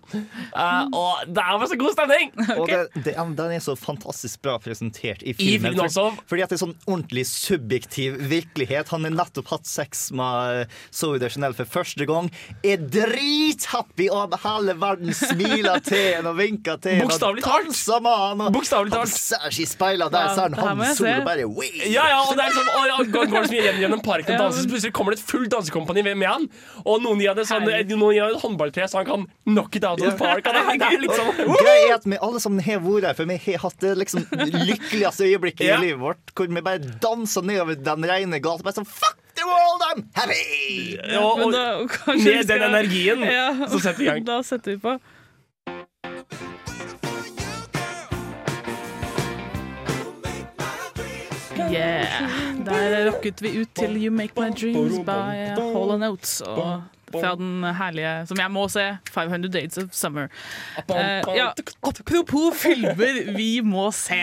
Uh, 0.53 0.87
og 0.93 1.27
det 1.27 1.41
er 1.43 1.57
bare 1.59 1.69
så 1.71 1.77
god 1.79 1.93
stemning! 1.95 2.31
Og 2.57 2.67
det, 2.69 2.79
det, 3.05 3.13
ja, 3.15 3.23
den 3.43 3.57
er 3.57 3.63
så 3.63 3.75
fantastisk 3.79 4.41
bra 4.45 4.57
presentert 4.61 5.23
i 5.23 5.35
filmen. 5.37 5.77
I. 5.77 5.89
Fordi 6.29 6.45
at 6.45 6.51
det 6.53 6.57
er 6.57 6.63
sånn 6.63 6.75
ordentlig 6.87 7.25
subjektiv 7.29 8.17
virkelighet. 8.31 8.91
Han 8.93 9.07
har 9.07 9.15
nettopp 9.15 9.51
hatt 9.53 9.69
sex 9.69 10.09
med 10.15 10.71
Zoe 10.93 11.21
de 11.21 11.29
Chanel 11.33 11.55
for 11.57 11.69
første 11.69 12.07
gang. 12.09 12.29
Er 12.65 12.81
drithappy, 12.81 14.09
og 14.13 14.35
hele 14.43 14.75
verden 14.79 15.13
smiler 15.17 15.83
til 15.85 16.17
henne 16.17 16.33
og 16.33 16.39
vinker 16.39 16.79
til 16.83 16.97
henne. 16.97 17.07
Bokstavelig 17.09 17.45
talt. 17.45 17.83
med 18.03 18.17
han. 18.23 18.93
Han 18.93 19.11
ser 19.11 19.49
seg 19.49 19.61
i 19.63 19.67
speilet 19.69 20.13
der, 20.13 20.29
Ja, 20.29 20.47
er 20.47 20.55
her 20.55 20.67
han 20.67 20.77
må 20.79 20.87
jeg 20.87 20.97
Sol 20.97 21.09
og 21.13 21.27
bare 21.27 21.47
«Wee!» 21.47 21.89
Ja, 21.91 22.05
ja, 22.09 22.19
og 22.23 22.35
det 22.37 22.45
er 22.45 22.51
liksom, 22.51 22.69
og, 22.69 22.91
og, 22.99 23.11
går, 23.13 23.29
går 23.31 23.47
så 23.47 23.53
mye 23.53 23.63
igjen 23.63 23.81
gjennom 23.83 24.03
parken 24.05 24.35
og 24.35 24.43
danser, 24.45 24.65
så 24.65 24.71
plutselig 24.71 24.93
kommer 24.95 25.15
det 25.15 25.21
et 25.21 25.31
fullt 25.31 25.51
dansekompani 25.53 26.05
med, 26.05 26.17
med 26.21 26.29
han. 26.31 26.47
Og 26.83 27.01
noen 27.03 27.21
gir 27.23 27.35
det 27.37 27.47
sånn, 27.49 27.67
noen 27.67 28.15
gir 28.15 28.25
han 28.25 28.37
et 28.37 28.43
håndballtre, 28.43 28.87
så 28.89 29.01
han 29.01 29.09
kan 29.09 29.25
knock 29.49 29.77
it 29.79 29.87
out 29.87 30.01
of 30.01 30.07
the 30.07 30.17
park. 30.23 30.45
Det, 30.45 30.77
det 30.81 30.89
er 30.89 31.03
liksom 31.03 31.31
Greia 31.53 31.89
er 31.89 31.95
at 31.97 32.07
vi 32.07 32.19
alle 32.19 32.41
sammen 32.43 32.63
har 32.63 32.81
vært 32.83 33.09
her, 33.09 33.17
for 33.23 33.31
vi 33.33 33.53
har 33.55 33.63
hatt 33.63 33.79
det 33.83 33.93
liksom 33.97 34.25
lykkeligste 34.67 35.27
øyeblikket 35.29 35.65
Ja. 35.67 35.77
i 35.79 35.87
livet 35.87 35.99
vårt. 36.03 36.33
Hvor 36.35 36.47
vi 36.47 36.61
bare 36.61 36.79
danser 37.03 37.41
nedover 37.47 37.75
den 37.75 38.05
rene 38.09 38.39
gata. 38.43 38.63
Bare 38.63 38.77
sånn 38.77 38.87
fuck 38.89 39.17
the 39.35 39.47
world, 39.49 39.81
I'm 39.89 40.03
happy! 40.13 40.97
Ja, 41.11 41.23
og 41.23 41.39
Men 41.39 41.51
da, 41.51 41.65
med 42.13 42.47
den 42.47 42.61
energien 42.69 43.25
så 43.69 43.79
setter 43.79 43.97
vi 43.97 44.05
i 44.05 44.11
gang. 44.11 44.25
Da 44.27 44.41
setter 44.45 44.75
vi 44.75 44.79
på. 44.83 44.99
Yeah. 51.71 52.29
Der 52.65 53.11
rocket 53.11 53.41
vi 53.41 53.51
ut 53.61 53.69
til 53.75 53.97
You 54.05 54.11
Make 54.11 54.33
My 54.41 54.49
Dreams 54.49 54.99
by 55.05 55.53
Hall 55.59 55.97
Notes. 55.99 56.41
Og 56.41 56.81
fra 57.13 57.33
den 57.39 57.63
herlige, 57.77 58.13
som 58.29 58.41
jeg 58.41 58.53
må 58.53 58.65
se, 58.71 58.85
500 59.13 59.51
Days 59.53 59.79
of 59.81 59.93
Summer. 59.95 60.29
Eh, 60.83 61.29
ja, 61.37 61.49
apropos 61.85 62.57
filmer 62.61 63.21
vi 63.37 63.61
må 63.65 63.89
se. 63.95 64.19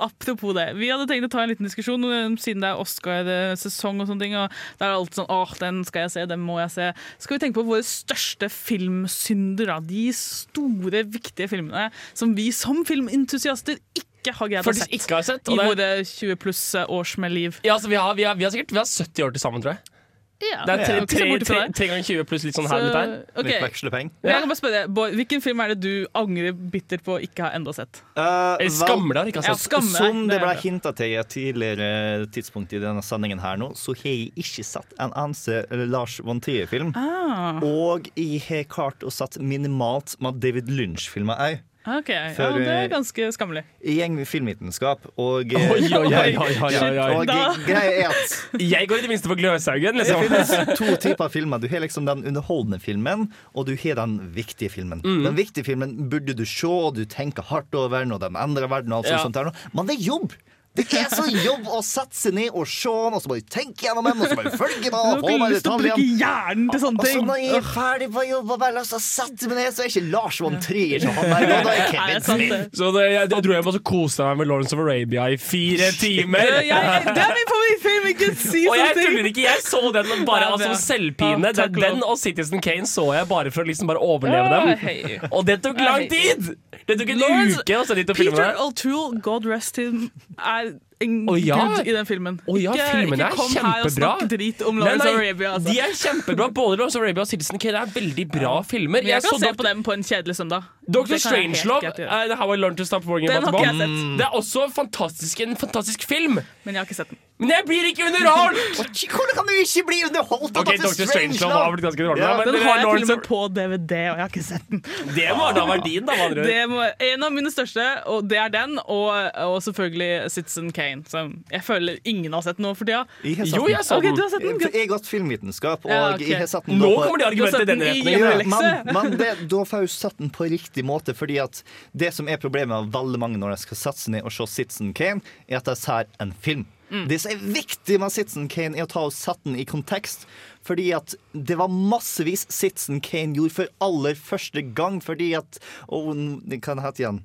Apropos 0.00 0.56
det. 0.56 0.68
Vi 0.80 0.90
hadde 0.92 1.08
tenkt 1.10 1.28
å 1.28 1.32
ta 1.32 1.44
en 1.44 1.52
liten 1.52 1.68
diskusjon 1.68 2.06
siden 2.40 2.64
det 2.64 2.72
er 2.72 2.80
Oscar-sesong 2.82 4.02
og 4.02 4.10
sånne 4.10 4.24
ting. 4.24 4.36
Og 4.38 4.60
det 4.80 4.86
er 4.86 4.96
alt 4.96 5.16
sånn 5.18 5.30
åh, 5.30 5.54
den 5.60 5.82
skal 5.88 6.06
jeg 6.06 6.14
se, 6.16 6.26
den 6.30 6.44
må 6.44 6.60
jeg 6.62 6.74
se. 6.76 6.90
Skal 7.22 7.36
vi 7.36 7.42
tenke 7.44 7.60
på 7.60 7.66
våre 7.68 7.86
største 7.86 8.50
filmsynder, 8.52 9.74
da. 9.74 9.80
De 9.90 10.06
store, 10.16 11.04
viktige 11.10 11.50
filmene 11.50 11.88
som 12.14 12.34
vi 12.36 12.50
som 12.54 12.84
filmentusiaster 12.86 13.78
ikke 13.96 14.34
har 14.36 14.50
greid 14.52 14.68
å 14.68 14.74
sett. 14.76 14.92
ikke 14.92 15.16
har 15.16 15.26
sett, 15.26 15.48
I 15.48 15.56
våre 15.56 15.88
20 16.04 16.40
pluss 16.40 16.62
års 16.82 17.16
med 17.20 17.32
liv. 17.32 17.60
Ja, 17.64 17.78
altså, 17.78 17.88
vi, 17.92 17.96
har, 17.96 18.12
vi, 18.18 18.26
har, 18.28 18.36
vi 18.36 18.46
har 18.46 18.52
sikkert 18.52 18.74
vi 18.74 18.82
har 18.82 18.88
70 18.88 19.26
år 19.26 19.34
til 19.36 19.42
sammen, 19.42 19.64
tror 19.64 19.76
jeg. 19.76 19.99
Ja, 20.40 20.64
Det 20.64 20.74
er 20.74 20.84
tre, 20.84 21.00
tre, 21.04 21.26
tre, 21.44 21.58
tre 21.76 21.86
ganger 21.90 22.06
20 22.06 22.26
pluss 22.28 22.44
litt 22.46 22.56
sånn 22.56 22.68
her, 22.70 22.84
litt 22.86 22.96
der. 22.96 23.12
Okay. 23.34 23.50
Litt 23.50 23.64
vekslepeng. 23.66 24.10
Ja. 24.22 24.30
Jeg 24.30 24.44
kan 24.44 24.52
bare 24.52 24.60
spørre 24.60 24.78
deg, 24.78 24.94
Bård, 24.96 25.16
Hvilken 25.20 25.44
film 25.44 25.62
er 25.64 25.74
det 25.74 25.78
du 25.84 25.92
angrer 26.16 26.56
bittert 26.72 27.04
på 27.06 27.18
å 27.18 27.20
ikke 27.24 27.44
ha 27.44 27.50
enda 27.58 27.74
sett? 27.76 28.00
Uh, 28.16 28.56
Eller 28.56 28.72
skammer 28.72 29.20
deg 29.20 29.32
ikke, 29.32 29.42
altså. 29.42 29.52
Ja, 29.52 29.60
skammer. 29.66 30.06
Som 30.06 30.24
det 30.30 30.40
ble 30.42 30.54
hinta 30.62 30.94
til 30.96 31.14
i 31.14 31.18
et 31.20 31.32
tidligere 31.34 31.90
tidspunkt 32.32 32.72
i 32.76 32.82
denne 32.82 33.04
sendingen 33.04 33.42
her 33.44 33.60
nå, 33.60 33.72
så 33.78 33.94
har 34.00 34.08
jeg 34.08 34.30
ikke 34.40 34.64
sett 34.66 34.96
en 35.02 35.12
eneste 35.12 35.64
Lars 35.90 36.18
von 36.24 36.40
Trier-film. 36.42 36.94
Ah. 36.96 37.60
Og 37.66 38.08
jeg 38.16 38.40
har 38.48 38.68
klart 38.72 39.04
å 39.04 39.12
sette 39.12 39.42
minimalt 39.44 40.16
med 40.24 40.40
David 40.42 40.72
Lynch-filmer 40.72 41.40
òg. 41.50 41.66
Ok, 41.80 42.10
ja, 42.12 42.26
Det 42.36 42.66
er 42.68 42.82
eh, 42.84 42.88
ganske 42.92 43.30
skammelig. 43.32 43.62
Jeg 43.80 44.10
går 44.10 44.16
med 44.18 44.28
filmvitenskap, 44.28 45.06
og 45.16 45.54
eh, 45.56 45.70
Oi, 45.72 45.86
oi, 45.88 46.10
oi. 46.12 46.34
Og 46.36 47.24
greia 47.64 48.02
er 48.02 48.10
at 48.12 48.34
Jeg 48.60 48.88
går 48.90 49.00
i 49.00 49.04
det 49.06 49.08
minste 49.08 49.30
på 49.32 49.36
Gløshaugen. 49.40 49.96
det 49.96 50.04
Liksom. 50.04 50.26
finnes 50.26 50.76
to 50.76 50.96
typer 51.00 51.28
filmer. 51.32 51.58
Du 51.58 51.68
har 51.72 51.80
liksom 51.80 52.04
den 52.04 52.26
underholdende 52.28 52.80
filmen, 52.84 53.30
og 53.54 53.66
du 53.66 53.72
har 53.80 53.94
den 54.02 54.18
viktige 54.36 54.68
filmen. 54.68 55.00
Mm. 55.04 55.22
Den 55.24 55.36
viktige 55.40 55.64
filmen 55.64 55.96
burde 56.12 56.36
du 56.36 56.44
se, 56.44 56.68
og 56.68 56.96
du 57.00 57.04
tenker 57.08 57.42
hardt 57.48 57.74
over 57.74 57.98
den, 58.04 58.12
og 58.12 58.20
den 58.20 58.36
endrer 58.36 58.68
verden, 58.68 58.92
og 58.92 58.98
alt 59.06 59.14
Ja. 59.14 59.22
sånt 59.24 59.34
der. 59.40 59.48
Men 59.72 59.86
det 59.88 59.96
er 59.96 60.04
jobb! 60.04 60.32
Det 60.78 60.84
er 60.94 61.08
så 61.10 61.24
jobb 61.26 61.66
å 61.66 61.80
sette 61.82 62.14
seg 62.14 62.34
ned 62.36 62.54
og 62.54 62.62
se 62.70 62.88
den, 62.94 63.14
og 63.16 63.20
så 63.24 63.28
bare 63.32 63.42
tenke 63.50 63.88
gjennom 63.88 64.06
den, 64.06 64.20
og 64.22 64.28
så 64.30 64.36
bare 64.38 64.52
følge 64.54 64.84
den. 64.86 64.90
Du 64.94 64.96
og 64.96 65.08
har 65.10 65.20
få 65.20 65.30
ikke 65.34 65.48
lyst 65.50 65.64
til 65.66 65.72
å 65.72 65.78
bruke 65.80 66.04
hjernen 66.20 66.68
til 66.70 66.80
sånne 66.84 67.00
Og 67.02 67.08
så 67.10 67.22
når 67.26 67.40
jeg 67.42 67.56
er 67.58 67.64
ferdig 67.74 68.08
på 68.14 68.22
jobb 68.28 68.52
og 68.54 68.60
bare 68.62 68.74
lyst 68.78 68.92
til 68.94 68.98
å 69.00 69.02
sette 69.04 69.48
meg 69.50 69.58
ned, 69.58 69.74
så 69.74 69.82
er 69.82 69.90
ikke 69.90 70.02
Lars 70.12 70.38
von 70.44 70.56
Trier 70.62 71.02
som 71.02 71.18
han 71.18 71.34
er, 71.34 71.52
og 71.56 71.66
da 71.66 71.74
er 71.74 71.90
Kevin 71.90 72.22
Smith. 72.28 72.78
Så 72.80 72.90
det, 72.94 73.02
jeg, 73.10 73.30
jeg 73.34 73.44
tror 73.48 73.54
jeg 73.56 73.66
måtte 73.66 73.82
kose 73.90 74.28
meg 74.30 74.38
med 74.40 74.50
Lawrence 74.52 74.76
of 74.78 74.82
Arabia 74.84 75.26
i 75.34 75.40
fire 75.42 75.90
timer. 75.98 76.54
Jeg- 76.70 77.10
det 77.10 77.24
er 77.26 77.34
min 77.40 77.50
favorittfilm! 77.50 78.08
Ikke 78.14 78.30
si 78.50 78.62
og 78.70 78.78
jeg 78.78 78.94
tuller 79.00 79.30
ikke, 79.32 79.44
jeg 79.48 79.66
så 79.66 79.82
den 79.98 80.24
bare 80.30 80.46
Ja, 80.46 80.54
altså, 80.54 80.72
selvpine. 80.86 81.50
Ja, 81.50 81.54
takk 81.64 81.74
den, 81.76 81.98
den 81.98 82.06
og 82.06 82.16
Citizen 82.22 82.62
Kane 82.64 82.86
så 82.90 83.08
jeg 83.18 83.26
bare 83.30 83.50
for 83.54 83.66
å 83.66 83.70
liksom 83.72 83.90
bare 83.90 84.00
overleve 84.02 84.48
dem. 84.54 84.72
hei. 84.86 85.18
Og 85.34 85.44
det 85.50 85.58
tok 85.66 85.82
lang 85.82 86.06
tid! 86.10 86.52
Det 86.86 86.96
tok 86.98 87.10
en 87.12 87.20
Lawrence- 87.20 87.60
uke 87.60 87.76
å 87.76 87.84
se 87.86 87.94
dit 87.98 88.08
og 88.10 88.16
filme. 88.18 88.38
Peter. 88.38 88.56
O'Toole, 88.64 89.20
God 89.22 89.44
rest 89.50 89.76
him, 89.78 90.08
er 90.38 90.59
en 91.00 91.28
oh, 91.30 91.38
ja. 91.46 91.56
gud 91.76 91.86
i 91.88 91.92
den 91.92 92.06
filmen. 92.06 92.40
Oh, 92.46 92.58
ja, 92.62 92.74
ikke, 92.76 93.04
ikke 93.06 93.24
er 93.24 93.36
kom 93.36 93.54
her 93.56 93.86
og 93.86 93.92
snakk 93.94 94.24
drit 94.28 94.60
om 94.68 94.82
Lawrence 94.82 95.06
nei, 95.06 95.12
of 95.14 95.20
Arabia. 95.22 95.52
Altså. 95.56 95.72
De 95.72 95.80
er 95.80 95.94
kjempebra. 95.96 96.48
Både 96.58 96.76
Lawrence 96.76 96.98
of 96.98 97.06
Arabia 97.06 97.24
og 97.24 97.30
Citizen 97.30 97.62
Kane 97.62 97.80
er 97.80 97.94
veldig 97.94 98.26
bra 98.34 98.52
filmer. 98.68 99.00
Men 99.00 99.08
jeg 99.14 99.24
kan 99.24 99.40
se 99.40 99.52
på 99.56 99.66
dem 99.70 99.80
på 99.86 99.96
en 99.96 100.04
kjedelig 100.04 100.36
søndag. 100.36 100.68
Dr. 100.90 101.14
Jeg 101.14 101.24
Strangelove, 101.24 101.94
uh, 102.04 102.36
How 102.36 102.52
I 102.52 102.60
Learned 102.60 102.76
to 102.82 102.84
Stop 102.84 103.08
Worrying 103.08 103.32
About 103.32 103.56
jeg 103.62 103.80
sett. 103.80 103.98
Det 104.20 104.28
er 104.28 104.38
også 104.42 104.68
fantastisk, 104.74 105.40
en 105.40 105.56
fantastisk 105.56 106.04
film. 106.08 106.40
Men 106.64 106.74
jeg 106.74 106.82
har 106.82 106.88
ikke 106.88 107.00
sett 107.00 107.12
den. 107.14 107.20
Men 107.40 107.54
jeg 107.54 107.64
blir 107.70 107.86
ikke 107.88 108.04
underholdt! 108.04 108.80
Hvordan 109.14 109.36
kan 109.38 109.46
du 109.48 109.52
ikke 109.62 109.84
bli 109.88 109.98
underholdt 110.08 110.58
av 110.60 110.66
Ok, 110.66 110.74
Dr. 110.82 111.06
Strangelove 111.08 111.56
har 111.56 111.70
blitt 111.72 111.86
ganske 111.86 112.02
underholdt, 112.04 112.24
Ja, 112.24 112.32
men 112.36 112.50
den 112.50 112.66
har 112.66 112.74
jeg 112.76 112.84
til 112.84 113.06
og 113.06 113.10
med 113.10 113.22
på 113.24 113.38
DVD, 113.56 113.94
og 114.10 114.18
jeg 114.18 114.20
har 114.20 114.32
ikke 114.32 114.44
sett 114.44 114.66
den. 114.68 114.82
Det 115.16 115.28
må 115.38 115.46
da 115.56 115.64
være 115.70 115.84
din, 115.86 116.10
da, 116.10 116.66
må, 116.68 116.82
en 117.06 117.24
av 117.24 117.32
mine 117.32 117.52
største, 117.54 117.86
og 118.12 118.28
det 118.28 118.42
er 118.42 118.52
den, 118.52 118.76
og, 118.82 119.08
og 119.46 119.56
selvfølgelig 119.64 120.10
Citizen 120.36 120.68
Kane. 120.76 120.89
Som 121.10 121.32
jeg 121.50 121.62
føler 121.66 121.98
ingen 122.04 122.32
har 122.36 122.42
sett 122.46 122.58
nå 122.62 122.72
for 122.78 122.88
tida. 122.88 123.04
Jeg 123.24 123.46
Jo, 123.50 123.66
jeg 123.70 123.84
så 123.86 123.96
Ok, 123.98 124.02
den. 124.08 124.14
du 124.18 124.22
har 124.22 124.30
sett 124.34 124.44
den? 124.46 124.58
For 124.60 124.70
jeg 124.76 124.88
har 124.88 124.90
gått 124.98 125.06
filmvitenskap, 125.10 125.84
og 125.86 125.90
Ja, 125.90 126.14
okay. 126.14 126.26
jeg 126.32 126.38
har 126.42 126.46
sett 126.46 126.66
den 126.66 126.78
Nå 126.78 126.90
på- 126.96 127.02
kommer 127.06 127.18
de 127.18 127.28
argumentene 127.30 127.62
i 127.62 127.66
den 127.70 127.80
retningen. 127.80 128.50
Ja, 128.60 129.02
men, 129.02 129.16
da 129.48 129.64
får 129.64 129.78
jeg 129.80 129.88
jo 129.88 129.94
sett 129.94 130.18
den 130.18 130.30
på 130.30 130.48
riktig 130.50 130.84
måte, 130.84 131.14
fordi 131.14 131.38
at 131.42 131.62
det 131.96 132.12
som 132.14 132.28
er 132.28 132.36
problemet 132.42 132.84
med 132.84 132.92
veldig 132.92 133.18
mange 133.18 133.38
når 133.38 133.50
de 133.56 133.62
skal 133.66 133.76
satse 133.76 134.08
ned 134.10 134.22
og 134.24 134.32
se 134.32 134.46
Citizen 134.46 134.92
Kane, 134.94 135.20
er 135.48 135.56
at 135.56 135.64
de 135.64 135.76
ser 135.76 136.06
en 136.20 136.32
film. 136.32 136.66
Mm. 136.90 137.06
Det 137.06 137.20
som 137.22 137.30
er 137.30 137.36
viktig 137.54 138.00
med 138.02 138.10
Citizen 138.10 138.48
Kane, 138.50 138.74
er 138.76 138.82
å 138.82 138.88
ta 138.90 139.04
og 139.06 139.12
sette 139.14 139.44
den 139.46 139.54
i 139.54 139.64
kontekst. 139.64 140.24
Fordi 140.66 140.88
at 140.92 141.14
det 141.32 141.56
var 141.56 141.68
massevis 141.68 142.46
Citizen 142.50 143.00
Kane 143.00 143.32
gjorde 143.38 143.52
for 143.52 143.68
aller 143.80 144.14
første 144.18 144.60
gang. 144.74 145.00
Fordi 145.00 145.30
at 145.38 145.60
Å, 145.88 146.00
hva 146.12 146.74
det 146.74 146.82
heter 146.82 147.04
igjen? 147.04 147.20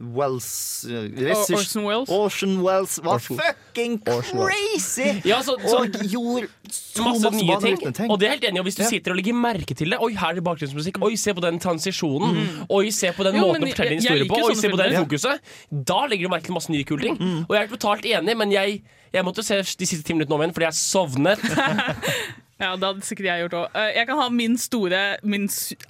Wells 0.00 0.84
uh, 0.88 0.92
regissør- 1.08 1.56
Orson 1.56 1.84
Welles? 1.86 2.08
Orson 2.10 2.56
var 2.62 2.82
Orson- 3.16 3.38
fucking 3.40 3.98
crazy! 4.04 5.20
Ja, 5.24 5.40
så- 5.42 5.56
så- 5.62 5.78
og 5.78 5.88
gjorde 6.10 6.48
så 6.70 7.02
Masse 7.04 7.22
masse 7.30 7.44
nye 7.44 7.60
ting. 7.60 7.94
ting. 7.94 8.10
Og 8.10 8.18
det 8.20 8.26
er 8.28 8.30
helt 8.36 8.44
enig, 8.44 8.58
og 8.60 8.64
Hvis 8.66 8.76
du 8.76 8.82
Ja. 8.82 8.88
sitter 8.88 9.10
og 9.12 9.16
legger 9.16 9.34
merke 9.34 9.74
til 9.74 9.90
det 9.90 9.98
Oi, 10.00 10.12
her 10.14 10.28
er 10.28 10.34
det 10.34 10.44
bakgrunnsmusikk. 10.44 11.00
Oi, 11.02 11.14
se 11.16 11.32
på 11.34 11.40
den 11.40 11.58
transisjonen. 11.58 12.66
Oi, 12.70 12.90
se 12.90 13.12
på 13.12 13.24
den 13.24 13.34
Jo, 13.36 13.40
måten 13.46 13.62
å 13.64 13.68
fortelle 13.72 13.90
en 13.92 14.00
historie 14.00 14.24
på. 14.28 14.42
Oi, 14.44 14.54
se 14.54 14.68
på 14.68 14.76
det 14.76 14.92
fokuset. 14.96 15.40
Da 15.72 16.06
legger 16.06 16.22
du 16.28 16.28
merke 16.34 16.44
til 16.44 16.54
masse 16.54 16.68
nye 16.70 16.84
kule 16.84 17.00
ting. 17.02 17.18
Og 17.48 17.54
jeg 17.56 17.62
er 17.64 17.76
totalt 17.76 18.04
enig, 18.04 18.36
men 18.36 18.50
jeg, 18.52 18.82
jeg 19.12 19.24
måtte 19.24 19.42
se 19.44 19.56
de 19.62 19.86
siste 19.86 20.02
ti 20.04 20.12
minuttene 20.14 20.34
om 20.34 20.40
igjen 20.42 20.54
fordi 20.54 20.66
jeg 20.66 20.74
sovnet. 20.74 21.40
Ja, 22.58 22.70
det 22.74 22.86
hadde 22.88 23.02
sikkert 23.04 23.26
jeg 23.28 23.42
gjort 23.50 23.54
òg. 23.68 23.74
Jeg 23.94 24.06
kan 24.08 24.16
ha 24.16 24.28
min 24.32 24.54
store, 24.56 25.18
min 25.22 25.42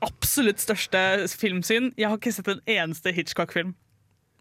absolutt 0.03 0.59
største 0.59 1.29
filmsyn. 1.31 1.93
Jeg 1.97 2.09
har 2.11 2.17
ikke 2.19 2.33
sett 2.35 2.49
en 2.49 2.61
eneste 2.67 3.13
Hitchcock-film. 3.15 3.77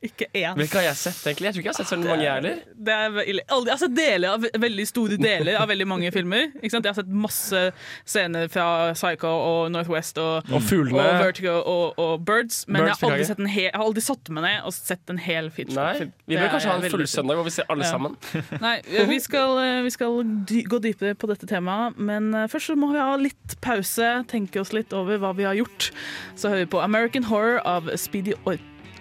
Ikke 0.05 0.27
én. 0.31 0.55
Hvilke 0.59 0.79
har 0.79 0.87
jeg 0.89 0.99
sett, 1.01 1.21
egentlig? 1.25 1.49
Jeg 1.49 1.55
tror 1.55 1.63
ikke 1.63 1.71
jeg 1.71 1.75
har 1.75 1.81
sett 1.83 1.91
så 1.91 1.99
mange, 2.01 2.23
jeg 2.25 2.33
heller. 2.39 2.59
Det 2.87 2.95
er 2.95 3.13
veldig, 3.15 3.43
jeg 3.49 3.71
har 3.73 3.81
sett 3.81 3.95
deler 3.97 4.35
av, 4.35 4.45
veldig 4.65 4.85
store 4.89 5.17
deler 5.21 5.59
av 5.61 5.71
veldig 5.71 5.87
mange 5.89 6.11
filmer. 6.13 6.51
Ikke 6.61 6.73
sant? 6.75 6.85
Jeg 6.87 6.93
har 6.93 6.99
sett 7.01 7.13
masse 7.25 7.61
scener 8.05 8.49
fra 8.53 8.67
Psycho 8.95 9.31
og 9.31 9.71
Northwest 9.73 10.19
og, 10.21 10.51
Og 10.51 10.61
og 10.61 10.99
Vertigo 11.21 11.55
og, 11.61 11.99
og 12.01 12.25
Birds, 12.25 12.63
men 12.67 12.83
Birds 12.85 12.99
jeg, 13.01 13.09
har 13.09 13.15
aldri 13.15 13.27
sett 13.29 13.41
en 13.41 13.51
hel, 13.51 13.67
jeg 13.69 13.75
har 13.75 13.85
aldri 13.87 14.03
satt 14.05 14.31
meg 14.35 14.45
ned 14.47 14.67
og 14.69 14.75
sett 14.77 15.13
en 15.13 15.21
hel 15.21 15.51
Nei, 15.75 16.11
Vi 16.27 16.37
bør 16.37 16.49
kanskje 16.53 16.69
ha 16.71 16.77
en 16.79 16.91
full 16.91 17.05
søndag 17.09 17.39
hvor 17.39 17.47
vi 17.47 17.53
ser 17.55 17.69
alle 17.71 17.85
Ja. 17.85 17.91
sammen. 17.91 18.15
Nei, 18.65 18.75
vi 19.09 19.19
skal, 19.23 19.57
eh, 19.61 19.81
vi 19.85 19.93
skal 19.93 20.21
dy 20.49 20.63
gå 20.69 20.79
dypere 20.83 21.15
på 21.15 21.29
dette 21.31 21.47
temaet, 21.49 21.97
men 21.97 22.33
eh, 22.33 22.47
først 22.51 22.71
så 22.71 22.77
må 22.79 22.91
vi 22.93 23.01
ha 23.01 23.15
litt 23.19 23.57
pause, 23.61 24.11
tenke 24.31 24.61
oss 24.61 24.73
litt 24.75 24.93
over 24.93 25.21
hva 25.21 25.33
vi 25.37 25.47
har 25.47 25.57
gjort. 25.57 25.91
Så 26.35 26.49
hører 26.51 26.65
vi 26.65 26.71
på 26.75 26.83
American 26.83 27.29
Horror 27.29 27.61
av 27.65 27.91
Speedy 27.97 28.33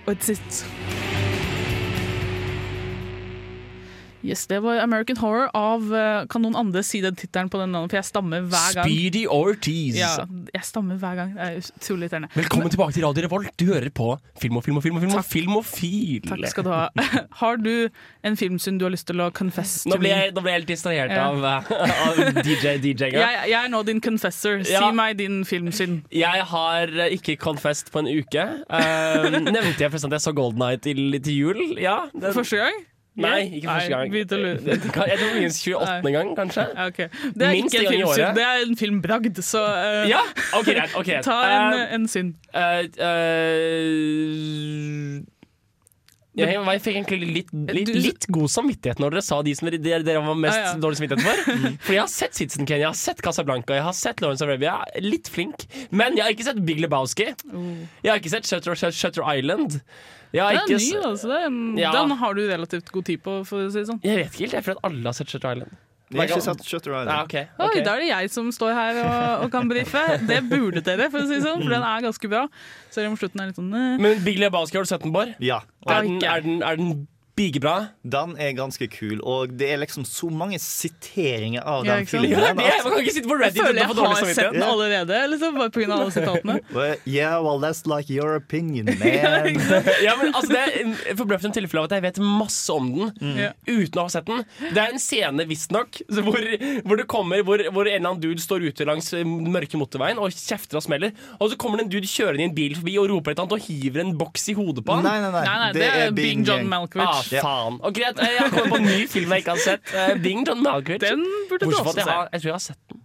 Orzit. 0.07 0.65
Yes, 4.25 4.47
Det 4.49 4.59
var 4.65 4.79
American 4.81 5.19
Horror 5.21 5.51
av 5.55 5.83
eh, 5.95 6.23
Kan 6.33 6.41
noen 6.47 6.55
andre 6.57 6.81
si 6.87 7.03
den 7.05 7.13
tittelen 7.21 7.51
på 7.53 7.59
den 7.61 7.75
navnet? 7.75 7.91
For 7.93 7.99
jeg 7.99 8.07
stammer 8.09 8.41
hver 8.49 8.77
gang. 8.79 8.87
Speedy 8.89 9.27
Ortiz. 9.29 9.99
Ja, 9.99 10.15
jeg 10.55 10.65
stammer 10.65 10.97
hver 11.03 11.19
gang. 11.19 11.35
Det 11.37 11.45
er 11.45 11.59
utrolig 11.61 12.07
irriterende. 12.09 12.31
Velkommen 12.33 12.73
tilbake 12.73 12.95
til 12.97 13.05
Radio 13.05 13.27
Revolt. 13.27 13.51
Du 13.61 13.67
hører 13.69 13.91
på 13.93 14.07
Film 14.41 14.57
og 14.57 14.65
film 14.65 14.79
og 14.81 14.85
film 14.87 14.97
og 14.97 15.05
film 15.05 15.19
og 15.21 15.27
filmofil. 15.29 16.25
Takk 16.31 16.47
skal 16.55 16.65
du 16.65 16.71
ha. 16.73 16.87
Har 17.43 17.61
du 17.61 17.71
en 18.25 18.39
filmsyn 18.41 18.79
du 18.81 18.87
har 18.87 18.95
lyst 18.95 19.07
til 19.11 19.21
å 19.21 19.29
confess 19.37 19.75
Nå 19.91 19.99
ble 20.01 20.09
jeg, 20.15 20.33
nå 20.37 20.41
ble 20.45 20.55
jeg 20.57 20.65
litt 20.65 20.73
distrahert 20.73 21.13
Ja. 21.13 21.27
av, 21.29 21.45
eh, 21.45 22.09
av 22.09 22.41
DJ 22.49 22.79
DJ-inga. 22.81 23.21
Jeg, 23.25 23.45
jeg 23.53 23.59
er 23.61 23.69
nå 23.73 23.83
din 23.87 24.01
confessor. 24.05 24.65
Si 24.65 24.73
Ja. 24.73 24.89
meg 24.95 25.19
din 25.21 25.43
filmsyn. 25.49 26.01
Jeg 26.15 26.49
har 26.55 26.89
eh, 26.89 27.13
ikke 27.19 27.37
confessed 27.45 27.93
på 27.93 28.01
en 28.01 28.09
uke. 28.09 28.49
Uh, 28.73 29.29
nevnte 29.37 29.85
jeg 29.85 29.93
forresten 29.93 30.09
at 30.13 30.17
jeg 30.21 30.25
så 30.31 30.35
Golden 30.37 30.65
Night 30.65 30.83
til, 30.89 31.21
til 31.21 31.37
jul? 31.45 31.63
Ja. 31.81 32.07
den- 32.15 32.33
Første 32.35 32.57
gang? 32.65 32.83
Nei, 33.15 33.55
ikke 33.57 33.69
første 33.69 33.91
gang. 33.91 34.11
Nei, 34.11 34.19
Jeg 34.19 34.27
tror 35.21 35.35
minst 35.39 35.69
28. 35.69 36.13
gang, 36.13 36.37
kanskje. 36.37 36.67
Ja, 36.75 36.87
ok. 36.87 36.97
Det 36.97 37.07
er 37.47 37.51
Minst 37.53 37.75
ikke 37.75 37.87
en 37.87 37.93
filmsynd, 37.93 38.35
det 38.35 38.43
er 38.47 38.57
en 38.67 38.77
filmbragd, 38.77 39.43
så 39.47 39.63
uh, 39.63 40.09
Ja, 40.11 40.19
okay, 40.59 40.75
right, 40.81 40.97
okay. 40.99 41.23
ta 41.29 41.37
en, 41.47 41.75
uh, 41.79 41.95
en 41.95 42.09
synd. 42.11 42.35
Uh, 42.51 42.59
eh, 43.07 44.35
jeg, 46.35 46.59
jeg 46.59 46.83
fikk 46.83 46.97
egentlig 46.99 47.29
litt, 47.37 47.51
litt, 47.71 47.95
litt 47.95 48.27
god 48.35 48.51
samvittighet 48.51 48.99
når 48.99 49.15
dere 49.15 49.23
sa 49.23 49.39
de 49.47 49.55
som 49.55 49.71
dere, 49.71 50.03
dere 50.03 50.19
var 50.25 50.35
mest 50.35 50.59
Ja, 50.59 50.73
ja. 50.73 50.79
dårlig 50.83 50.99
samvittighet 50.99 51.23
for. 51.29 51.39
For 51.87 51.95
jeg 51.95 52.03
har 52.03 52.11
sett 52.11 52.35
Citizen 52.35 52.67
Kane, 52.67 52.83
jeg 52.83 52.91
har 52.91 52.99
sett 52.99 53.23
Casablanca, 53.23 53.79
jeg 53.79 53.87
har 53.87 53.95
sett 53.95 54.19
Lawrence 54.25 54.43
of 54.43 54.51
Arabia. 54.51 54.81
Litt 55.05 55.31
flink. 55.31 55.63
Men 55.95 56.19
jeg 56.19 56.27
har 56.27 56.35
ikke 56.35 56.49
sett 56.49 56.59
Big 56.67 56.83
Lebowski. 56.83 57.31
Jeg 57.31 58.11
har 58.11 58.19
ikke 58.19 58.35
sett 58.35 58.51
Shutter, 58.51 58.75
Shutter 58.91 59.23
Island. 59.23 59.79
Har 60.43 60.53
Den 60.67 60.75
er 60.75 60.83
ny, 60.83 61.01
altså. 61.07 61.29
Den, 61.29 61.77
Ja. 61.79 61.93
den 61.93 62.11
har 62.19 62.35
du 62.35 62.43
relativt 62.49 62.91
god 62.93 63.05
tid 63.05 63.23
på, 63.23 63.47
for 63.47 63.57
å 63.67 63.71
si 63.71 63.79
det 63.79 63.87
sånn. 63.89 64.01
Jeg 64.03 64.17
vet 64.17 64.33
ikke 64.33 64.39
helt, 64.49 64.53
jeg 64.59 64.65
føler 64.65 64.79
at 64.83 64.91
alle 64.91 65.05
har 65.05 65.13
sett 65.13 65.29
Shutter 65.31 65.53
Island. 65.55 65.77
Jeg 66.11 66.21
har 66.21 66.29
ikke 66.29 66.43
sett 66.45 66.65
Shutter 66.69 66.91
Island. 66.93 67.09
Ja, 67.09 67.23
Okay. 67.25 67.47
Oi, 67.59 67.81
da 67.83 67.95
er 67.97 68.01
det 68.01 68.09
jeg 68.09 68.31
som 68.31 68.51
står 68.53 68.75
her 68.75 68.99
og, 69.05 69.45
og 69.45 69.51
kan 69.51 69.69
brife. 69.69 70.03
Det 70.27 70.43
burde 70.51 70.83
dere, 70.85 71.11
for 71.11 71.19
å 71.23 71.27
si 71.27 71.35
det 71.39 71.43
sånn, 71.47 71.63
for 71.63 71.71
den 71.71 71.83
er 71.83 72.01
ganske 72.05 72.29
bra. 72.31 72.49
Selv 72.91 73.09
om 73.11 73.17
slutten 73.17 73.41
er 73.41 73.47
litt 73.51 73.57
sånn 73.57 73.73
eh. 73.75 73.97
Men 73.99 74.23
Big 74.25 74.39
Lebowski, 74.39 74.77
har 74.77 74.85
du 74.85 74.91
sett 74.91 75.03
den, 75.03 75.13
Bård? 75.13 75.35
Ja. 75.41 75.63
Er 75.89 76.03
den, 76.03 76.19
er 76.23 76.41
den, 76.45 76.63
er 76.63 76.77
den 76.77 77.07
bigebra? 77.37 77.89
Den 78.07 78.37
er 78.39 78.53
ganske 78.55 78.87
kul, 78.93 79.19
og 79.27 79.55
det 79.59 79.73
er 79.75 79.81
liksom 79.83 80.05
så 80.07 80.29
mange 80.31 80.59
siteringer 80.63 81.65
av 81.67 81.85
Ja, 81.87 81.97
den 81.97 82.07
filmen. 82.07 82.31
Ja, 82.31 82.53
det 82.55 82.67
er- 82.67 82.85
man 82.85 82.93
kan 82.95 83.01
ikke 83.03 83.15
sitte 83.15 83.29
på 83.29 83.39
Jeg 83.39 83.43
Reddit 83.43 83.63
føler 83.63 83.81
jeg 83.81 83.87
har 83.87 84.35
sett 84.35 84.53
den 84.53 84.63
allerede, 84.63 85.21
liksom, 85.33 85.55
bare 85.59 85.71
pga. 85.71 85.93
alle 85.93 86.11
sitatene. 86.19 86.61
Yeah, 87.07 87.41
well, 87.43 87.59
that's 87.59 87.87
like 87.87 88.09
your 88.11 88.37
opinion, 88.37 88.87
man. 88.99 89.09
ja, 90.03 90.15
men 90.21 90.35
altså, 90.35 90.53
Det 90.53 90.63
er 91.11 91.17
forbløffende 91.17 91.55
tilfelle 91.59 91.83
av 91.83 91.91
at 91.91 91.97
jeg 91.99 92.03
vet 92.07 92.21
masse 92.23 92.71
om 92.73 92.93
den 92.95 93.13
mm. 93.21 93.41
uten 93.67 93.99
å 93.99 94.07
ha 94.07 94.09
sett 94.15 94.27
den. 94.31 94.45
Det 94.71 94.79
er 94.85 94.95
en 94.95 95.03
scene, 95.03 95.49
visstnok, 95.49 96.01
så 96.09 96.23
hvor, 96.23 96.39
hvor 96.87 96.97
det 97.01 97.09
kommer 97.11 97.43
hvor, 97.43 97.59
hvor 97.75 97.89
en 97.89 97.95
eller 97.99 98.11
annen 98.15 98.23
dude 98.23 98.43
står 98.43 98.69
ute 98.71 98.87
langs 98.87 99.11
eh, 99.17 99.25
mørke 99.27 99.79
motorveien 99.81 100.21
og 100.23 100.31
kjefter 100.31 100.79
og 100.79 100.87
smeller. 100.87 101.15
Og 101.41 101.51
så 101.51 101.59
kommer 101.59 101.81
det 101.81 101.89
en 101.89 101.93
dude 101.97 102.11
kjørende 102.11 102.45
i 102.45 102.49
en 102.49 102.55
bil 102.57 102.79
forbi 102.79 102.97
og 103.03 103.11
roper 103.11 103.35
et 103.35 103.39
eller 103.39 103.49
annet 103.49 103.59
og 103.59 103.67
hiver 103.69 104.05
en 104.05 104.15
boks 104.21 104.49
i 104.53 104.57
hodet 104.59 104.85
på 104.87 104.99
han. 104.99 105.07
Nei, 105.07 105.19
nei, 105.25 105.31
nei. 105.35 105.45
Nei, 105.45 105.59
nei, 105.65 105.71
det 105.75 105.91
er 105.91 106.15
Bing 106.15 106.45
John 106.47 106.69
Malkovich. 106.71 107.09
Ah, 107.09 107.24
faen. 107.33 107.81
Og 107.81 107.95
greit, 107.97 108.21
eh, 108.21 108.35
jeg 108.35 108.43
har 108.43 108.53
kommet 108.53 108.75
på 108.75 108.81
en 108.83 108.89
ny 108.89 109.09
film 109.11 109.35
jeg 109.35 109.45
ikke 109.45 109.57
har 109.57 109.65
sett. 109.65 109.95
Uh, 109.95 110.23
Bing 110.23 110.45
John 110.49 110.63
Malkovich. 110.63 111.01
Den 111.05 111.25
burde 111.51 111.67
du 111.67 111.75
også 111.75 111.95
jeg, 111.97 112.05
se. 112.05 112.11
har, 112.11 112.29
jeg 112.33 112.43
tror 112.43 112.51
jeg 112.51 112.55
har 112.55 112.65
sett 112.69 112.83
den. 112.93 113.01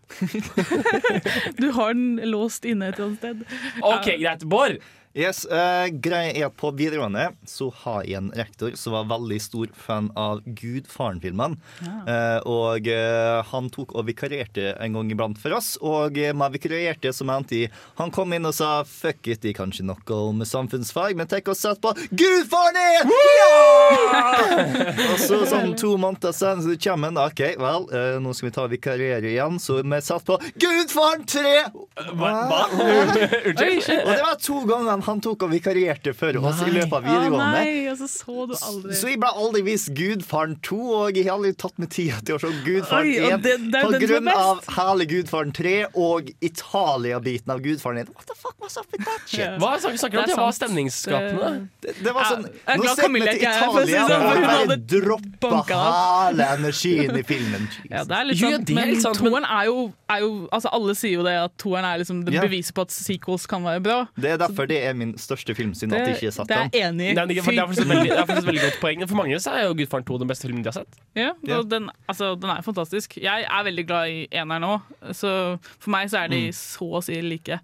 Du 1.62 1.71
har 1.71 1.93
den 1.93 2.19
låst 2.32 2.65
inne 2.65 2.89
et 2.89 2.99
eller 2.99 3.05
annet 3.05 3.19
sted. 3.19 3.38
OK, 3.82 4.08
greit. 4.21 4.47
Bård. 4.49 4.79
Yes, 5.17 5.45
uh, 5.50 5.88
greia 5.89 6.34
er 6.34 6.48
at 6.50 6.58
På 6.60 6.69
videregående 6.76 7.32
så 7.48 7.69
har 7.82 8.04
jeg 8.06 8.19
en 8.19 8.30
rektor 8.36 8.76
som 8.78 8.93
var 8.93 9.08
veldig 9.10 9.39
stor 9.41 9.72
fan 9.74 10.12
av 10.19 10.43
Gudfaren-filmen. 10.43 11.56
Uh, 11.82 12.39
og 12.45 12.89
uh, 12.91 13.39
han 13.50 13.72
tok 13.74 13.95
og 13.95 14.06
vikarierte 14.10 14.76
en 14.76 15.00
gang 15.00 15.10
iblant 15.13 15.39
for 15.39 15.56
oss. 15.58 15.76
Og 15.82 16.19
med 16.19 16.56
vikarierte 16.58 17.13
så 17.15 17.26
mente 17.28 17.63
jeg 17.63 17.72
Han 17.98 18.12
kom 18.13 18.34
inn 18.36 18.45
og 18.48 18.54
sa 18.56 18.84
fuck 18.88 19.28
it, 19.28 19.41
de 19.41 19.54
kan 19.56 19.69
kanskje 19.69 19.86
noe 19.86 20.15
om 20.30 20.41
samfunnsfag, 20.45 21.15
men 21.17 21.28
tenk 21.30 21.50
å 21.52 21.56
sette 21.58 21.82
på 21.84 21.93
Gudfaren 22.17 22.78
igjen! 22.80 23.12
Ja! 23.38 24.30
og 25.12 25.19
så 25.22 25.39
sånn 25.50 25.76
to 25.78 25.93
måneder 26.02 26.34
siden 26.34 26.63
så 26.65 26.76
kommer 26.82 27.12
han. 27.12 27.19
OK, 27.22 27.43
vel, 27.60 27.86
eh, 27.93 28.17
nå 28.24 28.34
skal 28.34 28.50
vi 28.50 28.54
ta 28.56 28.65
vikariere 28.72 29.30
igjen, 29.30 29.60
så 29.62 29.80
vi 29.84 30.02
satt 30.06 30.26
på 30.26 30.39
Gudfaren 30.62 31.26
3! 31.30 31.54
Hva? 32.17 32.34
Hva? 32.50 32.62
Unnskyld. 32.80 34.02
Og 34.06 34.10
det 34.10 34.24
var 34.26 34.39
to 34.41 34.63
ganger 34.69 34.99
han 35.06 35.22
tok 35.22 35.44
og 35.48 35.52
vikarierte 35.52 36.14
for 36.16 36.36
oss 36.46 36.62
i 36.66 36.70
løpet 36.72 36.94
av 36.94 37.04
videregående. 37.04 37.46
Ah, 37.46 37.64
nei, 37.64 37.88
altså 37.92 38.08
så 38.08 38.20
så 38.30 38.46
du 38.48 38.54
aldri 38.56 38.96
Så 39.00 39.08
jeg 39.10 39.20
ble 39.20 39.30
aldri 39.44 39.62
vist 39.66 39.90
Gudfaren 39.98 40.56
2, 40.66 40.78
og 41.00 41.18
jeg 41.18 41.26
har 41.28 41.38
aldri 41.38 41.54
tatt 41.58 41.78
meg 41.80 41.90
tid 41.90 42.14
til 42.26 42.36
å 42.36 42.40
se 42.44 42.52
Gudfaren 42.66 43.10
1 43.10 43.42
det- 43.44 43.72
det 43.72 43.82
på 43.84 44.00
grunn 44.06 44.28
av 44.34 44.62
hele 44.78 45.06
Gudfaren 45.10 45.52
3 45.54 45.76
og 45.96 46.30
Italia-biten 46.42 47.50
av 47.54 47.60
Gudfaren 47.64 47.98
1. 48.04 48.10
What 48.16 48.28
the 48.28 48.36
fuck 48.36 48.56
was 48.62 48.78
up 48.78 48.86
with 48.92 49.04
that 49.06 49.22
shit? 49.26 49.40
Yeah. 49.40 49.58
Hva 49.60 49.78
snakker 49.80 49.98
snakker 49.98 50.18
du 50.18 50.24
om? 50.24 50.28
Det 50.30 50.38
var 50.38 50.52
stemningsskapende. 50.58 51.68
Det, 51.82 51.96
det 52.04 52.14
var 52.14 52.24
sånn 52.30 52.46
jeg 52.46 52.62
er 52.68 52.78
Nå 52.78 52.96
ser 52.96 53.10
vi 53.14 53.20
til 53.20 53.40
Italia 53.40 54.04
sånn, 54.08 54.24
og 54.26 54.36
hun 54.36 54.46
bare 54.46 54.60
hadde 54.64 54.78
droppa 54.94 55.52
hele 55.70 56.50
energien 56.58 57.18
i 57.20 57.24
filmen. 57.24 57.68
Ja, 57.90 58.04
det 58.06 58.16
er 58.20 58.26
litt 58.30 58.40
Jo, 58.40 58.50
det 58.58 58.70
er 58.70 58.76
men 58.76 59.02
sant, 59.02 59.22
men- 59.22 59.32
toeren 59.34 59.46
er 59.50 59.66
jo, 59.70 59.78
er 60.10 60.20
jo 60.24 60.32
altså 60.54 60.70
Alle 60.74 60.94
sier 60.96 61.14
jo 61.18 61.24
det 61.26 61.36
at 61.40 61.56
toeren 61.58 61.86
er 61.90 61.98
liksom 62.04 62.24
det 62.26 62.36
beviset 62.42 62.74
på 62.78 62.82
at 62.86 62.92
sequels 62.94 63.46
kan 63.50 63.64
være 63.66 63.82
bra. 63.84 63.98
Det 64.20 64.32
er 64.36 64.38
derfor 64.42 64.68
det 64.70 64.78
er 64.86 64.88
min 64.97 65.13
største 65.17 65.56
filmsynd 65.56 65.93
at 65.93 66.06
de 66.06 66.12
ikke 66.15 66.30
har 66.30 66.36
satt 66.38 66.47
det 66.47 66.58
er 66.58 66.89
enig. 66.89 67.13
Nei, 67.15 67.25
det 67.30 67.38
er 67.38 67.43
det 67.49 67.58
er 67.58 67.67
faktisk 67.67 67.82
et 67.86 67.89
veldig, 67.91 68.10
det 68.10 68.17
er 68.17 68.25
faktisk 68.25 68.43
et 68.47 68.49
veldig 68.52 68.63
godt 68.63 68.80
poeng. 68.82 69.08
For 69.10 69.15
mange 69.15 69.39
så 69.39 69.52
er 69.58 69.63
jo 69.67 69.73
Gudfaren 69.80 70.06
2 70.06 70.17
den 70.23 70.28
beste 70.28 70.47
filmen 70.47 70.63
de 70.63 70.67
har 70.71 70.78
sett. 70.80 70.99
Ja, 71.15 71.32
Ja. 71.47 71.62
den, 71.63 71.89
altså, 72.08 72.36
den 72.39 72.49
er 72.49 72.62
fantastisk. 72.62 73.17
Jeg 73.17 73.45
er 73.49 73.63
veldig 73.63 73.86
glad 73.88 74.10
i 74.10 74.28
eneren 74.32 74.63
òg, 74.63 74.82
så 75.13 75.60
for 75.80 75.89
meg 75.91 76.10
så 76.10 76.23
er 76.23 76.28
Mm. 76.30 76.32
de 76.32 76.52
så 76.52 76.89
å 76.99 77.04
si 77.04 77.21
like. 77.21 77.60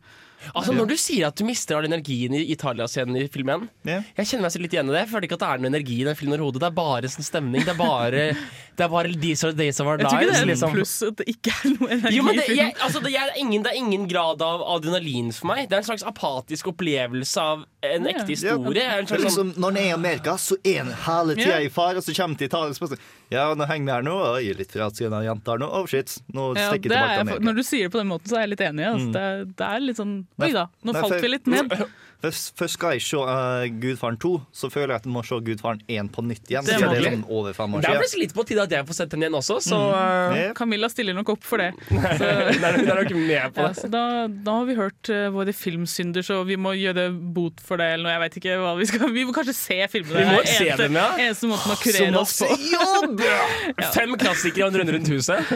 Altså 0.54 0.76
Når 0.76 0.90
du 0.92 0.96
sier 1.00 1.30
at 1.30 1.38
du 1.40 1.46
mister 1.48 1.78
all 1.78 1.88
energien 1.88 2.36
i 2.38 2.44
Italia-scenen 2.54 3.18
i 3.20 3.26
filmen 3.32 3.68
yeah. 3.88 4.06
Jeg 4.18 4.30
kjenner 4.30 4.48
meg 4.48 4.54
så 4.56 4.62
litt 4.62 4.76
igjen 4.76 4.90
i 4.92 4.96
det. 4.96 5.04
Jeg 5.06 5.12
føler 5.14 5.28
ikke 5.28 5.38
at 5.40 5.44
det 5.46 5.50
er 5.50 5.64
noe 5.64 5.72
energi 5.72 5.98
i 6.02 6.08
den 6.08 6.18
filmen 6.20 6.38
overhodet. 6.40 6.62
Det 6.64 6.70
er 6.70 6.78
bare 6.78 7.12
sånn 7.12 7.28
stemning. 7.28 7.66
Det 7.66 7.74
er 7.74 7.80
bare, 7.80 8.26
det 8.78 8.86
er 8.86 8.92
bare 8.92 9.14
These 9.16 9.50
are 9.50 9.58
days 9.58 9.80
of 9.82 9.90
our 9.90 10.02
lives. 10.02 10.12
Jeg 10.12 10.20
tror 10.20 10.26
ikke 10.26 10.36
det 10.36 10.42
er 10.44 10.52
liksom. 10.52 10.76
pluss 10.76 10.96
at 11.08 11.22
det 11.22 11.28
ikke 11.36 11.56
er 11.56 11.76
noe 11.76 11.92
energi 11.98 12.20
Jo, 12.20 12.26
men 12.28 12.42
det, 12.42 12.48
jeg, 12.52 12.76
altså, 12.88 13.04
det, 13.06 13.14
er 13.16 13.34
ingen, 13.42 13.66
det 13.66 13.74
er 13.74 13.80
ingen 13.82 14.10
grad 14.12 14.44
av 14.46 14.66
adrenalin 14.76 15.32
for 15.36 15.52
meg. 15.54 15.66
Det 15.70 15.80
er 15.80 15.84
en 15.86 15.90
slags 15.90 16.06
apatisk 16.08 16.72
opplevelse 16.74 17.48
av 17.54 17.66
en 17.96 18.06
Ja. 18.06 18.12
ekte 18.12 18.28
historie. 18.34 18.84
En 18.84 19.06
Det 19.06 19.12
er 19.12 19.18
sånn, 19.18 19.24
liksom, 19.26 19.54
når 19.56 19.72
han 19.72 19.78
er 19.78 19.88
i 19.90 19.94
Amerika, 19.94 20.32
så 20.42 20.58
er 20.66 20.78
han 20.84 20.92
hele 21.06 21.36
tida 21.36 21.60
Ja. 21.60 21.66
i 21.66 21.70
fare, 21.70 21.98
og 21.98 22.04
så 22.04 22.16
kommer 22.16 22.38
de 22.38 22.48
til 22.48 22.48
Italia 22.48 22.70
og 22.70 22.76
spør 22.76 22.98
Ja, 23.32 23.54
nå 23.56 23.68
henger 23.68 23.86
vi 23.86 23.92
her 23.92 24.02
nå, 24.04 24.16
og 24.16 24.38
er 24.42 24.54
litt 24.54 24.72
fra 24.72 24.88
i 24.88 25.10
den 25.10 25.24
jenta 25.26 25.52
her 25.52 25.58
nå. 25.58 25.70
Oh 25.72 25.86
shit, 25.86 26.18
nå 26.34 26.54
stikker 26.56 26.62
ja, 26.62 26.72
det 26.72 26.82
tilbake 26.82 27.14
til 27.16 27.22
Amerika. 27.28 27.46
når 27.46 27.56
du 27.56 27.64
sier 27.64 27.84
det 27.86 27.92
på 27.92 28.00
den 28.02 28.08
måten, 28.08 28.28
så 28.30 28.36
er 28.38 28.42
jeg 28.46 28.50
litt 28.50 28.66
enig. 28.66 28.86
Altså. 28.86 29.12
Det, 29.12 29.56
det 29.58 29.66
er 29.68 29.80
litt 29.80 29.98
sånn 29.98 30.26
Oi 30.40 30.52
da, 30.52 30.68
nå 30.84 30.94
Nei, 30.94 31.02
falt 31.02 31.22
vi 31.22 31.28
litt 31.28 31.48
ned. 31.48 31.72
Først, 32.24 32.54
først 32.58 32.74
skal 32.80 32.96
jeg 32.96 33.02
se 33.06 33.18
uh, 33.20 33.66
Gudfaren 33.82 34.16
2, 34.22 34.30
så 34.56 34.70
føler 34.74 34.94
jeg 34.96 35.02
at 35.04 35.06
jeg 35.06 35.14
må 35.14 35.22
se 35.28 35.38
Gudfaren 35.46 35.82
1 35.92 36.10
på 36.16 36.24
nytt 36.26 36.50
igjen. 36.50 36.66
Det 36.66 36.78
det 36.80 37.00
er 37.02 37.06
sånn 37.12 37.26
over 37.30 37.54
fem 37.54 37.76
år 37.76 37.84
det 37.84 37.90
er 37.92 38.00
faktisk 38.00 38.20
litt 38.22 38.34
på 38.38 38.46
tide 38.50 38.64
at 38.66 38.72
jeg 38.74 38.88
får 38.88 38.98
sett 38.98 39.12
den 39.14 39.26
igjen 39.26 39.36
også, 39.38 39.58
så 39.62 39.80
uh, 39.92 40.36
Ja. 40.36 40.54
Camilla 40.58 40.90
stiller 40.90 41.14
nok 41.18 41.30
opp 41.36 41.44
for 41.46 41.62
det. 41.62 41.72
Nei, 41.92 42.14
Hun 42.16 42.90
er 42.90 43.02
nok 43.04 43.12
med 43.20 43.54
på 43.56 43.66
det. 43.68 43.74
så 43.82 43.90
da, 43.94 44.04
da 44.48 44.56
har 44.62 44.70
vi 44.72 44.78
hørt 44.80 45.12
uh, 45.14 45.28
våre 45.36 45.54
filmsynder, 45.56 46.26
så 46.26 46.40
vi 46.48 46.58
må 46.58 46.74
gjøre 46.80 47.10
bot 47.36 47.62
for 47.66 47.82
det. 47.82 47.92
Eller 47.98 48.08
noe, 48.08 48.16
jeg 48.16 48.24
vet 48.26 48.40
ikke 48.42 48.58
hva 48.64 48.74
Vi 48.80 48.88
skal 48.90 49.14
Vi 49.16 49.26
må 49.28 49.36
kanskje 49.36 49.56
se 49.60 49.80
filmene. 49.92 50.24
Vi 50.24 50.26
må 50.32 50.40
Det 50.42 50.48
er 50.48 50.56
se 50.56 50.66
eneste, 50.70 50.88
dem, 50.88 51.00
ja. 51.02 51.08
Eneste 51.28 51.52
måten 51.52 51.76
å 51.76 51.78
Så 51.78 51.84
kurere 51.84 52.24
oss 52.24 52.38
på. 52.42 52.50
jobb! 52.74 53.22
Fem 54.00 54.18
klassikere 54.20 54.68
og 54.68 54.74
en 54.74 54.82
runde 54.82 54.98
rundt 54.98 55.12
huset. 55.14 55.54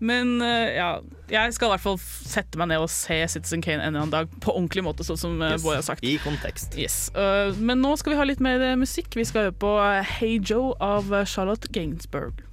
Men 0.00 0.36
uh, 0.44 0.68
ja, 0.76 0.92
jeg 1.32 1.54
skal 1.56 1.70
i 1.70 1.72
hvert 1.72 1.84
fall 1.84 1.98
sette 2.02 2.60
meg 2.60 2.68
ned 2.72 2.84
og 2.84 2.90
se 2.92 3.16
Citizen 3.32 3.62
Kane 3.64 3.80
en 3.80 3.94
eller 3.94 4.04
annen 4.04 4.12
dag 4.12 4.32
på 4.44 4.52
ordentlig 4.52 4.84
måte, 4.84 5.06
sånn 5.06 5.20
som 5.20 5.40
uh, 5.40 5.52
Yes. 5.54 5.64
Bård 5.64 5.78
har 5.78 5.86
sagt. 5.86 6.04
I 6.04 6.18
kontekst. 6.22 6.76
Yes. 6.78 7.06
Uh, 7.16 7.56
men 7.56 7.80
nå 7.80 7.94
skal 8.00 8.14
vi 8.14 8.20
ha 8.20 8.28
litt 8.28 8.42
mer 8.44 8.60
eh, 8.60 8.76
musikk. 8.78 9.12
Vi 9.16 9.24
skal 9.28 9.48
høre 9.48 9.58
på 9.64 9.74
eh, 9.80 10.14
Hey 10.18 10.38
Joe 10.38 10.74
av 10.82 11.12
eh, 11.14 11.24
Charlotte 11.28 11.72
Gainsbourg. 11.72 12.44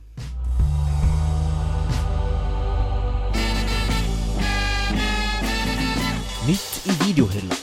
Nytt 6.50 6.88
i 6.90 6.96
videohylla. 7.06 7.58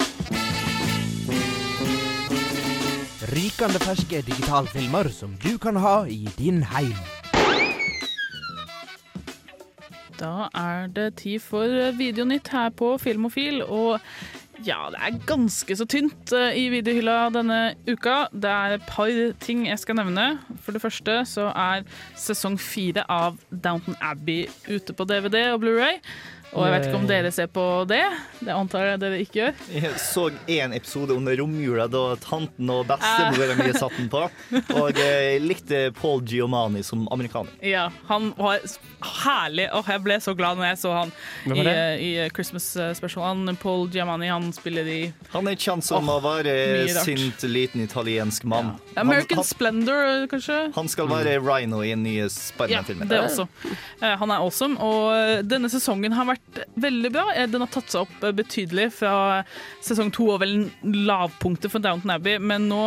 Rykende 3.33 3.81
ferske 3.83 4.21
digitalfilmer 4.23 5.11
som 5.11 5.35
du 5.43 5.57
kan 5.59 5.81
ha 5.83 6.05
i 6.07 6.29
din 6.39 6.63
heim. 6.63 6.95
Da 10.17 10.49
er 10.57 10.89
det 10.93 11.11
tid 11.21 11.43
for 11.45 11.93
Videonytt 11.99 12.49
her 12.55 12.71
på 12.75 12.95
Filmofil, 13.01 13.63
og 13.63 14.01
ja, 14.65 14.87
det 14.93 15.01
er 15.05 15.19
ganske 15.29 15.77
så 15.77 15.85
tynt 15.89 16.33
eh, 16.33 16.57
i 16.57 16.69
videohylla 16.73 17.17
denne 17.35 17.59
uka. 17.89 18.27
Det 18.33 18.49
er 18.49 18.77
et 18.77 18.87
par 18.89 19.11
ting 19.45 19.67
jeg 19.67 19.81
skal 19.83 19.99
nevne. 19.99 20.39
For 20.65 20.73
det 20.73 20.81
første 20.81 21.19
så 21.29 21.51
er 21.53 21.85
sesong 22.17 22.57
fire 22.61 23.05
av 23.13 23.37
Downton 23.51 23.99
Abbey 24.01 24.47
ute 24.71 24.97
på 24.97 25.05
DVD 25.09 25.51
og 25.53 25.61
Blu-ray. 25.65 26.01
Og 26.55 26.65
jeg 26.65 26.73
vet 26.73 26.87
ikke 26.89 26.99
om 27.01 27.07
dere 27.09 27.31
ser 27.35 27.49
på 27.53 27.63
det. 27.91 28.03
Det 28.41 28.53
antar 28.55 28.87
jeg 28.93 29.01
dere 29.03 29.19
ikke 29.21 29.39
gjør. 29.41 29.59
Jeg 29.77 29.99
så 30.01 30.27
én 30.53 30.75
episode 30.77 31.17
under 31.17 31.37
romjula 31.41 31.87
da 31.91 32.05
tanten 32.23 32.71
og 32.73 32.87
bestemora 32.89 33.57
mi 33.59 33.73
satte 33.75 33.99
den 33.99 34.09
på. 34.13 34.23
Og 34.77 35.01
jeg 35.01 35.41
likte 35.45 35.81
Paul 35.99 36.23
Giomani 36.27 36.85
som 36.87 37.05
amerikaner. 37.13 37.53
Ja, 37.67 37.89
han 38.09 38.31
var 38.39 38.61
herlig. 39.25 39.69
Åh, 39.75 39.91
jeg 39.97 40.05
ble 40.07 40.19
så 40.23 40.37
glad 40.39 40.61
når 40.61 40.71
jeg 40.71 40.81
så 40.85 40.95
han 40.97 41.13
i, 41.53 41.67
i 41.67 42.11
Christmas 42.37 42.71
special. 42.97 43.27
Han, 43.27 43.57
Paul 43.61 43.89
Giamani, 43.93 44.31
han 44.33 44.49
spiller 44.57 44.89
i 44.89 45.01
Han 45.35 45.51
er 45.51 45.59
kjent 45.61 45.85
som 45.87 46.09
å 46.13 46.19
være 46.25 46.57
sint, 47.03 47.45
liten 47.51 47.85
italiensk 47.85 48.47
mann. 48.49 48.75
American 48.97 49.37
han, 49.37 49.43
han, 49.43 49.51
Splendor, 49.51 50.27
kanskje? 50.31 50.61
han 50.77 50.89
skal 50.93 51.11
være 51.11 51.37
Rhino 51.43 51.83
i 51.85 51.93
en 51.97 52.05
ny 52.07 52.17
Spiderman-film. 52.33 53.05
Det 53.11 53.21
også. 53.27 53.49
Eh, 54.01 54.15
Han 54.17 54.31
er 54.33 54.41
awesome, 54.43 54.77
og 54.83 55.13
eh, 55.17 55.43
denne 55.47 55.69
sesongen 55.73 56.15
har 56.17 56.27
vært 56.29 56.36
veldig 56.81 57.11
bra. 57.15 57.25
Eh, 57.35 57.49
Den 57.51 57.65
har 57.65 57.71
tatt 57.73 57.91
seg 57.93 58.07
opp 58.07 58.25
eh, 58.25 58.35
betydelig 58.37 58.91
fra 58.99 59.43
sesong 59.85 60.13
to, 60.15 60.31
og 60.35 60.41
vel 60.45 60.57
lavpunktet 60.83 61.73
for 61.73 61.85
Downton 61.85 62.15
Abbey, 62.17 62.39
men 62.39 62.69
nå, 62.71 62.83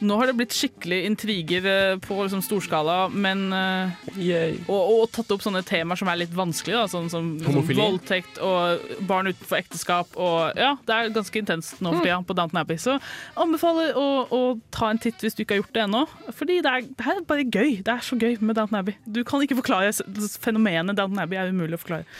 nå 0.00 0.16
har 0.16 0.30
det 0.30 0.36
blitt 0.38 0.54
skikkelig 0.56 0.98
intriger 1.08 1.66
eh, 1.68 1.98
på 2.00 2.16
liksom 2.22 2.40
storskala, 2.44 3.08
men 3.12 3.42
eh, 3.52 4.56
og, 4.66 4.78
og 4.78 5.02
tatt 5.12 5.32
opp 5.34 5.44
sånne 5.44 5.62
temaer 5.66 6.00
som 6.00 6.08
er 6.08 6.22
litt 6.22 6.32
vanskelige, 6.36 6.80
da, 6.80 6.88
sånn 6.90 7.10
som 7.12 7.34
liksom, 7.40 7.66
voldtekt 7.76 8.40
og 8.44 8.84
barn 9.08 9.28
utenfor 9.30 9.60
ekteskap, 9.60 10.16
og 10.16 10.56
ja, 10.58 10.72
det 10.88 10.96
er 10.96 11.12
ganske 11.14 11.42
intenst 11.42 11.82
nå 11.84 11.92
for 11.94 12.06
tida 12.06 12.20
på 12.26 12.36
Downton 12.38 12.62
Abbey. 12.62 12.80
Så 12.80 12.96
anbefaler 13.40 13.96
å, 13.98 14.06
å 14.32 14.40
ta 14.74 14.90
en 14.92 15.00
titt 15.02 15.20
hvis 15.24 15.36
du 15.36 15.44
ikke 15.44 15.58
har 15.58 15.62
gjort 15.62 15.76
det 15.76 15.84
ennå, 15.84 16.04
fordi 16.36 16.60
det 16.64 16.72
er, 16.72 16.86
det 16.96 17.08
er 17.12 17.22
bare 17.28 17.46
gøy. 17.46 17.76
Det 17.84 17.94
er 17.94 18.06
så 18.06 18.18
gøy 18.20 18.38
med 18.40 18.56
Downton 18.58 18.80
Abbey. 18.80 18.96
Du 19.04 19.20
kan 19.28 19.44
ikke 19.44 19.58
forklare 19.60 19.92
fenomenet 20.40 20.96
Downton 20.98 21.20
Abbey, 21.22 21.40
er 21.40 21.52
umulig 21.52 21.78
å 21.78 21.84
forklare. 21.84 22.08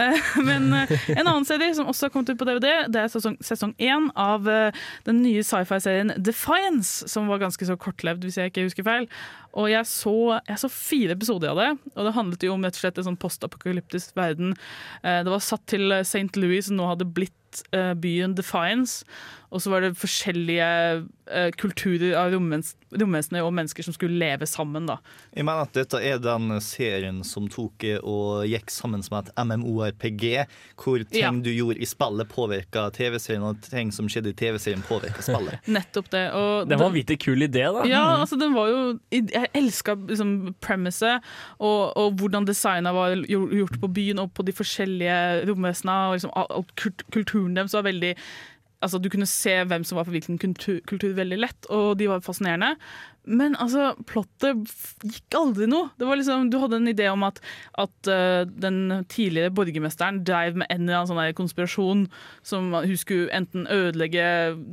Eh, 0.00 0.16
Men 0.40 0.70
en 0.72 1.26
annen 1.28 1.44
serie 1.44 1.74
som 1.76 1.84
også 1.90 2.06
har 2.06 2.12
kommet 2.14 2.30
ut 2.32 2.38
på 2.40 2.46
DVD, 2.48 2.86
det 2.88 3.02
er 3.02 3.10
sesong, 3.12 3.34
sesong 3.44 3.74
én 3.76 4.06
av 4.18 4.46
den 5.04 5.18
nye 5.20 5.42
sci-fi-serien 5.44 6.14
Defiance, 6.24 7.04
som 7.14 7.30
var 7.30 7.40
ganske 7.42 7.68
så 7.68 7.76
kortlevd, 7.80 8.26
hvis 8.26 8.38
jeg 8.40 8.50
ikke 8.52 8.66
husker 8.66 8.86
feil. 8.86 9.06
Og 9.54 9.70
jeg 9.70 9.86
så, 9.86 10.14
jeg 10.50 10.60
så 10.64 10.70
fire 10.72 11.14
episoder 11.14 11.52
av 11.54 11.60
det, 11.62 11.70
og 11.94 12.08
det 12.08 12.16
handlet 12.18 12.46
jo 12.48 12.56
om 12.56 12.66
rett 12.66 12.74
og 12.76 12.82
slett 12.84 12.98
en 13.00 13.08
sånn 13.12 13.20
postapokalyptisk 13.22 14.16
verden. 14.18 14.56
Eh, 15.02 15.22
Det 15.24 15.30
var 15.32 15.42
satt 15.46 15.64
til 15.70 15.92
St. 16.02 16.34
Louis, 16.42 16.66
som 16.66 16.76
nå 16.80 16.90
hadde 16.90 17.06
blitt 17.06 17.62
eh, 17.72 17.94
byen 17.94 18.34
Defiance. 18.34 19.04
Og 19.54 19.62
så 19.62 19.70
var 19.70 19.84
det 19.84 19.92
forskjellige 19.94 20.68
eh, 21.30 21.50
kulturer 21.54 22.16
av 22.18 22.32
romvesener 22.34 23.44
og 23.46 23.52
mennesker 23.54 23.86
som 23.86 23.94
skulle 23.94 24.18
leve 24.18 24.46
sammen. 24.50 24.88
da. 24.90 24.96
Jeg 25.36 25.46
mener 25.46 25.62
at 25.68 25.76
dette 25.76 26.00
er 26.02 26.18
den 26.22 26.56
serien 26.64 27.20
som 27.26 27.46
tok 27.52 27.84
eh, 27.86 28.00
og 28.02 28.42
gikk 28.50 28.72
sammen 28.74 29.04
som 29.06 29.20
et 29.20 29.30
MMORPG, 29.38 30.24
hvor 30.80 31.04
ting 31.06 31.22
Ja. 31.22 31.30
du 31.30 31.50
gjorde 31.54 31.78
i 31.78 31.86
spillet, 31.86 32.28
påvirka 32.34 32.88
TV-serien, 32.94 33.44
og 33.46 33.62
ting 33.62 33.92
som 33.94 34.08
skjedde 34.10 34.32
i 34.34 34.36
TV-serien, 34.42 34.82
påvirka 34.88 35.22
spillet. 35.22 35.62
Nettopp 35.78 36.10
det. 36.10 36.24
Og 36.34 36.66
Det 36.68 36.74
var 36.78 36.86
en 36.88 36.92
vanvittig 36.92 37.20
kul 37.22 37.46
idé, 37.46 37.64
da. 37.70 37.84
Ja, 37.88 38.04
altså 38.20 38.38
den 38.40 38.54
var 38.58 38.68
jo 38.72 38.98
Jeg 39.14 39.48
elska 39.54 39.94
liksom 40.08 40.54
premisset 40.60 41.22
og, 41.60 41.92
og 41.96 42.18
hvordan 42.18 42.46
designa 42.48 42.90
var 42.94 43.14
gjort 43.28 43.78
på 43.80 43.90
byen 43.94 44.18
og 44.18 44.32
på 44.34 44.42
de 44.46 44.52
forskjellige 44.52 45.46
romvesenene. 45.46 46.10
Og 46.10 46.18
liksom, 46.18 46.98
kulturen 47.14 47.54
deres 47.56 47.74
var 47.76 47.86
veldig 47.86 48.14
Altså, 48.84 49.00
du 49.00 49.08
kunne 49.12 49.28
se 49.28 49.56
hvem 49.64 49.84
som 49.86 49.98
var 49.98 50.06
for 50.06 50.14
hvilken 50.14 50.38
kultur, 50.40 50.78
kultur 50.88 51.14
veldig 51.16 51.40
lett, 51.40 51.68
og 51.72 51.96
de 52.00 52.10
var 52.10 52.24
fascinerende. 52.24 52.74
Men 53.24 53.54
altså, 53.56 53.94
plottet 54.08 54.68
gikk 55.00 55.36
aldri 55.38 55.68
noe. 55.70 55.88
Det 55.96 56.08
var 56.08 56.18
liksom, 56.20 56.50
du 56.52 56.58
hadde 56.60 56.76
en 56.82 56.90
idé 56.92 57.06
om 57.08 57.24
at, 57.24 57.40
at 57.80 58.10
uh, 58.10 58.42
den 58.44 59.06
tidligere 59.08 59.54
borgermesteren 59.56 60.20
drev 60.28 60.58
med 60.60 60.68
en 60.68 60.84
eller 60.84 61.00
annen 61.00 61.12
sånn 61.12 61.38
konspirasjon 61.38 62.04
som 62.44 62.68
hun 62.74 62.98
skulle 63.00 63.32
enten 63.32 63.64
ødelegge 63.72 64.26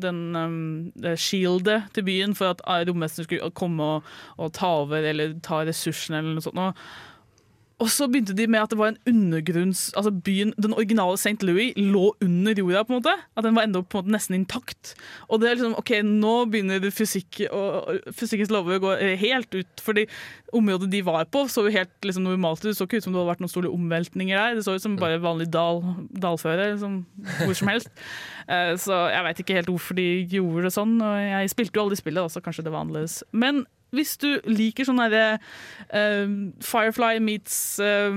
den 0.03 0.19
um, 0.35 0.57
shieldet 1.15 1.87
til 1.95 2.07
byen 2.09 2.35
for 2.35 2.57
at 2.57 2.65
rommesteren 2.89 3.29
skulle 3.29 3.53
komme 3.55 3.87
og, 3.95 4.11
og 4.35 4.51
ta 4.59 4.73
over 4.83 5.07
eller 5.13 5.39
ta 5.45 5.63
ressursene 5.67 6.19
eller 6.19 6.35
noe 6.35 6.45
sånt. 6.45 6.59
Og, 6.59 6.83
og 7.81 7.89
så 7.89 8.05
begynte 8.11 8.35
de 8.37 8.45
med 8.51 8.61
at 8.61 8.73
det 8.73 8.77
var 8.77 8.91
en 8.91 8.99
undergrunns... 9.09 9.87
Altså 9.97 10.11
byen, 10.13 10.53
Den 10.61 10.75
originale 10.77 11.17
St. 11.17 11.41
Louis 11.47 11.73
lå 11.77 12.11
under 12.21 12.53
jorda, 12.57 12.83
på 12.85 12.93
en 12.93 12.99
måte. 12.99 13.15
At 13.37 13.45
den 13.47 13.57
var 13.57 13.65
enda 13.65 13.81
på 13.81 13.97
en 13.97 14.05
måte 14.05 14.13
nesten 14.13 14.37
intakt. 14.37 14.93
Og 15.29 15.41
det 15.41 15.49
er 15.49 15.57
liksom, 15.57 15.73
ok, 15.79 15.91
nå 16.05 16.35
begynner 16.53 16.85
fysikk 16.93 17.41
og, 17.49 17.97
fysikkens 18.13 18.53
lover 18.53 18.77
å 18.77 18.83
gå 18.85 18.93
helt 19.23 19.57
ut. 19.57 19.81
Fordi 19.81 20.05
området 20.53 20.91
de 20.93 21.01
var 21.07 21.25
på, 21.33 21.47
så 21.49 21.65
jo 21.65 21.73
helt 21.73 21.93
liksom, 22.05 22.29
normalt 22.29 22.61
ut. 22.61 22.69
Det 22.69 22.77
så 22.77 22.85
ikke 22.85 23.01
ut 23.01 23.07
som 23.07 23.15
det 23.15 23.21
hadde 23.21 23.33
vært 23.33 23.43
noen 23.45 23.55
store 23.55 23.73
omveltninger 23.73 24.37
der. 24.37 24.59
Det 24.59 24.67
så 24.67 24.77
ut 24.77 24.85
som 24.85 24.99
bare 25.01 25.21
vanlig 25.23 25.49
dal, 25.53 25.81
dalføre, 26.13 26.75
liksom, 26.75 27.01
hvor 27.41 27.57
som 27.57 27.73
helst. 27.73 27.91
Eh, 28.51 28.73
så 28.81 28.95
jeg 29.13 29.23
veit 29.23 29.37
ikke 29.39 29.55
helt 29.55 29.69
hvorfor 29.69 29.95
de 29.95 30.05
gjorde 30.27 30.65
det 30.65 30.71
sånn. 30.75 30.95
Og 31.05 31.19
jeg 31.21 31.51
spilte 31.53 31.77
jo 31.77 31.83
aldri 31.85 31.99
spillet, 31.99 32.33
så 32.33 32.41
kanskje 32.43 32.65
det 32.65 32.73
var 32.73 32.83
annerledes. 32.83 33.21
Men 33.31 33.61
hvis 33.95 34.15
du 34.21 34.29
liker 34.47 34.87
sånn 34.87 35.01
derre 35.01 35.37
uh, 35.91 36.31
Firefly 36.63 37.19
meets 37.23 37.55
uh, 37.83 38.15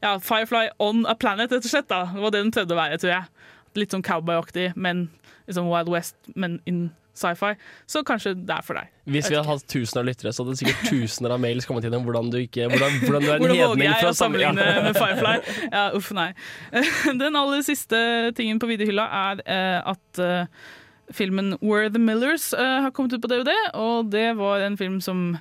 Ja, 0.00 0.16
Firefly 0.20 0.70
on 0.80 1.04
a 1.08 1.16
planet, 1.16 1.52
rett 1.52 1.66
og 1.66 1.72
slett. 1.72 1.90
da 1.90 2.06
Det 2.14 2.22
var 2.22 2.32
det 2.34 2.44
den 2.44 2.54
prøvde 2.54 2.76
å 2.76 2.80
være, 2.80 3.00
tror 3.00 3.14
jeg. 3.14 3.50
Litt 3.78 3.92
sånn 3.94 4.04
cowboyaktig, 4.06 4.72
men 4.76 5.08
liksom 5.46 5.68
Wild 5.70 5.90
West, 5.92 6.16
men 6.34 6.58
in 6.68 6.88
sci-fi. 7.20 7.54
Så 7.90 8.02
kanskje 8.06 8.32
det 8.34 8.54
er 8.54 8.64
for 8.64 8.78
deg. 8.78 8.90
Hvis 9.10 9.28
vi 9.30 9.36
hadde 9.36 9.48
hatt 9.48 9.66
tusen 9.70 10.00
av 10.00 10.06
lyttere, 10.08 10.32
så 10.32 10.42
hadde 10.42 10.54
det 10.54 10.60
sikkert 10.62 10.82
tusener 10.88 11.34
av 11.34 11.42
mails 11.42 11.66
kommet 11.68 11.86
inn 11.86 11.96
om 11.98 12.06
hvordan 12.06 12.30
du, 12.32 12.38
ikke, 12.44 12.68
hvordan, 12.70 12.98
hvordan 13.04 13.24
du 13.24 13.28
er 13.28 13.34
en 13.34 13.44
Hvordan 13.44 13.60
hedning 13.60 13.96
fra 14.00 14.12
sammenligne 14.16 14.68
med 14.86 14.98
Firefly? 14.98 15.34
Ja, 15.68 15.86
uff, 15.98 16.12
nei. 16.16 16.30
Den 17.22 17.38
aller 17.40 17.64
siste 17.66 18.00
tingen 18.38 18.62
på 18.62 18.70
videohylla 18.70 19.08
er 19.20 19.42
uh, 19.44 19.94
at 19.94 20.22
eh, 20.22 20.68
filmen 21.12 21.56
Were 21.62 21.90
the 21.90 21.98
Millers 21.98 22.52
uh, 22.52 22.82
har 22.84 22.94
kommet 22.94 23.12
ut 23.12 23.22
på 23.22 23.30
DVD, 23.30 23.52
og 23.74 24.12
det 24.12 24.36
var 24.38 24.64
en 24.66 24.78
film 24.80 25.00
som 25.00 25.36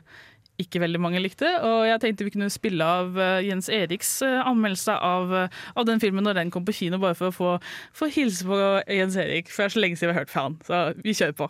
ikke 0.60 0.82
veldig 0.84 1.00
mange 1.00 1.22
likte, 1.24 1.48
og 1.64 1.88
jeg 1.88 2.02
tenkte 2.04 2.26
vi 2.28 2.34
kunne 2.34 2.50
spille 2.52 2.84
av 2.84 3.16
eh, 3.16 3.46
Jens 3.48 3.70
Eriks 3.72 4.10
eh, 4.28 4.42
anmeldelse 4.44 4.92
av, 4.92 5.32
av 5.48 5.88
den 5.88 6.02
filmen 6.04 6.26
når 6.28 6.36
den 6.36 6.52
kom 6.52 6.66
på 6.68 6.76
kino, 6.76 7.00
bare 7.00 7.16
for 7.16 7.32
å 7.32 7.36
få, 7.38 7.54
få 7.96 8.10
hilse 8.12 8.44
på 8.44 8.60
Jens 8.92 9.16
Erik, 9.16 9.48
for 9.48 9.64
det 9.64 9.70
er 9.70 9.76
så 9.78 9.84
lenge 9.86 10.00
siden 10.00 10.12
vi 10.12 10.18
har 10.18 10.26
hørt 10.26 10.34
fra 10.34 10.48
han. 10.50 10.60
Så 10.68 10.82
vi 11.00 11.16
kjører 11.16 11.38
på. 11.40 11.50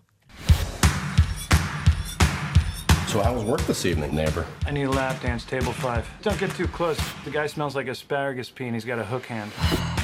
So 3.09 3.19
how 3.23 3.33
was 3.33 3.43
work 3.43 3.61
this 3.61 3.85
evening, 3.87 4.13
neighbor? 4.13 4.45
I 4.67 4.71
need 4.71 4.83
a 4.83 4.91
lap 4.91 5.19
dance, 5.23 5.43
table 5.43 5.73
five. 5.73 6.07
Don't 6.21 6.37
get 6.37 6.51
too 6.51 6.67
close. 6.67 6.99
The 7.25 7.31
guy 7.31 7.47
smells 7.47 7.75
like 7.75 7.87
asparagus 7.87 8.51
pea 8.51 8.67
and 8.67 8.75
he's 8.75 8.85
got 8.85 8.99
a 8.99 9.03
hook 9.03 9.25
hand. 9.25 9.51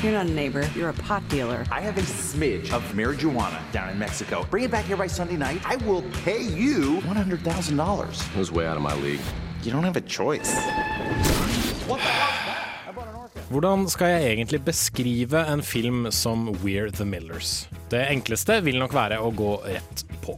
You're 0.05 0.13
not 0.13 0.27
a 0.27 0.35
neighbor, 0.35 0.61
you're 0.75 0.89
a 0.89 0.93
pot 0.93 1.27
dealer. 1.29 1.65
I 1.71 1.81
have 1.81 1.97
a 1.97 2.01
smidge 2.01 2.71
of 2.71 2.83
marijuana 2.93 3.59
down 3.71 3.89
in 3.89 3.97
Mexico. 3.97 4.45
Bring 4.51 4.65
it 4.65 4.69
back 4.69 4.85
here 4.85 4.97
by 4.97 5.07
Sunday 5.07 5.35
night. 5.35 5.65
I 5.65 5.77
will 5.77 6.03
pay 6.23 6.43
you 6.43 7.01
$100,000. 7.01 8.37
was 8.37 8.51
way 8.51 8.67
out 8.67 8.77
of 8.77 8.83
my 8.83 8.93
league? 9.01 9.19
You 9.63 9.71
don't 9.71 9.83
have 9.83 9.97
a 9.97 10.01
choice. 10.01 10.53
Hvordan 13.49 13.89
skal 13.89 14.07
jeg 14.07 14.33
egentlig 14.33 14.61
beskrive 14.61 15.41
en 15.53 15.63
film 15.63 16.11
som 16.11 16.49
We're 16.63 16.91
the 16.91 17.05
Millers? 17.05 17.67
Det 17.89 18.05
enkleste 18.11 18.61
vil 18.61 18.77
nok 18.77 18.93
være 18.93 19.17
å 19.17 19.33
gå 19.33 19.57
rett 19.65 20.05
på. 20.21 20.37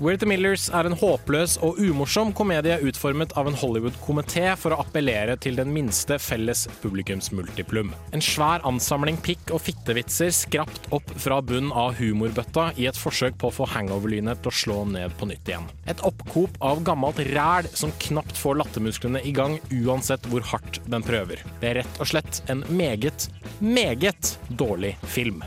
We're 0.00 0.16
the 0.16 0.26
Millers 0.26 0.68
er 0.72 0.86
en 0.88 0.96
håpløs 0.96 1.58
og 1.64 1.78
umorsom 1.82 2.32
komedie 2.36 2.78
utformet 2.86 3.34
av 3.38 3.48
en 3.48 3.56
Hollywood-komité 3.58 4.54
for 4.58 4.74
å 4.74 4.80
appellere 4.82 5.36
til 5.42 5.58
den 5.58 5.72
minste 5.74 6.18
felles 6.22 6.64
publikumsmultiplum. 6.82 7.92
En 8.16 8.24
svær 8.24 8.64
ansamling 8.68 9.18
pikk- 9.22 9.52
og 9.54 9.62
fittevitser 9.66 10.32
skrapt 10.34 10.88
opp 10.96 11.12
fra 11.22 11.40
bunnen 11.44 11.72
av 11.76 11.96
humorbøtta 12.00 12.70
i 12.80 12.88
et 12.90 12.98
forsøk 12.98 13.38
på 13.40 13.50
å 13.50 13.56
få 13.60 13.68
hangover-lynet 13.74 14.42
til 14.42 14.52
å 14.52 14.60
slå 14.62 14.78
ned 14.94 15.16
på 15.20 15.28
nytt 15.30 15.52
igjen. 15.52 15.68
Et 15.90 16.06
oppkop 16.06 16.56
av 16.64 16.82
gammelt 16.86 17.20
ræl 17.32 17.68
som 17.74 17.94
knapt 18.06 18.38
får 18.40 18.62
lattermusklene 18.62 19.22
i 19.28 19.34
gang 19.36 19.58
uansett 19.82 20.26
hvor 20.32 20.46
hardt 20.52 20.80
den 20.86 21.04
prøver. 21.06 21.44
Det 21.60 21.72
er 21.72 21.80
rett 21.82 22.00
og 22.02 22.12
slett 22.14 22.42
en 22.52 22.64
meget, 22.72 23.28
meget 23.60 24.36
dårlig 24.48 24.96
film. 25.12 25.44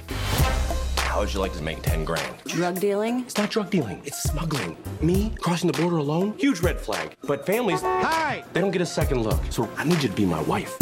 How 1.15 1.21
would 1.21 1.33
you 1.33 1.39
like 1.39 1.53
to 1.53 1.63
make 1.63 1.81
10 1.81 2.03
grand? 2.03 2.43
Drug 2.43 2.77
dealing? 2.81 3.21
It's 3.21 3.37
not 3.37 3.49
drug 3.49 3.69
dealing, 3.69 4.01
it's 4.03 4.21
smuggling. 4.23 4.75
Me 4.99 5.31
crossing 5.39 5.71
the 5.71 5.81
border 5.81 5.95
alone? 5.95 6.33
Huge 6.37 6.59
red 6.59 6.77
flag. 6.77 7.15
But 7.23 7.45
families, 7.45 7.81
hi! 7.81 8.43
They 8.51 8.59
don't 8.59 8.71
get 8.71 8.81
a 8.81 8.85
second 8.85 9.23
look. 9.23 9.39
So 9.49 9.69
I 9.77 9.85
need 9.85 10.03
you 10.03 10.09
to 10.09 10.13
be 10.13 10.25
my 10.25 10.41
wife. 10.41 10.77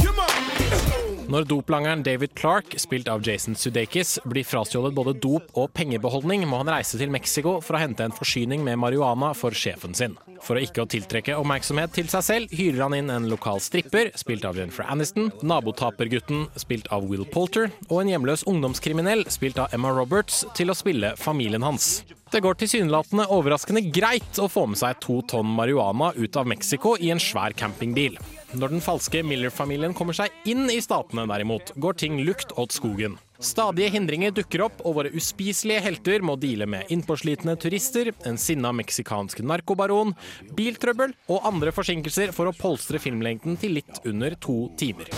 Når 1.32 1.46
doplangeren 1.48 2.02
David 2.04 2.34
Clark, 2.36 2.74
spilt 2.82 3.08
av 3.08 3.22
Jason 3.24 3.56
Sudeikis, 3.56 4.18
blir 4.28 4.44
frastjålet 4.44 4.94
både 4.96 5.14
dop 5.24 5.54
og 5.56 5.70
pengebeholdning, 5.78 6.44
må 6.50 6.60
han 6.60 6.72
reise 6.74 7.00
til 7.00 7.14
Mexico 7.14 7.56
for 7.64 7.78
å 7.78 7.80
hente 7.80 8.04
en 8.04 8.16
forsyning 8.16 8.64
med 8.66 8.82
marihuana 8.82 9.30
for 9.38 9.56
sjefen 9.56 9.96
sin. 9.96 10.18
For 10.44 10.60
å 10.60 10.64
ikke 10.66 10.84
å 10.84 10.90
tiltrekke 10.92 11.38
oppmerksomhet 11.40 11.96
til 11.96 12.12
seg 12.12 12.26
selv, 12.28 12.58
hyrer 12.58 12.84
han 12.84 12.98
inn 12.98 13.14
en 13.14 13.30
lokal 13.32 13.64
stripper, 13.64 14.12
spilt 14.20 14.44
av 14.50 14.60
Jennifer 14.60 14.84
Aniston, 14.92 15.32
nabotapergutten, 15.48 16.50
spilt 16.60 16.92
av 16.92 17.08
Will 17.08 17.24
Poulter, 17.32 17.72
og 17.88 18.04
en 18.04 18.12
hjemløs 18.12 18.44
ungdomskriminell, 18.50 19.24
spilt 19.32 19.64
av 19.64 19.72
Emma 19.72 19.96
Roberts, 19.96 20.44
til 20.60 20.74
å 20.74 20.78
spille 20.78 21.16
familien 21.20 21.64
hans. 21.64 22.02
Det 22.34 22.44
går 22.44 22.60
tilsynelatende 22.60 23.30
overraskende 23.32 23.88
greit 23.96 24.44
å 24.44 24.52
få 24.52 24.68
med 24.68 24.84
seg 24.84 25.00
to 25.00 25.22
tonn 25.32 25.56
marihuana 25.56 26.12
ut 26.18 26.40
av 26.40 26.50
Mexico 26.50 26.98
i 27.00 27.14
en 27.16 27.22
svær 27.22 27.56
campingbil. 27.56 28.20
Når 28.54 28.70
den 28.70 28.84
falske 28.86 29.24
Miller-familien 29.26 29.96
kommer 29.98 30.14
seg 30.14 30.34
inn 30.46 30.68
i 30.70 30.78
statene 30.84 31.26
derimot, 31.30 31.72
går 31.82 31.96
ting 31.98 32.20
lukt 32.22 32.54
åt 32.62 32.76
skogen. 32.76 33.16
Stadige 33.44 33.90
hindringer 33.92 34.32
dukker 34.32 34.62
opp, 34.68 34.84
og 34.86 35.00
våre 35.00 35.12
uspiselige 35.18 35.82
helter 35.84 36.22
må 36.24 36.36
deale 36.40 36.68
med 36.70 36.92
innpåslitne 36.94 37.56
turister, 37.60 38.12
en 38.30 38.38
sinna 38.38 38.70
meksikansk 38.78 39.42
narkobaron, 39.44 40.14
biltrøbbel 40.56 41.16
og 41.34 41.50
andre 41.50 41.74
forsinkelser 41.76 42.32
for 42.36 42.52
å 42.52 42.56
polstre 42.56 43.02
filmlengden 43.02 43.58
til 43.60 43.74
litt 43.80 44.00
under 44.06 44.38
to 44.38 44.70
timer. 44.78 45.10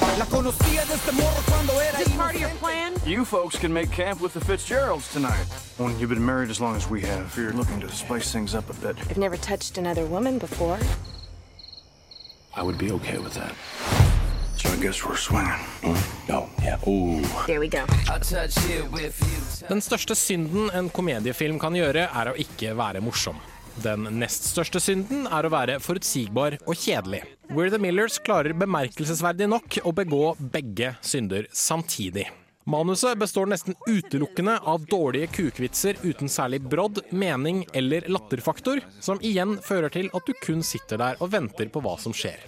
You 3.05 3.23
folks 3.23 3.59
can 3.59 3.71
make 3.71 3.91
camp 3.91 4.21
with 4.21 4.33
the 4.33 4.39
Fitzgeralds 4.39 5.11
tonight. 5.13 5.45
When 5.77 5.99
you've 5.99 6.09
been 6.09 6.25
married 6.25 6.49
as 6.49 6.59
long 6.59 6.75
as 6.75 6.89
we 6.89 7.01
have, 7.01 7.35
you're 7.37 7.53
looking 7.53 7.79
to 7.81 7.91
spice 7.91 8.31
things 8.31 8.55
up 8.55 8.69
a 8.71 8.73
bit. 8.81 8.97
I've 9.11 9.19
never 9.19 9.37
touched 9.37 9.77
another 9.77 10.05
woman 10.07 10.39
before. 10.39 10.79
I 12.57 12.63
would 12.63 12.77
be 12.77 12.91
okay 12.91 13.17
with 13.17 13.33
that. 13.33 13.53
So 14.55 14.69
I 14.69 14.77
guess 14.81 15.03
we're 15.05 15.17
swinging. 15.17 15.59
No, 16.29 16.47
yeah. 16.63 16.77
There 17.45 17.59
we 17.59 17.67
go. 17.67 17.83
Den 19.69 19.81
største 19.81 20.15
synden 20.15 20.69
en 20.71 20.87
komediefilm 20.89 21.59
kan 21.59 21.75
gjøre, 21.75 22.07
er 22.07 22.31
å 22.31 22.37
ikke 22.39 22.71
være 22.77 23.03
morsom. 23.03 23.41
Den 23.83 24.07
nest 24.21 24.47
største 24.47 24.79
synden 24.79 25.27
er 25.27 25.43
å 25.43 25.51
være 25.51 25.81
forutsigbar 25.83 26.55
og 26.63 26.79
kjedelig. 26.79 27.25
We're 27.51 27.69
the 27.73 27.81
Millers 27.81 28.21
klarer 28.23 28.55
bemerkelsesverdig 28.55 29.51
nok 29.51 29.81
å 29.83 29.91
begå 29.91 30.23
begge 30.39 30.95
synder 31.03 31.51
samtidig. 31.51 32.29
Manuset 32.67 33.17
består 33.17 33.45
nesten 33.45 33.75
utelukkende 33.87 34.59
av 34.59 34.85
dårlige 34.85 35.27
kukvitser 35.27 35.99
uten 36.01 36.29
særlig 36.29 36.63
brodd, 36.65 36.97
mening 37.13 37.59
eller 37.77 38.07
latterfaktor, 38.09 38.79
som 38.99 39.19
igjen 39.21 39.59
fører 39.61 39.93
til 39.93 40.09
at 40.17 40.25
du 40.25 40.33
kun 40.41 40.63
sitter 40.65 40.97
der 40.97 41.19
og 41.21 41.29
venter 41.35 41.69
på 41.69 41.83
hva 41.85 41.93
som 42.01 42.15
skjer. 42.15 42.41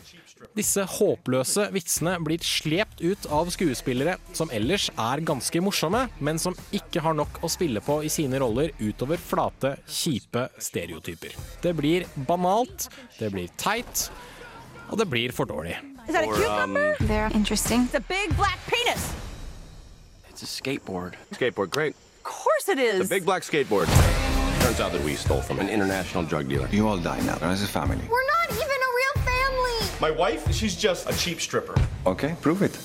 Disse 0.57 0.87
håpløse 0.89 1.67
vitsene 1.73 2.15
blir 2.25 2.41
slept 2.41 3.03
ut 3.05 3.27
av 3.29 3.51
skuespillere 3.53 4.15
som 4.33 4.49
ellers 4.49 4.87
er 4.89 5.21
ganske 5.21 5.61
morsomme, 5.61 6.07
men 6.17 6.41
som 6.41 6.57
ikke 6.73 7.05
har 7.05 7.13
nok 7.13 7.37
å 7.45 7.51
spille 7.53 7.85
på 7.85 7.99
i 8.01 8.09
sine 8.09 8.41
roller 8.41 8.73
utover 8.81 9.21
flate, 9.21 9.75
kjipe 9.85 10.47
stereotyper. 10.57 11.37
Det 11.61 11.75
blir 11.77 12.09
banalt, 12.25 12.89
det 13.19 13.29
blir 13.37 13.53
teit, 13.61 14.07
og 14.89 14.97
det 14.97 15.09
blir 15.13 15.29
for 15.29 15.45
dårlig. 15.45 15.77
Is 16.07 16.17
that 16.17 16.25
a 16.25 16.33
cucumber? 16.33 16.97
They're 17.05 17.29
interesting. 17.37 17.85
It's 17.85 18.01
a 18.01 18.05
big 18.09 18.33
black 18.35 18.57
penis. 18.65 19.11
It's 20.39 20.59
a 20.59 20.61
skateboard. 20.61 21.15
Skateboard, 21.31 21.71
great. 21.71 21.95
Of 22.17 22.23
course 22.23 22.69
it 22.69 22.77
is. 22.77 23.09
The 23.09 23.15
big 23.15 23.25
black 23.25 23.41
skateboard. 23.41 23.87
Turns 24.61 24.79
out 24.79 24.91
that 24.91 25.03
we 25.03 25.15
stole 25.15 25.41
from 25.41 25.59
an 25.59 25.67
international 25.67 26.23
drug 26.23 26.47
dealer. 26.47 26.67
You 26.71 26.87
all 26.87 26.99
die 26.99 27.19
now 27.21 27.39
as 27.41 27.63
a 27.63 27.67
family. 27.67 27.97
We're 28.07 28.29
not 28.37 28.51
even 28.51 28.79
a 28.87 28.91
real 29.01 29.15
family. 29.25 29.89
My 29.99 30.11
wife, 30.11 30.53
she's 30.53 30.75
just 30.75 31.09
a 31.09 31.17
cheap 31.17 31.41
stripper. 31.41 31.73
Okay, 32.05 32.35
prove 32.41 32.61
it. 32.61 32.77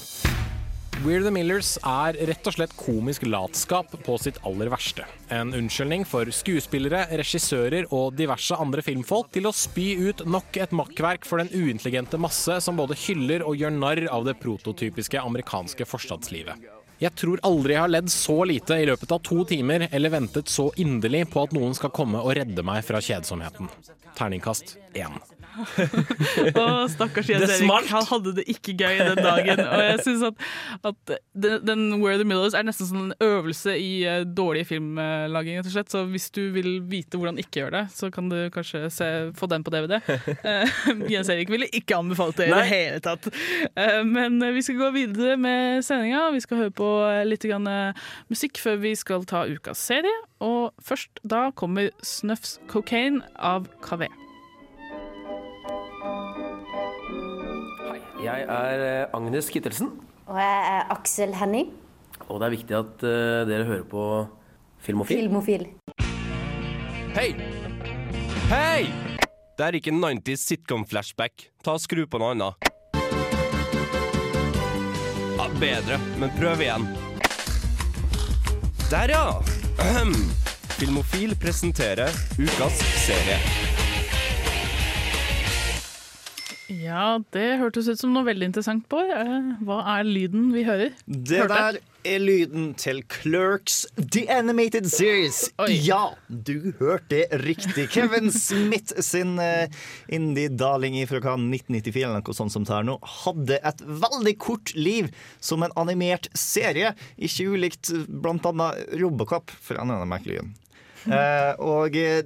We're 1.05 1.21
the 1.21 1.31
Millers 1.31 1.77
er 1.85 2.17
rett 2.25 2.49
og 2.49 2.57
slett 2.57 2.73
komisk 2.79 3.27
latskap 3.29 3.93
på 4.07 4.17
sitt 4.23 4.39
aller 4.49 4.71
verste. 4.73 5.05
En 5.29 5.53
unnskyldning 5.53 6.07
for 6.09 6.31
skuespillere, 6.33 7.05
regissører 7.21 7.91
og 7.93 8.15
diverse 8.17 8.57
andre 8.57 8.81
filmfolk 8.87 9.29
til 9.35 9.51
å 9.51 9.53
spy 9.53 9.91
ut 10.09 10.25
nok 10.25 10.57
et 10.57 10.73
makkverk 10.73 11.29
for 11.29 11.43
den 11.43 11.53
uintelligente 11.53 12.17
masse 12.17 12.63
som 12.65 12.81
både 12.81 12.97
hyller 13.05 13.45
og 13.45 13.61
gjør 13.61 13.77
narr 13.77 14.07
av 14.09 14.25
det 14.31 14.39
prototypiske 14.41 15.21
amerikanske 15.21 15.85
forstadslivet. 15.91 16.73
Jeg 17.03 17.17
tror 17.19 17.41
aldri 17.43 17.75
jeg 17.75 17.83
har 17.83 17.91
ledd 17.91 18.11
så 18.15 18.37
lite 18.47 18.77
i 18.79 18.87
løpet 18.87 19.11
av 19.11 19.23
to 19.27 19.43
timer, 19.49 19.89
eller 19.91 20.13
ventet 20.15 20.51
så 20.53 20.69
inderlig 20.79 21.25
på 21.33 21.43
at 21.43 21.55
noen 21.57 21.75
skal 21.75 21.91
komme 21.95 22.21
og 22.23 22.37
redde 22.39 22.63
meg 22.67 22.85
fra 22.87 23.01
kjedsomheten. 23.03 23.71
Terningkast 24.15 24.77
én. 24.95 25.19
Å, 26.63 26.65
stakkars 26.91 27.29
Jens 27.29 27.51
Erik, 27.59 27.91
han 27.91 28.07
hadde 28.09 28.35
det 28.39 28.45
ikke 28.51 28.75
gøy 28.79 29.01
den 29.01 29.21
dagen. 29.21 29.63
Og 29.65 29.83
jeg 29.85 29.99
synes 30.07 30.25
at, 30.31 30.47
at 30.93 31.13
den, 31.35 31.85
Where 32.03 32.19
the 32.21 32.27
Millers 32.29 32.57
er 32.57 32.65
nesten 32.67 32.89
sånn 32.89 33.11
en 33.11 33.27
øvelse 33.27 33.75
i 33.79 33.91
eh, 34.09 34.23
dårlig 34.25 34.65
filmlaging, 34.71 35.61
rett 35.61 35.69
og 35.69 35.75
slett. 35.75 35.93
Så 35.93 36.05
hvis 36.13 36.31
du 36.35 36.43
vil 36.55 36.71
vite 36.89 37.21
hvordan 37.21 37.41
ikke 37.43 37.65
gjøre 37.65 37.83
det, 37.83 37.85
så 37.97 38.11
kan 38.15 38.31
du 38.33 38.39
kanskje 38.55 38.87
se, 38.93 39.11
få 39.39 39.51
den 39.53 39.67
på 39.67 39.75
DVD. 39.75 40.01
Eh, 40.43 40.71
Jens 41.11 41.29
Erik 41.31 41.51
ville 41.53 41.69
ikke 41.77 41.97
anbefalt 42.01 42.39
det 42.41 42.49
i 42.49 42.53
det 42.53 42.65
hele 42.67 43.01
tatt. 43.05 43.29
Eh, 43.79 44.01
men 44.07 44.41
vi 44.55 44.63
skal 44.65 44.81
gå 44.81 44.89
videre 44.97 45.37
med 45.41 45.85
sendinga. 45.87 46.25
Vi 46.35 46.43
skal 46.43 46.65
høre 46.65 46.75
på 46.75 46.89
litt 47.29 47.45
grann, 47.47 47.69
musikk 48.33 48.59
før 48.63 48.81
vi 48.83 48.95
skal 48.99 49.27
ta 49.29 49.45
ukas 49.51 49.83
serie. 49.93 50.15
Og 50.43 50.73
først 50.83 51.23
da 51.23 51.51
kommer 51.59 51.93
Snuffs 52.03 52.59
Cocaine 52.73 53.23
av 53.39 53.71
KV. 53.87 54.09
Jeg 58.23 58.45
er 58.47 58.83
eh, 58.87 59.15
Agnes 59.17 59.49
Kittelsen, 59.51 59.89
Og 60.31 60.37
jeg 60.39 60.59
er 60.71 60.91
Aksel 60.95 61.35
Henning, 61.35 61.73
og 62.29 62.39
det 62.39 62.47
er 62.47 62.53
viktig 62.55 62.77
at 62.79 63.03
uh, 63.03 63.43
dere 63.49 63.65
hører 63.67 63.87
på 63.91 64.03
Filmofil. 64.83 65.25
filmofil. 65.25 65.65
Hei! 67.17 67.33
Hei! 68.47 68.87
Det 69.59 69.67
er 69.67 69.79
ikke 69.79 69.91
90s 69.91 70.47
sitcom-flashback. 70.47 71.49
Ta 71.65 71.75
og 71.75 71.83
Skru 71.83 72.05
på 72.07 72.21
noe 72.23 72.33
annet. 72.37 72.71
Ja, 75.37 75.49
bedre, 75.59 75.99
men 76.23 76.33
prøv 76.39 76.63
igjen. 76.63 76.87
Der, 78.89 79.13
ja! 79.13 79.27
Ahem. 79.83 80.15
Filmofil 80.79 81.35
presenterer 81.43 82.11
ukas 82.39 82.79
serie. 83.05 83.39
Ja, 86.81 87.19
det 87.35 87.47
hørtes 87.61 87.89
ut 87.91 88.01
som 88.01 88.13
noe 88.15 88.25
veldig 88.27 88.49
interessant, 88.51 88.85
Bård. 88.93 89.11
Eh, 89.13 89.49
Hva 89.67 89.81
er 89.99 90.07
lyden 90.09 90.51
vi 90.55 90.63
hører? 90.67 90.95
Det 91.07 91.43
Hørte? 91.43 91.59
der 91.59 91.81
er 92.13 92.23
lyden 92.23 92.71
til 92.79 93.03
Clerks 93.13 93.83
The 93.99 94.25
Animated 94.33 94.89
Series. 94.91 95.45
Ja, 95.71 96.15
du 96.29 96.73
hørte 96.81 97.25
riktig. 97.45 97.89
Kevin 97.95 98.33
Smith 98.35 98.97
sin 99.05 99.37
uh, 99.39 99.69
indie-darling 100.11 100.97
fra 101.11 101.21
hva, 101.23 101.37
1994 101.39 102.03
eller 102.03 102.25
noe 102.25 102.37
sånt 102.37 102.55
som 102.55 102.67
er 102.67 102.89
nå, 102.89 102.97
hadde 103.23 103.61
et 103.63 103.85
veldig 103.87 104.35
kort 104.43 104.75
liv 104.79 105.13
som 105.43 105.63
en 105.67 105.75
animert 105.79 106.27
serie. 106.39 106.95
Ikke 107.19 107.53
ulikt 107.55 107.93
eh, 107.95 108.07
blant 108.09 108.47
annet 108.51 108.97
Robocop, 108.99 109.53
for 109.63 109.79
en 109.79 109.95
av 109.95 110.03
merkelig. 110.07 110.43
merkelige. 110.43 110.59
Eh, 111.11 111.55
og 111.63 111.97
eh, 111.99 112.23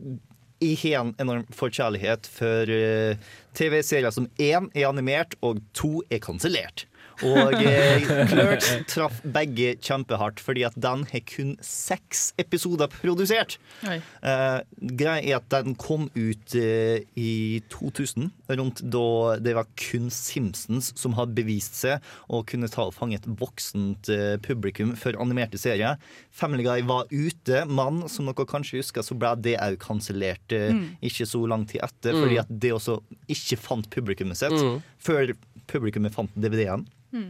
jeg 0.63 0.79
har 0.83 1.05
en 1.05 1.15
enorm 1.21 1.47
forkjærlighet 1.53 2.29
for 2.33 2.71
eh, 2.73 3.19
TV-serier 3.57 4.13
som 4.15 4.29
én 4.41 4.71
er 4.75 4.89
animert 4.89 5.37
og 5.45 5.61
to 5.77 6.01
er 6.11 6.23
kansellert. 6.25 6.87
Og 7.25 7.55
eh, 7.63 8.03
Clerks 8.31 8.69
traff 8.91 9.21
begge 9.25 9.77
kjempehardt, 9.81 10.41
fordi 10.43 10.65
at 10.69 10.75
den 10.77 11.05
har 11.09 11.23
kun 11.29 11.55
seks 11.65 12.33
episoder 12.39 12.89
produsert. 12.93 13.57
Eh, 13.87 14.59
greia 14.81 15.23
er 15.23 15.39
at 15.39 15.49
den 15.55 15.75
kom 15.81 16.11
ut 16.15 16.55
eh, 16.59 17.01
i 17.17 17.63
2000, 17.73 18.31
rundt 18.59 18.83
da 18.93 19.37
det 19.43 19.55
var 19.57 19.67
kun 19.81 20.11
Simpsons 20.13 20.93
som 20.99 21.17
hadde 21.17 21.35
bevist 21.39 21.79
seg 21.81 22.05
å 22.29 22.43
kunne 22.47 22.69
ta 22.73 22.85
og 22.89 22.95
fange 22.97 23.17
et 23.21 23.27
voksent 23.41 24.11
eh, 24.13 24.37
publikum 24.45 24.95
for 24.99 25.17
animerte 25.23 25.59
serier. 25.61 25.97
Family 26.37 26.67
Guy 26.67 26.85
var 26.89 27.07
ute, 27.11 27.65
men 27.71 28.03
som 28.13 28.29
dere 28.29 28.47
kanskje 28.49 28.83
husker, 28.83 29.03
så 29.07 29.17
ble 29.19 29.33
det 29.47 29.57
òg 29.63 29.79
kansellert 29.83 30.53
eh, 30.53 30.65
Mm. 30.77 30.97
ikke 31.07 31.25
så 31.29 31.39
lang 31.49 31.63
tid 31.71 31.81
etter, 31.87 32.13
Mm. 32.13 32.23
fordi 32.25 32.39
at 32.41 32.49
det 32.51 32.73
også 32.75 32.97
ikke 33.33 33.57
fant 33.57 33.87
publikummet 33.91 34.37
sitt 34.37 34.53
Mm. 34.53 34.83
før 34.99 35.33
publikummet 35.71 36.13
fant 36.15 36.31
DVD-en. 36.35 36.85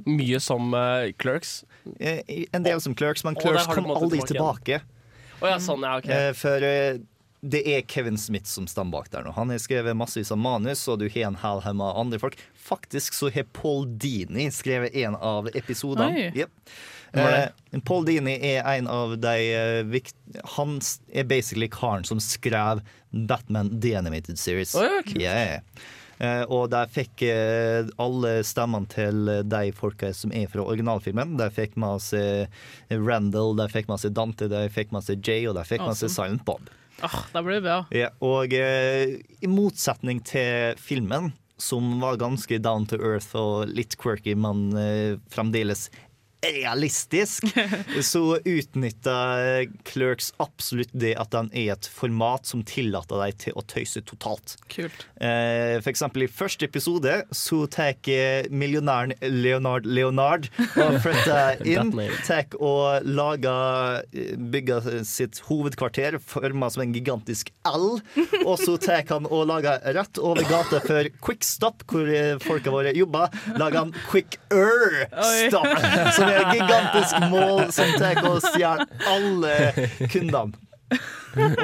Mye 0.07 0.41
som 0.43 0.73
uh, 0.75 1.11
Clerks. 1.19 1.65
Eh, 2.01 2.47
En 2.53 2.67
del 2.67 2.81
som 2.81 2.95
Clerks, 2.95 3.25
men 3.25 3.39
Clerks 3.39 3.69
kom 3.71 3.91
aldri 3.95 4.23
tilbake 4.27 4.83
Oh, 5.41 5.49
ja, 5.51 5.59
sånn, 5.61 5.85
ja, 5.85 5.99
ok. 6.01 6.07
Eh, 6.09 6.31
For 6.37 6.65
eh, 6.65 6.99
det 7.47 7.61
er 7.69 7.83
Kevin 7.85 8.17
Smith 8.19 8.49
som 8.49 8.65
står 8.71 8.89
bak 8.91 9.11
der 9.13 9.27
nå. 9.27 9.35
Han 9.37 9.53
har 9.53 9.61
skrevet 9.61 9.97
massevis 9.99 10.33
av 10.33 10.41
manus, 10.41 10.87
og 10.89 11.03
du 11.03 11.11
har 11.13 11.29
en 11.29 11.37
hel 11.43 11.61
haug 11.61 11.77
med 11.77 11.99
andre 12.01 12.21
folk. 12.23 12.39
Faktisk 12.67 13.15
så 13.15 13.29
har 13.35 13.45
Paul 13.53 13.85
Dini 14.01 14.49
skrevet 14.51 14.97
en 14.97 15.19
av 15.21 15.51
episodene. 15.53 16.31
Yep. 16.35 16.73
Eh, 17.17 17.81
Paul 17.85 18.09
Dini 18.09 18.39
er 18.55 18.65
en 18.79 18.89
av 18.89 19.15
de 19.21 19.37
vikt... 19.93 20.17
Han 20.57 20.81
er 21.13 21.29
basically 21.29 21.69
karen 21.69 22.05
som 22.09 22.21
skrev 22.21 22.81
Batman 23.29 23.71
The 23.81 23.95
Animated 24.01 24.41
Series. 24.41 24.75
Oh, 24.75 24.89
ja. 25.15 25.21
Yeah. 25.21 25.61
Eh, 26.19 26.43
og 26.49 26.71
der 26.73 26.89
fikk 26.93 27.25
eh, 27.27 27.89
alle 28.01 28.39
stemmene 28.47 28.89
til 28.93 29.31
de 29.45 29.63
folka 29.77 30.13
som 30.17 30.33
er 30.33 30.49
fra 30.53 30.65
originalfilmen. 30.65 31.37
Der 31.41 31.53
fikk 31.55 31.77
man 31.81 32.01
eh, 32.17 32.47
Randall, 32.91 33.57
der 33.61 33.73
fikk 33.73 33.91
man 33.91 34.01
se 34.01 34.13
Dante, 34.15 34.49
der 34.53 34.73
fikk 34.73 34.95
man 34.97 35.05
se 35.05 35.19
Jay, 35.19 35.45
og 35.47 35.57
der 35.59 35.69
fikk 35.69 35.85
man 35.85 35.95
Awesome. 35.95 36.15
Silent 36.17 36.47
Bob. 36.49 36.71
Ah, 37.05 37.27
da 37.35 37.43
ble 37.45 37.59
det 37.59 37.67
bra. 37.67 37.81
Ja, 37.93 38.13
og 38.25 38.55
eh, 38.57 39.19
i 39.45 39.51
motsetning 39.51 40.23
til 40.25 40.79
filmen, 40.81 41.35
som 41.61 41.99
var 42.03 42.19
ganske 42.21 42.59
down 42.61 42.85
to 42.89 42.99
earth 43.01 43.37
og 43.37 43.71
litt 43.73 43.97
quirky, 44.01 44.35
men 44.37 44.67
fremdeles 45.33 45.87
realistisk, 46.45 47.45
så 48.03 48.23
utnytter 48.39 49.67
Clerks 49.89 50.33
absolutt 50.43 50.93
det 50.93 51.15
at 51.21 51.33
den 51.35 51.49
er 51.57 51.73
et 51.77 51.89
format 51.91 52.47
som 52.49 52.63
tillater 52.67 53.19
deg 53.23 53.39
til 53.47 53.57
å 53.59 53.65
tøyse 53.67 54.03
totalt. 54.07 54.57
Kult. 54.73 55.07
Eh, 55.21 55.77
For 55.81 55.91
eksempel 55.93 56.27
i 56.27 56.31
første 56.31 56.69
episode 56.69 57.19
så 57.35 57.63
tar 57.73 57.95
millionæren 58.51 59.15
Leonard 59.23 59.87
Leonard 59.87 60.49
og 60.77 60.99
flytter 61.05 61.63
inn. 61.67 61.93
Tar 62.27 62.45
og 62.61 63.07
lager 63.07 64.03
eh, 64.13 64.35
Bygger 64.37 65.01
sitt 65.07 65.41
hovedkvarter 65.49 66.19
forma 66.23 66.69
som 66.73 66.85
en 66.85 66.95
gigantisk 66.95 67.51
L. 67.69 67.99
Og 68.45 68.57
så 68.61 68.77
tar 68.83 69.05
han 69.11 69.27
og 69.31 69.47
lager 69.51 69.81
rett 69.97 70.21
over 70.23 70.47
gata 70.49 70.81
for 70.85 71.09
Quickstop, 71.25 71.85
hvor 71.91 72.09
eh, 72.11 72.37
folka 72.43 72.73
våre 72.75 72.93
jobber, 72.97 73.33
lager 73.59 73.85
han 73.87 73.95
Quicker 74.11 75.07
Stop. 75.47 75.67
Som 76.27 76.35
er 76.35 76.43
et 76.43 76.59
gigantisk 76.59 77.17
mål 77.31 77.65
som 77.75 77.95
tar 78.01 78.21
og 78.27 78.43
stjeler 78.43 78.87
alle 79.13 79.55
kundene. 80.11 80.61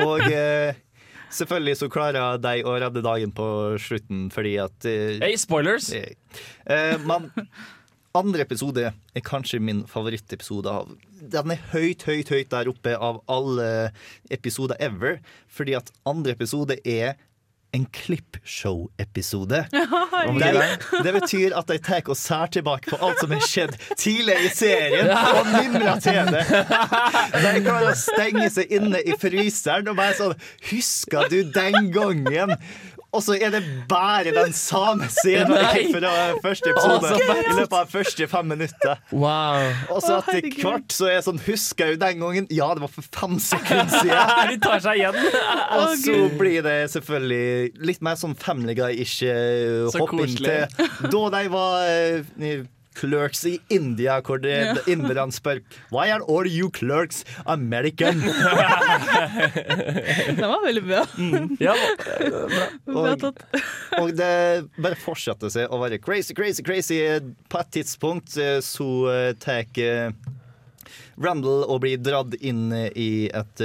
Og 0.05 0.25
eh, 0.27 0.79
selvfølgelig 1.35 1.77
så 1.83 1.89
klarer 1.93 2.41
de 2.43 2.55
å 2.67 2.75
redde 2.83 3.05
dagen 3.05 3.35
på 3.35 3.47
slutten 3.83 4.27
fordi 4.35 4.57
at 4.63 4.89
eh, 4.89 5.19
Hey, 5.23 5.39
spoilers! 5.41 5.91
Eh, 5.93 6.97
men 7.07 7.31
andre 8.19 8.45
episode 8.45 8.91
er 8.93 9.25
kanskje 9.25 9.61
min 9.63 9.85
favorittepisode 9.89 10.69
av 10.69 10.91
Den 11.33 11.55
er 11.55 11.63
høyt, 11.73 12.05
høyt, 12.05 12.33
høyt 12.35 12.51
der 12.53 12.69
oppe 12.69 12.97
av 12.99 13.23
alle 13.31 13.69
episoder 14.35 14.77
ever. 14.83 15.21
Fordi 15.49 15.77
at 15.79 15.93
andre 16.09 16.35
episode 16.37 16.77
er 16.85 17.15
en 17.73 17.87
klippshow-episode. 17.87 19.65
det, 20.39 20.79
det 21.05 21.13
betyr 21.13 21.55
at 21.57 21.69
de 21.71 21.79
tar 21.81 22.05
og 22.13 22.19
sær 22.19 22.51
tilbake 22.53 22.91
på 22.93 22.99
alt 23.01 23.23
som 23.23 23.33
har 23.33 23.45
skjedd 23.47 23.77
tidligere 23.97 24.45
i 24.45 24.53
serien, 24.53 25.09
og 25.13 25.49
mimrer 25.49 26.03
til 26.05 26.29
det. 26.35 26.45
De 27.33 27.63
klarer 27.65 27.93
å 27.93 27.97
stenge 27.97 28.49
seg 28.53 28.75
inne 28.77 29.01
i 29.01 29.17
fryseren 29.21 29.89
og 29.93 29.99
bare 30.01 30.17
sånn 30.19 30.35
Husker 30.69 31.31
du 31.33 31.39
den 31.55 31.91
gangen? 31.95 32.57
Og 33.13 33.21
så 33.21 33.35
er 33.37 33.51
det 33.53 33.61
bare 33.91 34.33
den 34.33 34.55
samme 34.57 35.05
scenen 35.13 35.53
fra 35.93 36.13
første 36.41 36.73
episode 36.73 37.11
i 37.21 37.57
løpet 37.59 37.77
av 37.77 37.91
første 37.93 38.29
fem 38.31 38.49
minutter. 38.55 39.03
Wow. 39.13 39.67
Og 39.93 40.01
så 40.01 40.17
etter 40.33 40.49
hvert 40.63 40.97
så 40.97 41.11
er 41.11 41.19
jeg 41.19 41.27
sånn 41.29 41.43
Husker 41.45 41.91
jeg 41.91 41.99
jo 41.99 42.01
den 42.01 42.23
gangen? 42.25 42.49
Ja, 42.55 42.71
det 42.73 42.85
var 42.87 42.93
for 42.95 43.05
fem 43.13 43.37
sekunder 43.43 43.93
siden. 44.01 44.53
De 44.55 44.59
tar 44.65 44.81
seg 44.85 45.03
igjen. 45.03 45.19
Og 45.83 45.97
så 46.01 46.19
blir 46.41 46.65
det 46.65 46.79
selvfølgelig 46.95 47.85
litt 47.91 48.05
mer 48.05 48.17
sånn 48.21 48.37
Family 48.39 48.77
Guy-ikke 48.79 49.35
hopp 49.93 50.13
hopping 50.15 50.39
til 50.39 51.11
da 51.13 51.23
de 51.37 51.43
var 51.53 51.83
eh, 51.89 52.63
clerks 52.99 53.45
i 53.49 53.57
India, 53.73 54.19
hvor 54.25 54.39
det, 54.43 54.53
Ja. 54.53 54.75
inderne 54.95 55.33
spør 55.35 55.59
Why 55.93 56.11
are 56.13 56.23
all 56.29 56.47
you 56.47 56.71
clerks 56.75 57.25
American? 57.47 58.21
Den 60.37 60.49
var 60.49 60.63
veldig 60.67 60.85
bra. 60.87 61.07
Ja, 61.63 61.75
Bra 62.87 62.93
Og, 62.93 63.25
og 64.01 64.09
det 64.19 64.33
bare 64.83 64.97
fortsetter 65.01 65.49
seg 65.53 65.71
å 65.73 65.79
være 65.83 65.99
crazy, 66.03 66.35
crazy, 66.37 66.63
crazy. 66.67 66.99
På 67.53 67.59
et 67.63 67.71
tidspunkt 67.79 68.37
eh, 68.41 68.59
så 68.65 68.89
eh, 69.13 69.33
tar 69.43 69.65
eh, 69.81 70.11
Randall 71.23 71.65
og 71.69 71.83
blir 71.85 71.99
dratt 72.01 72.35
inn 72.41 72.73
i 72.73 73.29
et 73.29 73.61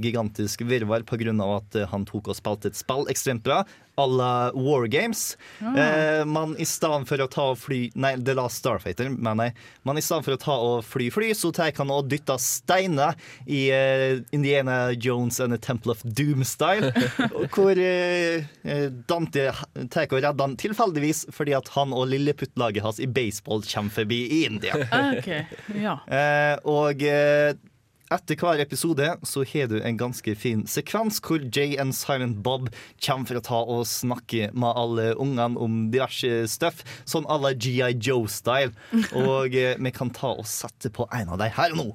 gigantisk 0.00 0.62
virvar 0.70 1.02
pga. 1.04 1.32
at 1.58 1.70
han 1.90 2.04
tok 2.08 2.28
og 2.30 2.36
spilte 2.38 2.68
et 2.70 2.78
spill 2.78 3.08
ekstremt 3.10 3.42
bra. 3.44 3.64
À 3.96 4.06
la 4.06 4.52
War 4.54 4.86
Games. 4.88 5.36
Mm. 5.60 5.76
Eh, 5.76 6.62
i 6.62 6.66
stedet 6.66 7.08
for 7.08 7.20
å 7.20 7.28
ta 7.30 7.44
og 7.52 7.58
fly 7.60 7.80
Nei, 7.94 8.14
The 8.16 8.34
Last 8.38 8.62
Starfighter, 8.62 9.10
mener 9.12 9.50
jeg. 9.50 9.56
Men 9.84 10.00
i 10.00 10.04
stedet 10.04 10.26
for 10.26 10.36
å 10.36 10.40
ta 10.40 10.56
og 10.56 10.86
fly 10.86 11.10
fly, 11.12 11.32
så 11.36 11.52
tar 11.54 11.72
han 11.76 11.92
og 11.92 12.08
dytter 12.12 12.40
steiner 12.40 13.18
i 13.46 13.66
eh, 13.74 14.22
Indiana 14.32 14.92
Jones 14.92 15.40
and 15.40 15.52
the 15.52 15.60
Temple 15.60 15.92
of 15.92 16.02
Doom-style. 16.04 16.92
hvor 17.54 17.78
eh, 17.78 18.46
Dante 19.08 19.50
tar 19.92 20.08
og 20.12 20.18
redder 20.20 20.44
han 20.44 20.56
tilfeldigvis 20.60 21.26
fordi 21.32 21.54
at 21.56 21.68
han 21.76 21.92
og 21.96 22.08
lilleputtlaget 22.12 22.84
hans 22.84 23.00
i 23.00 23.08
baseball 23.08 23.62
kommer 23.68 23.92
forbi 23.92 24.22
i 24.40 24.44
India. 24.48 24.76
Okay, 24.82 25.20
Ok, 25.22 25.76
ja. 25.82 25.98
Eh, 26.08 26.56
og 26.68 27.04
etter 28.12 28.36
hver 28.36 28.60
episode 28.62 29.06
så 29.26 29.44
har 29.48 29.70
du 29.70 29.78
en 29.80 29.98
ganske 29.98 30.34
fin 30.38 30.64
sekvens 30.68 31.20
hvor 31.24 31.42
Jay 31.54 31.76
and 31.80 31.94
Silent 31.96 32.42
Bob 32.44 32.68
kommer 33.02 33.28
for 33.28 33.40
å 33.40 33.44
ta 33.46 33.60
og 33.62 33.86
snakke 33.88 34.50
med 34.52 34.78
alle 34.78 35.12
ungene 35.14 35.60
om 35.60 35.86
diverse 35.92 36.44
stuff, 36.52 36.82
sånn 37.08 37.28
à 37.30 37.38
la 37.40 37.52
GI 37.54 37.94
Joe-style. 37.96 38.72
Og 39.26 39.56
eh, 39.56 39.76
vi 39.78 39.92
kan 39.94 40.10
ta 40.14 40.34
og 40.36 40.46
sette 40.48 40.90
på 40.92 41.06
en 41.12 41.32
av 41.32 41.40
de 41.40 41.48
her 41.52 41.74
og 41.74 41.80
nå. 41.80 41.88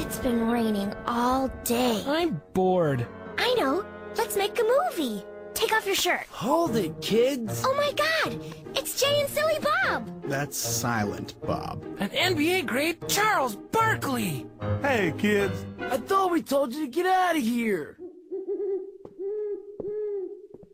It's 0.00 0.18
been 0.18 0.48
raining 0.50 0.92
all 1.06 1.48
day. 1.64 2.02
I'm 2.06 2.40
bored. 2.54 3.06
I 3.38 3.54
know. 3.58 3.84
Let's 4.16 4.36
make 4.36 4.58
a 4.58 4.64
movie. 4.64 5.24
Take 5.62 5.74
off 5.74 5.86
your 5.86 5.94
shirt. 5.94 6.26
Hold 6.32 6.74
it, 6.74 7.00
kids. 7.00 7.62
Oh 7.64 7.72
my 7.76 7.92
god! 7.92 8.40
It's 8.74 9.00
Jay 9.00 9.20
and 9.20 9.30
Silly 9.30 9.58
Bob! 9.62 10.10
That's 10.24 10.56
Silent 10.56 11.40
Bob. 11.46 11.84
An 12.00 12.08
NBA 12.08 12.66
great, 12.66 13.06
Charles 13.08 13.54
Barkley. 13.54 14.44
Hey, 14.82 15.14
kids. 15.16 15.64
I 15.78 15.98
thought 15.98 16.32
we 16.32 16.42
told 16.42 16.74
you 16.74 16.80
to 16.80 16.88
get 16.88 17.06
out 17.06 17.36
of 17.36 17.42
here. 17.42 17.96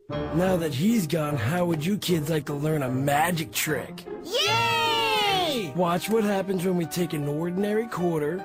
Now 0.09 0.57
that 0.57 0.73
he's 0.73 1.05
gone, 1.05 1.37
how 1.37 1.65
would 1.65 1.85
you 1.85 1.95
kids 1.99 2.31
like 2.31 2.45
to 2.45 2.55
learn 2.55 2.81
a 2.81 2.89
magic 2.89 3.51
trick? 3.51 4.03
Yay! 4.23 5.71
Watch 5.75 6.09
what 6.09 6.23
happens 6.23 6.65
when 6.65 6.77
we 6.77 6.87
take 6.87 7.13
an 7.13 7.27
ordinary 7.27 7.85
quarter, 7.85 8.43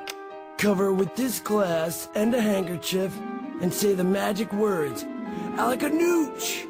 cover 0.58 0.88
it 0.88 0.94
with 0.94 1.16
this 1.16 1.40
glass 1.40 2.10
and 2.14 2.34
a 2.34 2.40
handkerchief, 2.42 3.16
and 3.62 3.72
say 3.72 3.94
the 3.94 4.04
magic 4.04 4.52
words, 4.52 5.06
Alacanooch! 5.56 6.66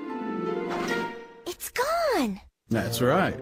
It's 1.47 1.71
gone! 1.71 2.41
That's 2.69 3.01
right. 3.01 3.39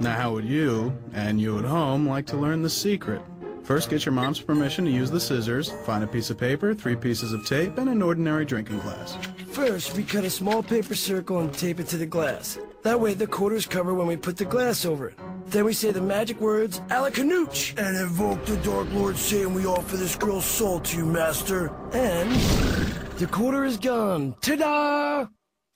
Now, 0.00 0.14
how 0.14 0.32
would 0.32 0.44
you, 0.44 0.96
and 1.14 1.40
you 1.40 1.58
at 1.58 1.64
home, 1.64 2.06
like 2.06 2.26
to 2.26 2.36
learn 2.36 2.62
the 2.62 2.70
secret? 2.70 3.22
First, 3.62 3.88
get 3.88 4.04
your 4.04 4.12
mom's 4.12 4.40
permission 4.40 4.84
to 4.84 4.90
use 4.90 5.10
the 5.10 5.20
scissors, 5.20 5.70
find 5.86 6.04
a 6.04 6.06
piece 6.06 6.28
of 6.28 6.36
paper, 6.36 6.74
three 6.74 6.96
pieces 6.96 7.32
of 7.32 7.46
tape, 7.46 7.78
and 7.78 7.88
an 7.88 8.02
ordinary 8.02 8.44
drinking 8.44 8.80
glass. 8.80 9.16
First, 9.52 9.96
we 9.96 10.02
cut 10.02 10.24
a 10.24 10.30
small 10.30 10.62
paper 10.62 10.94
circle 10.94 11.38
and 11.38 11.54
tape 11.54 11.80
it 11.80 11.86
to 11.88 11.96
the 11.96 12.06
glass. 12.06 12.58
That 12.82 13.00
way 13.00 13.14
the 13.14 13.26
quarter's 13.26 13.66
cover 13.66 13.94
when 13.94 14.08
we 14.08 14.16
put 14.16 14.36
the 14.36 14.44
glass 14.44 14.84
over 14.84 15.08
it. 15.08 15.18
Then 15.46 15.64
we 15.64 15.72
say 15.72 15.90
the 15.90 16.00
magic 16.02 16.40
words, 16.40 16.80
Alacanooch, 16.88 17.78
and 17.78 17.96
invoke 17.96 18.44
the 18.44 18.56
Dark 18.58 18.92
Lord 18.92 19.16
saying 19.16 19.54
we 19.54 19.64
offer 19.64 19.96
this 19.96 20.16
girl's 20.16 20.44
soul 20.44 20.80
to 20.80 20.96
you, 20.96 21.06
master. 21.06 21.72
And 21.92 22.30
the 23.22 23.28
quarter 23.28 23.64
is 23.64 23.76
gone. 23.76 24.34
Ta-da! 24.40 25.26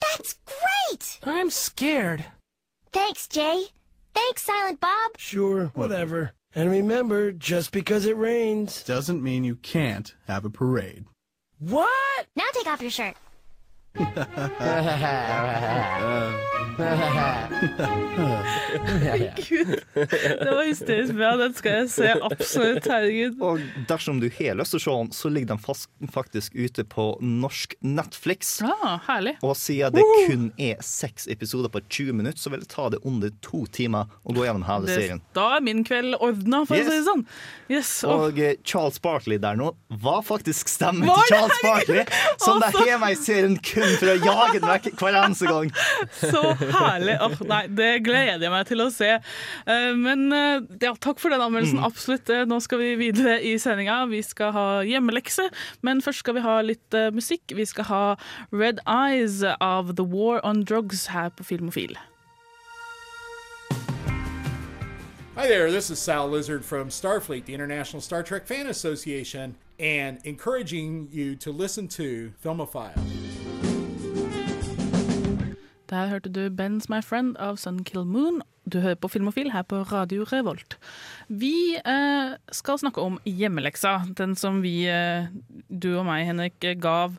That's 0.01 0.35
great! 0.45 1.19
I'm 1.23 1.49
scared. 1.49 2.25
Thanks, 2.91 3.25
Jay. 3.25 3.67
Thanks, 4.13 4.41
Silent 4.41 4.81
Bob. 4.81 5.11
Sure, 5.17 5.67
whatever. 5.67 6.33
And 6.53 6.69
remember, 6.69 7.31
just 7.31 7.71
because 7.71 8.05
it 8.05 8.17
rains. 8.17 8.83
Doesn't 8.83 9.23
mean 9.23 9.45
you 9.45 9.55
can't 9.55 10.13
have 10.27 10.43
a 10.43 10.49
parade. 10.49 11.05
What? 11.59 12.27
Now 12.35 12.43
take 12.51 12.67
off 12.67 12.81
your 12.81 12.91
shirt. 12.91 13.15
Herregud. 18.77 19.79
Det 20.39 20.51
var 20.55 20.63
hysterisk 20.67 21.13
bra. 21.13 21.31
Den 21.37 21.53
skal 21.57 21.71
jeg 21.81 21.89
se 21.91 22.11
absolutt. 22.23 22.85
Herregud. 22.89 23.39
Og 23.43 23.61
dersom 23.89 24.19
du 24.21 24.27
har 24.39 24.57
lyst 24.59 24.73
til 24.75 24.81
å 24.81 24.83
se 24.83 24.95
den, 24.97 25.11
så 25.15 25.31
ligger 25.33 25.55
den 25.55 26.09
faktisk 26.13 26.55
ute 26.57 26.85
på 26.89 27.07
norsk 27.23 27.75
Netflix. 27.85 28.57
Ah, 28.65 28.97
herlig. 29.07 29.35
Og 29.45 29.55
siden 29.59 29.95
det 29.97 30.05
kun 30.27 30.47
er 30.61 30.81
seks 30.85 31.27
episoder 31.31 31.71
på 31.73 31.81
20 31.87 32.13
minutter, 32.19 32.39
så 32.41 32.51
vil 32.53 32.63
det 32.63 32.69
ta 32.73 32.89
det 32.93 33.01
under 33.07 33.33
to 33.45 33.63
timer 33.73 34.09
å 34.27 34.35
gå 34.37 34.45
gjennom 34.47 34.65
hele 34.67 34.87
Det, 34.87 34.97
serien. 35.01 35.21
da 35.35 35.47
er 35.57 35.61
min 35.65 35.83
kveld 35.87 36.17
ordna, 36.23 36.63
for 36.67 36.75
Yes. 36.77 36.87
å 36.87 36.89
si 36.91 36.97
det 36.97 37.05
sånn. 37.07 37.25
Yes. 37.69 37.91
åh. 38.05 38.25
Og 38.27 38.39
eh, 38.39 38.55
Charles 38.63 38.99
Barkley 39.03 39.37
der 39.41 39.55
nå 39.59 39.71
var 39.89 40.21
faktisk 40.25 40.69
stemmen 40.71 41.07
til? 41.07 41.23
Charles 41.31 41.61
Barkley, 41.63 42.03
som 42.39 42.59
de 42.61 42.65
Altså. 42.67 42.85
har 42.89 42.99
med 42.99 43.11
i 43.11 43.15
serien 43.21 43.57
kun 43.57 43.86
for 43.95 44.11
å 44.11 44.15
jage 44.17 44.59
den 44.59 44.67
vekk 44.69 44.89
hver 44.99 45.17
eneste 45.21 45.49
gang. 45.49 45.71
Så 46.17 46.41
herlig. 46.59 47.17
Åh, 47.23 47.37
nei, 47.49 47.61
det 47.79 47.91
gleder 48.05 48.45
jeg 48.47 48.53
meg 48.53 48.67
til 48.69 48.83
å 48.83 48.89
se. 48.93 49.13
Eh, 49.17 49.91
men 49.97 50.27
eh, 50.35 50.67
ja, 50.83 50.93
takk 51.03 51.21
for 51.23 51.33
den 51.33 51.43
anmeldelsen. 51.43 51.81
Mm. 51.81 51.87
Absolutt. 51.87 52.29
Eh, 52.33 52.45
nå 52.49 52.59
skal 52.63 52.81
vi 52.83 52.91
videre 52.99 53.37
i 53.43 53.55
sendinga. 53.61 54.03
Vi 54.11 54.21
skal 54.25 54.53
ha 54.55 54.67
hjemmelekse, 54.87 55.49
men 55.87 56.03
først 56.05 56.25
skal 56.25 56.37
vi 56.39 56.45
ha 56.45 56.59
litt 56.65 56.99
musikk. 57.15 57.55
Vi 57.55 57.65
skal 57.67 57.89
ha 57.91 58.03
Red 58.51 58.83
Eyes 58.87 59.41
av 59.59 59.95
The 59.95 60.05
War 60.05 60.41
on 60.43 60.63
Drugs 60.67 61.07
her 61.13 61.29
på 61.33 61.47
Filmofil. 61.47 61.97
Hi 65.37 65.47
there, 65.47 65.69
this 65.69 65.91
is 65.91 65.99
Sal 65.99 66.27
Lizard 66.27 66.65
from 66.65 66.89
Starfleet, 66.89 67.45
the 67.45 67.53
International 67.53 68.01
Star 68.01 68.23
Trek 68.23 68.47
Fan 68.47 68.65
Association, 68.65 69.55
and 69.79 70.17
encouraging 70.23 71.09
you 71.11 71.35
to 71.35 71.51
listen 71.51 71.87
to 71.89 72.33
Filmophile. 72.43 73.46
Der 75.89 76.09
hørte 76.11 76.29
du 76.29 76.49
'Ben's 76.49 76.89
My 76.89 76.99
Friend' 76.99 77.37
av 77.39 77.57
Sun 77.57 77.83
Kill 77.83 78.03
Moon. 78.05 78.41
Du 78.67 78.79
hører 78.79 78.95
på 78.95 79.07
Filmofil 79.07 79.51
her 79.53 79.63
på 79.63 79.83
Radio 79.87 80.25
Revolt. 80.27 80.77
Vi 81.29 81.77
eh, 81.79 82.35
skal 82.51 82.79
snakke 82.79 82.99
om 82.99 83.19
hjemmeleksa. 83.23 84.13
Den 84.17 84.35
som 84.35 84.61
vi, 84.61 84.83
eh, 84.91 85.27
du 85.71 85.97
og 85.97 86.05
meg, 86.05 86.25
Henrik, 86.27 86.59
gav 86.81 87.15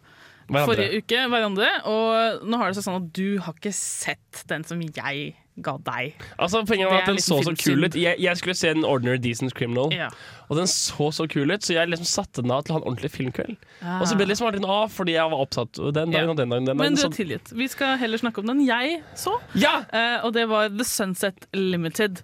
Hverandre. 0.48 0.66
forrige 0.68 1.00
uke 1.00 1.24
hverandre. 1.28 1.68
Og 1.88 2.44
nå 2.44 2.56
har 2.60 2.68
det 2.68 2.76
seg 2.76 2.84
sånn 2.84 3.02
at 3.02 3.12
du 3.16 3.38
har 3.38 3.54
ikke 3.54 3.72
sett 3.72 4.44
den 4.48 4.64
som 4.64 4.80
jeg 4.80 5.34
ga 5.62 5.76
deg. 5.86 6.14
Altså, 6.38 6.64
poenget 6.66 6.90
var 6.90 7.02
at 7.02 7.06
den 7.12 7.18
så 7.22 7.40
så 7.44 7.54
kul 7.58 7.84
ut. 7.84 7.94
Jeg, 7.98 8.16
jeg 8.20 8.36
skulle 8.40 8.54
se 8.54 8.70
en 8.70 8.84
Ordinary 8.84 9.18
Decent 9.18 9.54
Criminal, 9.54 9.92
Ja. 9.94 10.08
og 10.48 10.56
den 10.56 10.66
så 10.66 11.10
så 11.12 11.26
kul 11.28 11.50
ut, 11.50 11.60
så 11.64 11.74
jeg 11.74 11.88
liksom 11.88 12.06
satte 12.06 12.42
den 12.42 12.50
av 12.50 12.64
til 12.64 12.74
å 12.74 12.78
ha 12.78 12.82
en 12.84 12.88
ordentlig 12.92 13.10
filmkveld. 13.14 13.56
Ah. 13.82 14.00
Og 14.00 14.06
så 14.08 14.14
ble 14.16 14.24
det 14.26 14.32
liksom 14.34 14.48
aldri 14.50 14.60
noe 14.64 14.76
av, 14.84 14.90
fordi 14.94 15.12
jeg 15.16 15.30
var 15.30 15.44
oppsatt 15.46 15.72
den 15.78 15.94
dagen 15.94 16.12
Ja. 16.12 16.28
og 16.30 16.36
den 16.36 16.48
dagen. 16.50 16.64
Den 16.70 16.76
Men 16.76 16.94
du 16.94 17.02
er 17.06 17.10
tilgitt. 17.10 17.52
Vi 17.52 17.68
skal 17.68 17.96
heller 17.98 18.18
snakke 18.18 18.38
om 18.40 18.46
den 18.46 18.64
jeg 18.66 19.02
så. 19.14 19.38
Eh, 19.56 20.24
og 20.24 20.32
det 20.34 20.48
var 20.48 20.68
The 20.68 20.84
Sunset 20.84 21.46
Limited. 21.54 22.22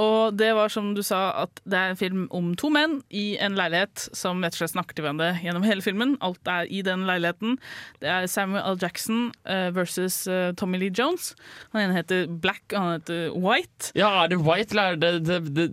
Og 0.00 0.36
det 0.38 0.48
var 0.56 0.68
som 0.72 0.94
du 0.96 1.02
sa, 1.04 1.18
at 1.44 1.60
det 1.68 1.76
er 1.78 1.90
en 1.92 1.98
film 2.00 2.22
om 2.32 2.54
to 2.58 2.70
menn 2.72 3.02
i 3.12 3.36
en 3.44 3.54
leilighet 3.58 4.06
som 4.16 4.40
rett 4.42 4.54
og 4.56 4.62
slett 4.62 4.72
snakker 4.72 4.96
til 4.96 5.04
hverandre 5.04 5.34
gjennom 5.44 5.66
hele 5.68 5.84
filmen. 5.84 6.14
Alt 6.24 6.48
er 6.48 6.70
i 6.72 6.80
den 6.86 7.04
leiligheten. 7.08 7.58
Det 8.00 8.08
er 8.08 8.26
Samuel 8.32 8.64
L. 8.72 8.78
Jackson 8.80 9.32
eh, 9.44 9.68
versus 9.76 10.22
eh, 10.26 10.52
Tommy 10.56 10.80
Lee 10.80 10.90
Jones. 10.96 11.34
Han 11.74 11.82
ene 11.84 11.98
heter 12.00 12.24
Black, 12.26 12.62
og 12.72 12.78
han 12.80 12.94
heter 13.00 13.36
White. 13.36 13.92
Ja, 13.98 14.24
er 14.24 14.32
det 14.32 14.40
White 14.46 14.72
eller 14.72 14.96
er 14.96 14.96
det 14.96 15.12
The, 15.28 15.40
the, 15.44 15.66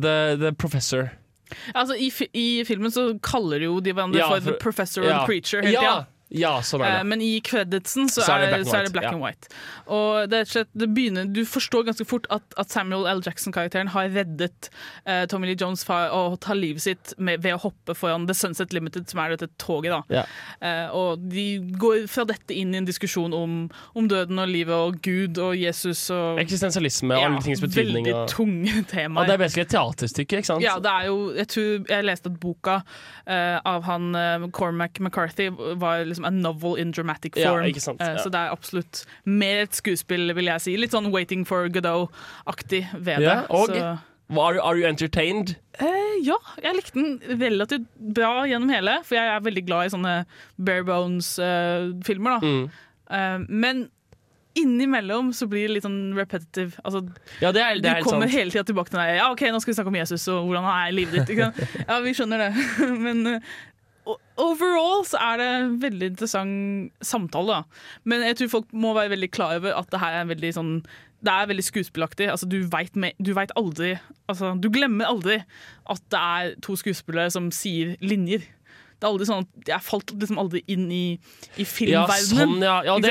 the, 0.00 0.16
the, 0.46 0.52
Professor? 0.56 1.10
Altså, 1.76 1.94
i, 2.00 2.08
i 2.32 2.64
filmen 2.64 2.90
så 2.90 3.10
kaller 3.22 3.60
jo 3.66 3.76
de 3.84 3.92
hverandre 3.92 4.18
Ja, 4.22 4.30
for 4.32 4.40
for- 4.40 4.48
The 4.50 4.58
Professor 4.62 5.04
ja. 5.04 5.18
The 5.20 5.26
Preacher 5.28 5.60
hele 5.60 5.76
Ja. 5.76 5.80
tida. 5.84 6.08
Ja, 6.32 6.54
sånn 6.64 6.80
er 6.80 6.88
det. 6.88 6.98
Eh, 7.00 7.04
Men 7.12 7.22
i 7.24 7.32
creditsen 7.44 8.08
så, 8.08 8.22
Så 8.24 8.32
er 8.34 8.46
det 8.46 8.66
så 8.66 8.78
er 8.78 8.86
det 8.86 8.92
black 8.94 9.10
and 9.12 9.22
white. 9.22 9.48
Og 9.92 10.30
det 10.30 10.46
det 10.72 10.88
begynner, 10.94 11.26
Du 11.32 11.44
forstår 11.44 11.84
ganske 11.84 12.04
fort 12.08 12.26
at, 12.30 12.42
at 12.58 12.70
Samuel 12.72 13.06
L. 13.06 13.20
Jackson-karakteren 13.24 13.90
har 13.92 14.08
reddet 14.12 14.70
uh, 15.06 15.24
Tommy 15.28 15.50
Lee 15.50 15.58
Jones 15.58 15.84
fra 15.84 16.06
å 16.14 16.36
ta 16.40 16.54
livet 16.56 16.82
sitt 16.84 17.12
med, 17.18 17.42
ved 17.42 17.56
å 17.56 17.60
hoppe 17.66 17.94
foran 17.96 18.26
The 18.28 18.36
Sunset 18.36 18.72
Limited, 18.72 19.08
som 19.10 19.20
er 19.22 19.34
dette 19.36 19.50
toget. 19.60 19.92
da. 19.92 20.00
Ja. 20.12 20.24
Eh, 20.60 20.94
og 20.96 21.22
de 21.32 21.46
går 21.78 22.06
fra 22.10 22.24
dette 22.28 22.54
inn 22.54 22.74
i 22.74 22.80
en 22.80 22.88
diskusjon 22.88 23.34
om, 23.36 23.58
om 23.98 24.08
døden 24.08 24.40
og 24.42 24.48
livet 24.50 24.74
og 24.74 25.00
Gud 25.04 25.40
og 25.42 25.56
Jesus 25.58 26.08
og 26.14 26.40
Eksistensialisme 26.42 27.16
og 27.16 27.26
alle 27.28 27.42
tings 27.44 27.62
betydning. 27.62 28.08
Veldig 28.08 28.32
tunge 28.32 28.84
temaer. 28.92 29.22
Og 29.22 29.28
det 29.30 29.36
er 29.36 29.42
basically 29.44 29.66
et 29.66 29.74
teaterstykke, 29.74 30.42
ikke 30.42 30.50
sant? 30.52 30.64
Ja, 30.64 30.78
det 30.82 30.92
er 30.92 31.10
jo 31.10 31.18
Jeg 31.36 31.48
tror 31.52 31.92
jeg 31.92 32.06
leste 32.06 32.30
at 32.32 32.38
boka 32.40 32.80
uh, 32.82 33.58
av 33.68 33.84
han 33.86 34.12
Cormac 34.54 35.00
McCarthy 35.00 35.48
var 35.80 36.04
liksom 36.06 36.21
a 36.24 36.30
novel 36.30 36.76
in 36.76 36.90
dramatic 36.92 37.36
Ja, 37.36 37.50
form. 37.52 37.64
ikke 37.70 37.80
sant, 37.80 38.00
Eh, 38.00 38.14
ja. 38.14 38.22
så 38.22 38.30
det 38.30 38.38
er 38.40 38.50
absolutt 38.52 39.04
mer 39.24 39.62
et 39.62 39.72
skuespill, 39.74 40.32
vil 40.34 40.44
jeg 40.46 40.60
si. 40.60 40.76
Litt 40.76 40.90
sånn 40.92 41.10
Waiting 41.12 41.44
for 41.46 41.68
Godot-aktig 41.68 42.86
ved 42.94 43.18
det. 43.18 43.22
Ja, 43.28 43.46
og 43.50 43.68
Så, 43.68 43.98
are, 44.38 44.60
are 44.62 44.76
you 44.78 44.86
entertained? 44.88 45.56
eh, 45.80 46.20
ja, 46.24 46.36
jeg 46.62 46.74
likte 46.76 46.94
den 46.94 47.38
relativt 47.40 47.86
bra 48.14 48.44
gjennom 48.46 48.70
hele, 48.70 48.98
for 49.04 49.14
jeg 49.16 49.26
er 49.36 49.40
veldig 49.40 49.66
glad 49.66 49.86
i 49.86 49.96
sånne 49.96 50.24
bare 50.58 50.84
bones-filmer. 50.84 52.38
da. 52.40 52.46
Mm. 52.46 52.70
uh, 53.10 53.38
men 53.48 53.88
innimellom 54.54 55.30
så 55.32 55.46
blir 55.48 55.64
det 55.66 55.78
litt 55.78 55.84
sånn 55.86 56.12
repetitive. 56.14 56.74
Altså, 56.84 57.00
Ja, 57.40 57.52
det 57.56 57.62
er, 57.62 57.78
det 57.80 57.88
er 57.88 58.00
du 58.02 58.04
kommer 58.04 58.28
sant. 58.28 58.36
hele 58.36 58.50
tida 58.52 58.64
tilbake 58.68 58.90
til 58.92 59.00
deg. 59.00 59.16
Ja, 59.16 59.30
ok, 59.32 59.40
nå 59.48 59.60
skal 59.62 59.72
vi 59.72 59.76
snakke 59.78 59.88
om 59.88 59.96
Jesus 59.96 60.26
og 60.28 60.42
hvordan 60.46 60.66
han 60.68 60.76
er 60.82 60.90
i 60.90 60.96
livet 60.98 61.26
ditt. 61.26 61.38
Ja, 61.88 62.00
vi 62.04 62.12
skjønner 62.12 62.42
det. 62.44 62.50
Men 63.06 63.22
eh, 63.26 63.40
overall 64.42 65.04
så 65.06 65.18
er 65.20 65.36
det 65.38 65.46
en 65.60 65.74
veldig 65.82 66.08
interessant 66.12 66.92
samtale. 67.04 67.60
Da. 67.62 67.62
Men 68.08 68.24
jeg 68.26 68.36
tror 68.40 68.48
folk 68.58 68.72
må 68.74 68.94
være 68.96 69.12
veldig 69.14 69.30
klar 69.34 69.56
over 69.60 69.76
at 69.78 69.90
det 69.92 70.00
her 70.02 70.20
er 70.22 70.30
veldig 70.34 70.52
sånn 70.58 70.74
det 71.22 71.30
er 71.30 71.46
veldig 71.46 71.62
skuespillaktig. 71.62 72.26
Altså, 72.32 72.48
du 72.50 72.64
veit 72.66 73.52
aldri 73.54 73.92
altså, 74.28 74.56
Du 74.60 74.66
glemmer 74.74 75.06
aldri 75.06 75.36
at 75.86 76.02
det 76.10 76.18
er 76.18 76.56
to 76.66 76.74
skuespillere 76.74 77.30
som 77.30 77.50
sier 77.54 77.92
linjer. 78.02 78.42
Det 78.98 79.06
er 79.06 79.12
aldri 79.12 79.26
sånn 79.28 79.46
at 79.46 79.70
Jeg 79.70 79.82
falt 79.86 80.10
liksom 80.18 80.38
aldri 80.42 80.64
inn 80.66 80.88
i, 80.90 81.18
i 81.58 81.62
filmverdenen. 81.62 82.26
sånn, 82.26 82.58
ja. 82.66 82.82
Ja, 82.86 82.96
det- 82.98 83.10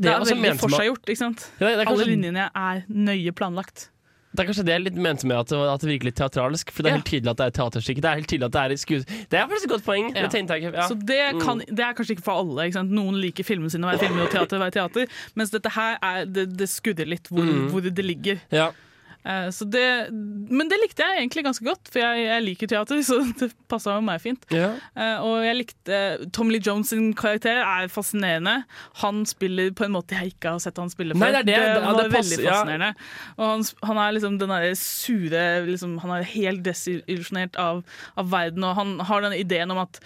det 0.00 0.08
er 0.08 0.18
veldig 0.40 0.60
forseggjort. 0.70 1.04
Ja, 1.60 1.66
Alle 1.84 2.04
linjene 2.16 2.50
er 2.54 2.84
nøye 2.88 3.32
planlagt. 3.36 3.90
Det 4.30 4.44
er 4.44 4.46
kanskje 4.46 4.62
det 4.64 4.74
jeg 4.76 4.82
litt 4.84 4.98
mente 5.02 5.26
med 5.26 5.36
at 5.40 5.48
det, 5.50 5.58
at 5.58 5.82
det 5.82 5.88
virker 5.90 6.06
litt 6.06 6.18
teatralsk. 6.20 6.68
For 6.70 6.86
det 6.86 6.90
er 6.92 6.96
helt 7.00 7.08
tydelig 7.10 7.30
at 7.32 7.40
det 7.40 7.46
er 7.48 7.54
teaterstykke. 7.56 8.02
Det 8.04 8.10
er 8.10 8.20
helt 8.20 8.28
tydelig 8.30 8.46
at 8.46 8.52
det 8.54 8.60
er 8.62 8.74
skues... 8.78 9.04
Det 9.32 9.38
er 9.40 9.48
faktisk 9.50 9.66
et 9.66 9.72
godt 9.74 9.84
poeng. 9.88 10.10
Ja. 10.14 10.28
Det 10.30 10.30
jeg. 10.62 10.74
Ja. 10.76 10.84
Så 10.86 10.94
det, 10.94 11.18
kan, 11.42 11.58
Mm. 11.58 11.74
det 11.76 11.84
er 11.88 11.96
kanskje 11.98 12.14
ikke 12.14 12.26
for 12.28 12.38
alle. 12.44 12.68
Ikke? 12.70 12.84
Noen 12.86 13.18
liker 13.18 13.44
filmene 13.48 13.70
sine 13.74 13.90
være 13.90 13.98
filmer 14.04 14.28
og 14.28 14.30
teater 14.30 14.62
være 14.62 14.76
teater. 14.78 15.10
Mens 15.34 15.50
dette 15.50 15.72
her 15.74 15.98
er, 15.98 16.24
det, 16.30 16.46
det 16.60 16.68
skurrer 16.70 17.10
litt 17.10 17.26
hvor, 17.26 17.42
Mm. 17.42 17.66
hvor 17.74 17.82
det 17.82 18.04
ligger. 18.06 18.38
Ja. 18.54 18.70
Eh, 19.24 19.48
så 19.52 19.66
det, 19.68 20.08
men 20.12 20.70
det 20.70 20.78
likte 20.80 21.04
jeg 21.04 21.20
egentlig 21.20 21.44
ganske 21.44 21.66
godt, 21.66 21.90
for 21.92 22.00
jeg, 22.00 22.24
jeg 22.24 22.44
liker 22.46 22.70
teater, 22.70 23.02
så 23.08 23.18
det 23.40 23.50
passa 23.70 23.98
meg 24.04 24.22
fint. 24.22 24.46
Ja. 24.54 24.72
Eh, 24.94 25.26
og 25.26 25.44
jeg 25.44 25.58
likte 25.58 26.00
Tom 26.36 26.52
Lee 26.52 26.62
Jones 26.64 26.92
sin 26.94 27.12
karakter 27.18 27.60
er 27.62 27.90
fascinerende. 27.92 28.62
Han 29.04 29.22
spiller 29.28 29.74
på 29.76 29.86
en 29.86 29.94
måte 29.98 30.16
jeg 30.16 30.34
ikke 30.34 30.56
har 30.56 30.64
sett 30.64 30.80
han 30.80 30.92
spille 30.92 31.16
før. 31.18 31.36
Det 31.36 31.42
er 31.42 31.50
det. 31.50 31.58
Ja, 31.58 31.76
var 31.84 32.00
det 32.00 32.08
passer, 32.14 32.36
veldig 32.36 32.48
ja. 32.48 32.56
fascinerende. 32.56 33.10
Og 33.36 33.46
han, 33.46 33.68
han 33.90 34.02
er 34.06 34.16
liksom 34.16 34.40
den 34.40 34.54
derre 34.54 34.72
sure 34.80 35.44
liksom, 35.68 35.98
Han 36.02 36.16
er 36.16 36.26
helt 36.32 36.64
desillusjonert 36.64 37.58
av, 37.60 37.84
av 38.18 38.32
verden, 38.32 38.64
og 38.66 38.76
han 38.78 38.98
har 39.08 39.24
den 39.26 39.36
ideen 39.38 39.72
om 39.74 39.82
at 39.84 40.00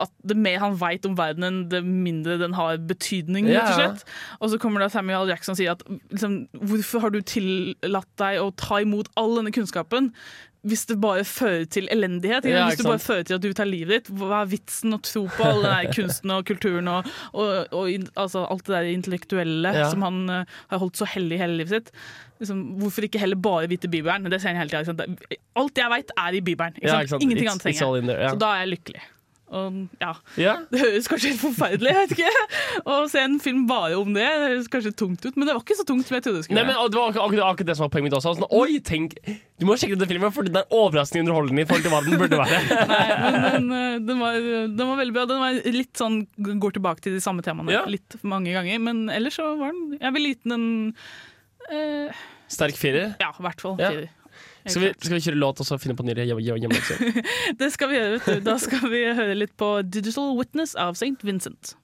at 0.00 0.10
det 0.26 0.36
mer 0.36 0.58
han 0.58 0.76
veit 0.80 1.04
om 1.06 1.14
verdenen, 1.18 1.68
det 1.70 1.82
mindre 1.84 2.38
den 2.40 2.54
har 2.58 2.76
betydning. 2.78 3.46
rett 3.52 3.68
og 3.68 3.74
slett. 3.78 4.04
Og 4.40 4.50
så 4.50 4.58
kommer 4.58 4.80
da 4.80 4.88
Samuel. 4.88 5.28
Jackson 5.28 5.52
og 5.52 5.58
sier 5.60 5.72
at 5.76 5.82
liksom, 6.10 6.48
hvorfor 6.58 7.00
har 7.04 7.10
du 7.14 7.20
tillatt 7.22 8.08
deg 8.18 8.40
å 8.42 8.48
ta 8.56 8.80
imot 8.82 9.08
all 9.20 9.36
denne 9.38 9.52
kunnskapen 9.54 10.12
hvis 10.62 10.84
det 10.86 10.94
bare 11.02 11.24
fører 11.26 11.64
til 11.66 11.88
elendighet? 11.90 12.44
Ja, 12.46 12.68
hvis 12.70 12.78
det 12.78 12.86
bare 12.86 13.00
fører 13.02 13.24
til 13.26 13.34
at 13.34 13.42
du 13.42 13.48
tar 13.52 13.66
livet 13.66 14.04
ditt, 14.06 14.10
hva 14.14 14.44
er 14.44 14.50
vitsen 14.52 14.94
å 14.94 15.00
tro 15.02 15.24
på 15.26 15.42
all 15.42 15.62
den 15.66 15.88
kunsten 15.96 16.30
og 16.30 16.44
kulturen 16.46 16.86
og, 16.90 17.08
og, 17.34 17.72
og 17.74 17.88
altså, 18.14 18.44
alt 18.46 18.66
det 18.68 18.76
der 18.76 18.90
intellektuelle 18.92 19.72
Ja. 19.74 19.88
som 19.90 20.02
han 20.06 20.20
uh, 20.30 20.44
har 20.70 20.78
holdt 20.82 20.98
så 21.02 21.08
hellig 21.10 21.40
hele 21.42 21.58
livet 21.58 21.74
sitt? 21.74 21.90
Liksom, 22.42 22.60
hvorfor 22.78 23.06
ikke 23.08 23.18
heller 23.22 23.38
bare 23.42 23.66
vite 23.70 23.90
Bibelen? 23.90 24.30
Det 24.30 24.38
ser 24.42 24.54
han 24.54 24.62
hele? 24.62 24.84
Det- 24.86 25.38
Alt 25.58 25.78
jeg 25.82 25.90
veit, 25.90 26.14
er 26.18 26.38
i 26.38 26.40
Bibelen. 26.40 26.78
Ikke 26.78 27.10
sant? 27.10 27.22
Ingenting 27.22 27.50
annet 27.50 27.66
trenger 27.66 27.98
jeg. 28.06 28.30
Så 28.30 28.38
da 28.38 28.52
er 28.54 28.62
jeg 28.64 28.72
lykkelig. 28.76 29.02
Og, 29.52 29.74
ja. 30.00 30.12
Ja. 30.40 30.54
Det 30.72 30.80
høres 30.80 31.08
kanskje 31.10 31.32
helt 31.32 31.42
forferdelig 31.42 31.90
jeg 31.92 31.98
vet 31.98 32.14
ikke, 32.16 32.46
å 32.88 32.94
se 33.12 33.20
en 33.20 33.38
film 33.42 33.66
bare 33.68 33.98
om 34.00 34.14
det. 34.16 34.24
Det 34.24 34.48
høres 34.54 34.70
kanskje 34.72 34.92
tungt 34.96 35.26
ut, 35.26 35.36
men 35.36 35.48
det 35.48 35.54
var 35.56 35.60
ikke 35.64 35.76
så 35.76 35.84
tungt 35.88 36.08
som 36.08 36.16
jeg 36.16 36.24
trodde 36.24 36.40
det 36.40 36.46
skulle 36.46 36.62
Nei, 36.62 36.68
men. 36.70 36.78
Det 36.92 36.98
var 37.00 37.10
akkurat, 37.12 37.42
akkurat, 37.50 37.66
det 37.68 37.76
som 37.76 37.84
var 37.86 37.92
poenget 37.92 38.08
mitt 38.08 38.16
også. 38.18 38.32
Sånn, 38.38 38.48
Oi, 38.56 38.78
tenk 38.84 39.16
Du 39.60 39.66
må 39.68 39.76
sjekke 39.78 39.98
ut 39.98 40.02
den 40.02 40.10
filmen, 40.14 40.32
for 40.34 40.48
den 40.48 40.56
er 40.62 40.72
overraskende 40.74 41.22
underholdende 41.26 41.62
i 41.64 41.68
forhold 41.68 41.84
til 41.86 41.92
hva 41.94 42.00
den 42.06 42.22
burde 42.22 42.40
være. 42.40 42.62
Nei, 42.92 43.04
men 43.20 43.44
den, 43.44 43.68
eh, 43.76 43.98
den, 44.08 44.22
var, 44.24 44.38
den 44.72 44.82
var 44.94 45.02
veldig 45.02 45.16
bra. 45.18 45.26
Den 45.30 45.44
var 45.44 45.60
litt 45.76 46.00
sånn 46.00 46.18
går 46.64 46.78
tilbake 46.78 47.04
til 47.04 47.18
de 47.18 47.22
samme 47.24 47.44
temaene 47.46 47.76
Ja. 47.76 47.84
litt 47.90 48.16
mange 48.24 48.56
ganger. 48.56 48.80
Men 48.82 49.04
ellers 49.12 49.36
så 49.38 49.52
var 49.60 49.76
den 49.76 49.98
Jeg 50.00 50.16
vil 50.16 50.30
gitt 50.32 50.48
den 50.48 50.66
eh, 51.70 52.24
Sterk 52.52 52.76
firer. 52.80 53.14
Ja, 53.22 53.30
i 53.36 53.46
hvert 53.46 53.62
fall 53.62 53.78
Ja. 53.80 53.92
firer. 53.92 54.10
Skal 54.66 54.82
vi, 54.84 54.90
skal 55.02 55.16
vi 55.16 55.20
kjøre 55.24 55.38
låt 55.42 55.60
og 55.60 55.66
så 55.66 55.78
finne 55.82 55.96
på 55.98 56.04
nye 56.06 56.14
hjem- 56.28 56.38
hjem- 56.44 56.60
hjemmelekser? 56.62 57.22
Det 57.60 57.70
skal 57.74 57.90
vi 57.90 57.96
gjøre, 57.98 58.18
vet 58.18 58.28
du. 58.28 58.44
Da 58.46 58.56
skal 58.62 58.84
vi 58.92 59.00
høre 59.10 59.34
litt 59.34 59.56
på 59.58 59.72
Digital 59.90 60.36
Witness 60.38 60.76
av 60.78 60.94
St. 60.94 61.16
Vincent. 61.26 61.74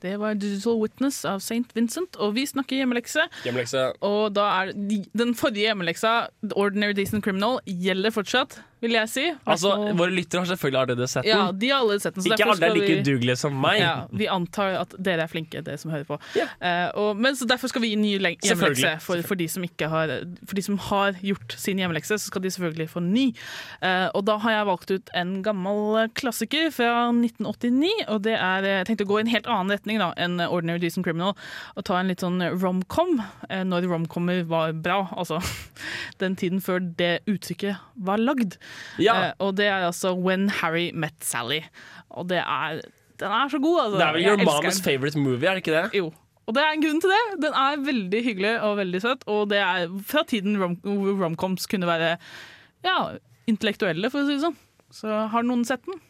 Det 0.00 0.14
var 0.16 0.34
Digital 0.40 0.78
Witness 0.80 1.18
av 1.28 1.42
St. 1.44 1.66
Vincent, 1.76 2.16
og 2.16 2.32
vi 2.38 2.46
snakker 2.48 2.78
hjemmelekse. 2.80 3.26
Hjemmelekse. 3.44 3.82
Og 4.06 4.32
da 4.34 4.46
er 4.62 4.72
de- 4.72 5.04
den 5.12 5.34
forrige 5.36 5.68
hjemmeleksa, 5.68 6.12
The 6.42 6.56
Ordinary 6.56 6.94
Decent 6.96 7.22
Criminal, 7.24 7.60
gjelder 7.68 8.10
fortsatt, 8.10 8.60
vil 8.80 8.96
jeg 8.96 9.08
si. 9.12 9.26
Altså, 9.44 9.72
altså 9.74 9.96
Våre 9.98 10.14
lyttere 10.14 10.42
har 10.42 10.50
selvfølgelig 10.54 10.80
allerede 10.80 11.08
sett 11.10 11.26
den. 11.26 11.32
ja, 11.32 11.52
de 11.52 11.68
har 11.70 11.82
allerede 11.82 12.04
sett 12.04 12.14
den. 12.14 12.24
så 12.24 12.32
Ikke 12.32 12.48
alle 12.48 12.66
er 12.66 12.74
like 12.74 12.86
vi- 12.86 13.00
udugelige 13.00 13.36
som 13.36 13.56
meg. 13.60 13.80
Ja, 13.80 13.94
vi 14.12 14.28
antar 14.32 14.76
at 14.80 14.94
dere 14.98 15.26
er 15.26 15.30
flinke, 15.32 15.62
dere 15.64 15.78
som 15.78 15.90
hører 15.90 16.06
på. 16.08 16.18
Eh, 16.36 16.88
og, 16.94 17.16
men 17.16 17.36
så 17.36 17.48
Derfor 17.50 17.68
skal 17.68 17.82
vi 17.82 17.90
gi 17.90 17.96
ny 17.98 18.12
hjemmelekse. 18.14 19.00
For, 19.02 19.22
for, 19.26 19.34
de 19.34 19.48
som 19.48 19.64
ikke 19.66 19.88
har, 19.90 20.12
for 20.46 20.54
de 20.54 20.62
som 20.62 20.78
har 20.78 21.18
gjort 21.20 21.54
sin 21.58 21.80
hjemmelekse, 21.82 22.18
så 22.18 22.30
skal 22.30 22.44
de 22.44 22.50
selvfølgelig 22.54 22.88
få 22.92 23.02
ny. 23.02 23.26
Uh, 23.82 24.08
og 24.14 24.24
da 24.28 24.36
har 24.38 24.54
jeg 24.54 24.68
valgt 24.68 24.90
ut 24.94 25.10
en 25.18 25.32
gammel 25.42 26.08
klassiker 26.14 26.70
fra 26.74 27.10
1989. 27.10 27.90
Og 28.08 28.22
det 28.22 28.36
er 28.36 28.68
Jeg 28.70 28.86
tenkte 28.86 29.06
å 29.08 29.10
gå 29.10 29.18
i 29.18 29.24
en 29.24 29.32
helt 29.34 29.50
annen 29.50 29.74
retning 29.74 30.00
da 30.02 30.12
enn 30.20 30.38
Ordinary 30.46 30.82
Decent 30.82 31.06
Criminal. 31.06 31.34
Og 31.76 31.86
ta 31.88 31.98
en 31.98 32.10
litt 32.10 32.22
sånn 32.22 32.38
romcom, 32.62 33.18
uh, 33.50 33.62
når 33.66 33.88
romcomer 33.90 34.44
var 34.48 34.72
bra. 34.72 35.02
Altså 35.16 35.40
den 36.22 36.36
tiden 36.38 36.62
før 36.64 36.80
det 36.80 37.20
uttrykket 37.30 37.80
var 37.96 38.22
lagd. 38.22 38.60
Ja. 39.02 39.18
Uh, 39.30 39.46
og 39.46 39.56
det 39.60 39.68
er 39.68 39.86
altså 39.88 40.14
When 40.16 40.48
Harry 40.60 40.90
Met 40.94 41.18
Sally. 41.24 41.60
Og 42.10 42.28
det 42.30 42.42
er 42.42 42.80
Den 43.20 43.32
er 43.36 43.48
så 43.52 43.58
god, 43.60 43.80
altså. 43.84 43.98
Det 43.98 44.06
er 44.06 44.12
vel 44.16 44.26
your 44.26 44.48
mom's 44.48 44.82
favorite 44.82 45.18
movie, 45.18 45.48
er 45.48 45.58
det 45.58 45.66
ikke 45.66 45.76
det? 45.76 45.98
Jo. 45.98 46.12
Og 46.48 46.54
det 46.56 46.62
er 46.64 46.72
en 46.74 46.82
grunn 46.82 47.00
til 47.02 47.12
det. 47.12 47.24
Den 47.44 47.54
er 47.54 47.82
veldig 47.86 48.20
hyggelig 48.26 48.54
og 48.66 48.76
veldig 48.80 49.00
søt. 49.04 49.26
Og 49.30 49.50
det 49.52 49.60
er 49.62 49.90
fra 50.08 50.24
tiden 50.26 50.56
rom 50.58 50.78
romcoms 51.20 51.68
kunne 51.70 51.86
være 51.86 52.16
ja, 52.86 52.96
intellektuelle, 53.50 54.10
for 54.10 54.24
å 54.24 54.26
si 54.26 54.38
det 54.38 54.46
sånn. 54.46 54.56
Så 54.90 55.20
har 55.30 55.46
noen 55.46 55.62
sett 55.68 55.84
den? 55.86 56.00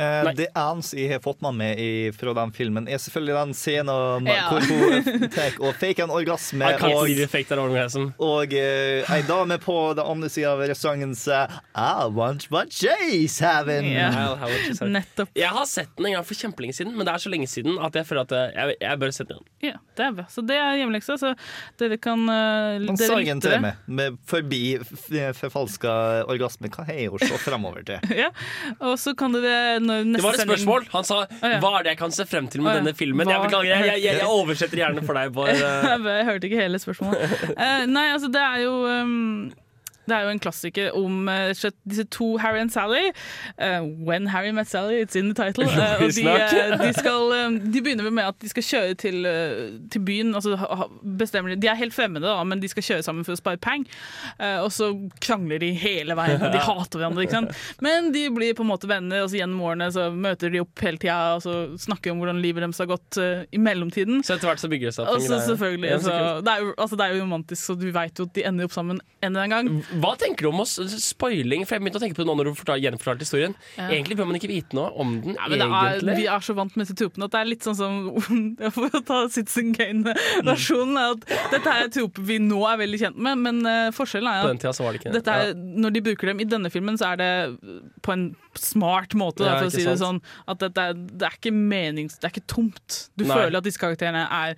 Eh, 0.00 0.24
Nei. 0.24 0.32
det 0.38 0.46
eneste 0.56 0.96
jeg 0.96 1.10
har 1.12 1.20
fått 1.20 1.42
med 1.44 1.58
meg 1.60 1.80
i, 1.80 1.90
fra 2.16 2.32
den 2.38 2.52
filmen, 2.56 2.86
er 2.88 3.00
selvfølgelig 3.02 3.34
den 3.36 3.50
scenen 3.56 4.28
Ja. 4.30 4.46
hvor 4.48 4.64
hun 4.64 5.26
tar 5.34 5.58
og 5.60 5.74
faker 5.76 6.06
en 6.06 6.14
orgasme. 6.14 6.70
Og, 6.80 8.24
og 8.24 8.54
uh, 8.54 9.12
ei 9.12 9.20
dame 9.28 9.58
på 9.60 9.76
den 9.98 10.06
andre 10.06 10.30
sida 10.32 10.54
av 10.54 10.62
restauranten 10.64 11.12
sier 11.18 11.52
I 11.76 12.08
want 12.08 12.46
what 12.50 12.72
she's 12.72 13.36
having. 13.44 13.90
Said. 13.90 14.88
Nettopp. 14.94 15.34
Jeg 15.36 15.52
har 15.52 15.68
sett 15.68 15.92
den 15.98 16.10
en 16.10 16.16
gang 16.18 16.26
for 16.26 16.38
kjempelenge 16.38 16.78
siden, 16.78 16.96
men 16.96 17.08
det 17.08 17.14
er 17.14 17.24
så 17.26 17.32
lenge 17.32 17.50
siden 17.50 17.76
at 17.82 18.00
jeg 18.00 18.08
føler 18.08 18.24
at 18.24 18.34
eh, 18.36 18.56
jeg, 18.56 18.78
jeg 18.80 19.02
bør 19.02 19.14
sette 19.14 19.36
den. 19.36 19.44
Ja, 19.66 19.76
det 19.98 20.06
er 20.06 20.16
bra. 20.16 20.26
Så 20.32 20.44
det 20.46 20.56
er 20.56 20.80
hjemmeleksa. 20.80 21.18
Så 21.20 21.34
dere 21.80 22.00
kan 22.00 22.24
uh, 22.24 22.80
dere 22.88 23.10
sagen 23.10 23.44
til 23.44 23.58
meg 23.66 23.84
med 23.90 24.16
forbi 24.30 24.62
forfalska 25.36 25.92
orgasme. 26.30 26.70
Hva 26.72 26.86
har 26.88 27.02
jeg 27.02 27.12
å 27.12 27.20
se 27.20 27.42
fremover 27.44 27.84
til? 27.84 28.00
Ja, 28.20 28.28
og 28.84 28.98
så 29.00 29.14
kan 29.16 29.32
dere 29.32 29.78
Det 29.90 30.22
var 30.24 30.38
et 30.38 30.44
spørsmål. 30.46 30.86
Han 30.94 31.04
sa. 31.08 31.20
'hva 31.40 31.72
er 31.78 31.82
det 31.86 31.94
jeg 31.94 31.98
kan 32.00 32.14
se 32.14 32.26
frem 32.26 32.48
til 32.48 32.62
med 32.62 32.80
denne 32.80 32.94
filmen'? 32.96 33.28
Jeg 33.30 33.42
beklager, 33.46 33.70
jeg, 33.70 33.86
jeg, 33.86 34.02
jeg, 34.04 34.18
jeg 34.22 34.28
oversetter 34.28 34.76
gjerne 34.82 35.02
for 35.06 35.18
deg. 35.18 35.32
Bård. 35.32 35.48
eh. 35.48 36.06
jeg 36.18 36.28
hørte 36.30 36.50
ikke 36.50 36.62
hele 36.62 36.78
spørsmålet. 36.82 37.34
Eh, 37.56 37.86
nei, 37.90 38.06
altså 38.14 38.30
det 38.32 38.40
er 38.42 38.62
jo 38.64 38.74
um, 38.86 39.52
det 40.10 40.16
er 40.16 40.26
jo 40.26 40.34
en 40.34 40.42
klassiker 40.42 40.96
om 40.98 41.28
eh, 41.30 41.52
disse 41.88 42.04
to 42.12 42.34
Harry 42.42 42.60
og 42.60 42.72
Sally. 42.74 43.10
Uh, 43.56 43.86
when 44.06 44.26
Harry 44.26 44.50
met 44.52 44.68
Sally, 44.68 45.00
it's 45.04 45.16
in 45.16 45.30
the 45.30 45.34
title. 45.34 45.64
Uh, 45.64 46.00
de, 46.00 46.24
de, 46.82 46.92
skal, 46.96 47.34
de 47.72 47.82
begynner 47.82 48.10
med 48.10 48.24
at 48.24 48.40
de 48.42 48.50
skal 48.50 48.66
kjøre 48.66 48.94
til, 49.00 49.28
til 49.92 50.04
byen. 50.06 50.34
Altså, 50.34 50.56
bestemmer 51.18 51.54
de, 51.54 51.70
er 51.70 51.78
helt 51.78 51.94
fremmede, 51.94 52.26
da, 52.26 52.42
men 52.44 52.62
de 52.62 52.68
skal 52.70 52.86
kjøre 52.86 53.06
sammen 53.06 53.26
for 53.26 53.36
å 53.36 53.40
spare 53.40 53.60
peng. 53.62 53.86
Uh, 54.40 54.64
og 54.64 54.70
så 54.74 54.90
krangler 55.22 55.62
de 55.62 55.72
hele 55.78 56.16
veien. 56.18 56.42
og 56.42 56.54
De 56.54 56.62
hater 56.70 57.02
hverandre. 57.02 57.44
Men 57.84 58.10
de 58.14 58.26
blir 58.34 58.56
på 58.58 58.66
en 58.66 58.72
måte 58.72 58.90
venner, 58.90 59.24
og 59.24 59.30
så 59.32 59.40
gjennom 59.40 59.62
årene 59.70 59.90
så 59.94 60.08
møter 60.14 60.52
de 60.52 60.64
opp 60.64 60.84
hele 60.84 61.00
tida 61.00 61.18
og 61.36 61.42
så 61.44 61.54
snakker 61.80 62.12
om 62.12 62.20
hvordan 62.22 62.40
livet 62.42 62.64
deres 62.64 62.80
har 62.80 62.88
gått 62.90 63.18
i 63.20 63.60
mellomtiden. 63.60 64.24
Så 64.26 64.36
etter 64.36 64.50
hvert 64.50 64.62
så 64.62 64.70
bygger 64.70 64.90
det 64.90 64.96
seg 64.96 65.08
opp. 65.08 65.22
Selvfølgelig, 65.50 65.92
så 66.04 66.16
det, 66.44 66.52
er 66.52 66.64
jo, 66.64 66.72
altså, 66.76 66.98
det 66.98 67.06
er 67.06 67.14
jo 67.14 67.22
romantisk, 67.24 67.62
så 67.62 67.76
du 67.78 67.88
vet 67.94 68.20
jo 68.20 68.26
at 68.28 68.34
de 68.36 68.44
ender 68.48 68.68
opp 68.68 68.74
sammen 68.74 69.00
en 69.20 69.30
eller 69.30 69.46
annen 69.46 69.70
gang. 69.70 69.99
Hva 70.00 70.12
tenker 70.20 70.46
du 70.46 70.50
om 70.50 70.62
oss? 70.64 70.76
Spoiling? 71.04 71.64
For 71.68 71.76
jeg 71.76 71.84
begynte 71.84 72.00
å 72.00 72.04
tenke 72.04 72.16
på 72.18 72.24
det 72.24 72.30
nå 72.30 72.36
når 72.38 72.50
du 72.50 72.58
fortal, 72.58 72.80
gjenfortalte 72.82 73.26
historien. 73.26 73.56
Ja. 73.76 73.88
Egentlig 73.90 74.18
bør 74.20 74.30
man 74.30 74.38
ikke 74.40 74.50
vite 74.50 74.76
noe 74.78 74.90
om 75.00 75.16
den. 75.24 75.36
Ja, 75.36 75.48
men 75.50 75.60
det 75.60 75.66
er, 75.66 75.96
egentlig. 75.96 76.16
vi 76.20 76.26
er 76.34 76.46
så 76.46 76.56
vant 76.58 76.76
med 76.76 76.86
disse 76.86 76.98
tropene 77.00 77.28
at 77.28 77.34
det 77.34 77.40
er 77.42 77.50
litt 77.50 77.66
sånn 77.66 77.78
som 77.78 77.98
For 78.76 78.98
å 79.00 79.02
ta 79.06 79.20
Citizen 79.32 79.72
Kane-versjonen. 79.76 80.98
er 81.00 81.16
at 81.16 81.54
Dette 81.54 81.74
er 81.74 81.90
troper 81.94 82.26
vi 82.30 82.38
nå 82.42 82.60
er 82.68 82.80
veldig 82.80 83.00
kjent 83.04 83.20
med, 83.20 83.40
men 83.44 83.60
eh, 83.68 83.88
forskjellen 83.94 84.30
er 84.30 84.44
På 84.44 84.50
at 84.50 84.54
den 84.54 84.62
tida 84.62 84.74
så 84.76 84.86
var 84.86 84.94
det 84.94 85.02
ikke 85.02 85.14
dette 85.16 85.34
er, 85.42 85.52
når 85.56 85.94
de 85.94 86.02
bruker 86.10 86.30
dem 86.30 86.42
i 86.42 86.46
denne 86.48 86.70
filmen, 86.72 86.98
så 87.00 87.12
er 87.12 87.20
det 87.20 87.30
på 88.04 88.14
en 88.14 88.24
smart 88.58 89.14
måte, 89.18 89.44
da, 89.44 89.56
for 89.58 89.70
å 89.70 89.72
si 89.72 89.82
si 89.82 89.88
det 89.88 89.98
sånn. 90.00 90.20
At 90.50 90.62
dette 90.62 90.86
er, 90.90 90.94
det 90.96 91.26
er 91.28 91.36
ikke 91.38 91.52
menings... 91.54 92.18
Det 92.20 92.28
er 92.28 92.34
ikke 92.34 92.48
tomt. 92.50 93.00
Du 93.18 93.24
Nei. 93.24 93.36
føler 93.36 93.58
at 93.60 93.66
disse 93.66 93.80
karakterene 93.80 94.24
er, 94.26 94.56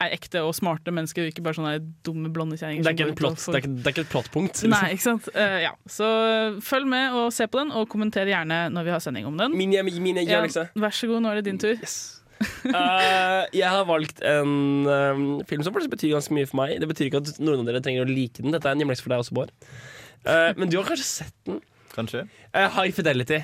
er 0.00 0.14
ekte 0.16 0.42
og 0.46 0.54
smarte 0.56 0.92
mennesker, 0.94 1.26
og 1.26 1.32
ikke 1.32 1.44
bare 1.44 1.58
sånne 1.58 1.74
dumme, 2.06 2.30
blondekjerringer. 2.34 2.84
Det 2.86 2.92
er 2.92 3.10
ikke, 3.10 3.18
plott, 3.18 3.42
det 3.44 3.58
er 3.58 3.62
ikke, 3.64 3.72
det 3.74 3.90
er 3.90 3.94
ikke 3.94 4.04
et 4.06 4.12
plottpunkt. 4.14 4.62
liksom. 4.62 4.72
Nei, 4.72 4.94
ikke 4.96 5.06
sant? 5.06 5.28
Uh, 5.34 5.58
ja. 5.64 5.74
Så 5.90 6.08
eh, 6.30 6.62
følg 6.64 6.88
med 6.90 7.18
og 7.20 7.28
se 7.36 7.46
på 7.50 7.60
den, 7.60 7.74
og 7.76 7.84
kommenter 7.92 8.30
gjerne 8.30 8.62
når 8.72 8.88
vi 8.88 8.94
har 8.94 9.04
sending 9.04 9.28
om 9.28 9.36
den. 9.40 9.56
Min, 9.56 9.76
min 10.00 10.22
Ja, 10.24 10.40
vær 10.74 10.96
så 10.96 11.10
god, 11.10 11.22
nå 11.24 11.32
er 11.32 11.40
det 11.40 11.50
din 11.50 11.60
tur. 11.60 11.76
Eh, 12.40 13.42
jeg 13.52 13.68
har 13.68 13.84
valgt 13.84 14.22
en 14.24 14.88
uh, 14.88 15.44
film 15.48 15.60
som 15.60 15.74
faktisk 15.74 15.92
betyr 15.92 16.14
ganske 16.14 16.32
mye 16.32 16.48
for 16.48 16.62
meg. 16.62 16.78
Det 16.80 16.88
betyr 16.88 17.10
ikke 17.10 17.20
at 17.20 17.40
noen 17.42 17.60
av 17.60 17.68
dere 17.68 17.82
trenger 17.84 18.06
å 18.06 18.08
like 18.08 18.40
den. 18.40 18.54
Dette 18.54 18.64
er 18.64 18.78
en 18.78 18.80
hjemmelekse 18.80 19.04
for 19.04 19.12
deg 19.12 19.24
også, 19.26 19.36
Bård. 19.36 19.52
Eh, 20.24 20.50
men 20.56 20.72
du 20.72 20.78
har 20.80 20.88
kanskje 20.88 21.08
sett 21.08 21.36
den? 21.48 21.60
Kanskje. 21.92 22.24
High 22.54 22.96
Fidelity. 22.96 23.42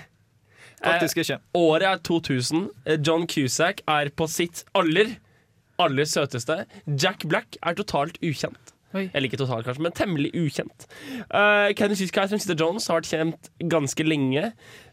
Faktisk 0.82 1.22
ikke. 1.22 1.38
Året 1.57 1.88
er 1.88 2.02
2000. 2.04 2.68
Eh, 2.86 2.98
John 3.00 3.26
Cusack 3.26 3.82
er 3.88 4.11
på 4.16 4.28
sitt 4.30 4.64
aller, 4.76 5.16
aller 5.83 6.09
søteste. 6.09 6.64
Jack 6.87 7.27
Black 7.29 7.59
er 7.62 7.77
totalt 7.79 8.18
ukjent. 8.24 8.72
Oi. 8.97 9.09
Eller 9.12 9.29
ikke 9.29 9.41
totalt, 9.41 9.66
kanskje, 9.66 9.83
men 9.85 9.95
temmelig 9.97 10.31
ukjent. 10.39 10.87
Uh, 11.29 11.72
Kenny 11.77 11.97
Syskei 11.99 12.29
som 12.31 12.41
sitter 12.41 12.59
Jones, 12.61 12.87
har 12.89 13.01
vært 13.01 13.11
kjent 13.11 13.51
ganske 13.72 14.07
lenge. 14.07 14.53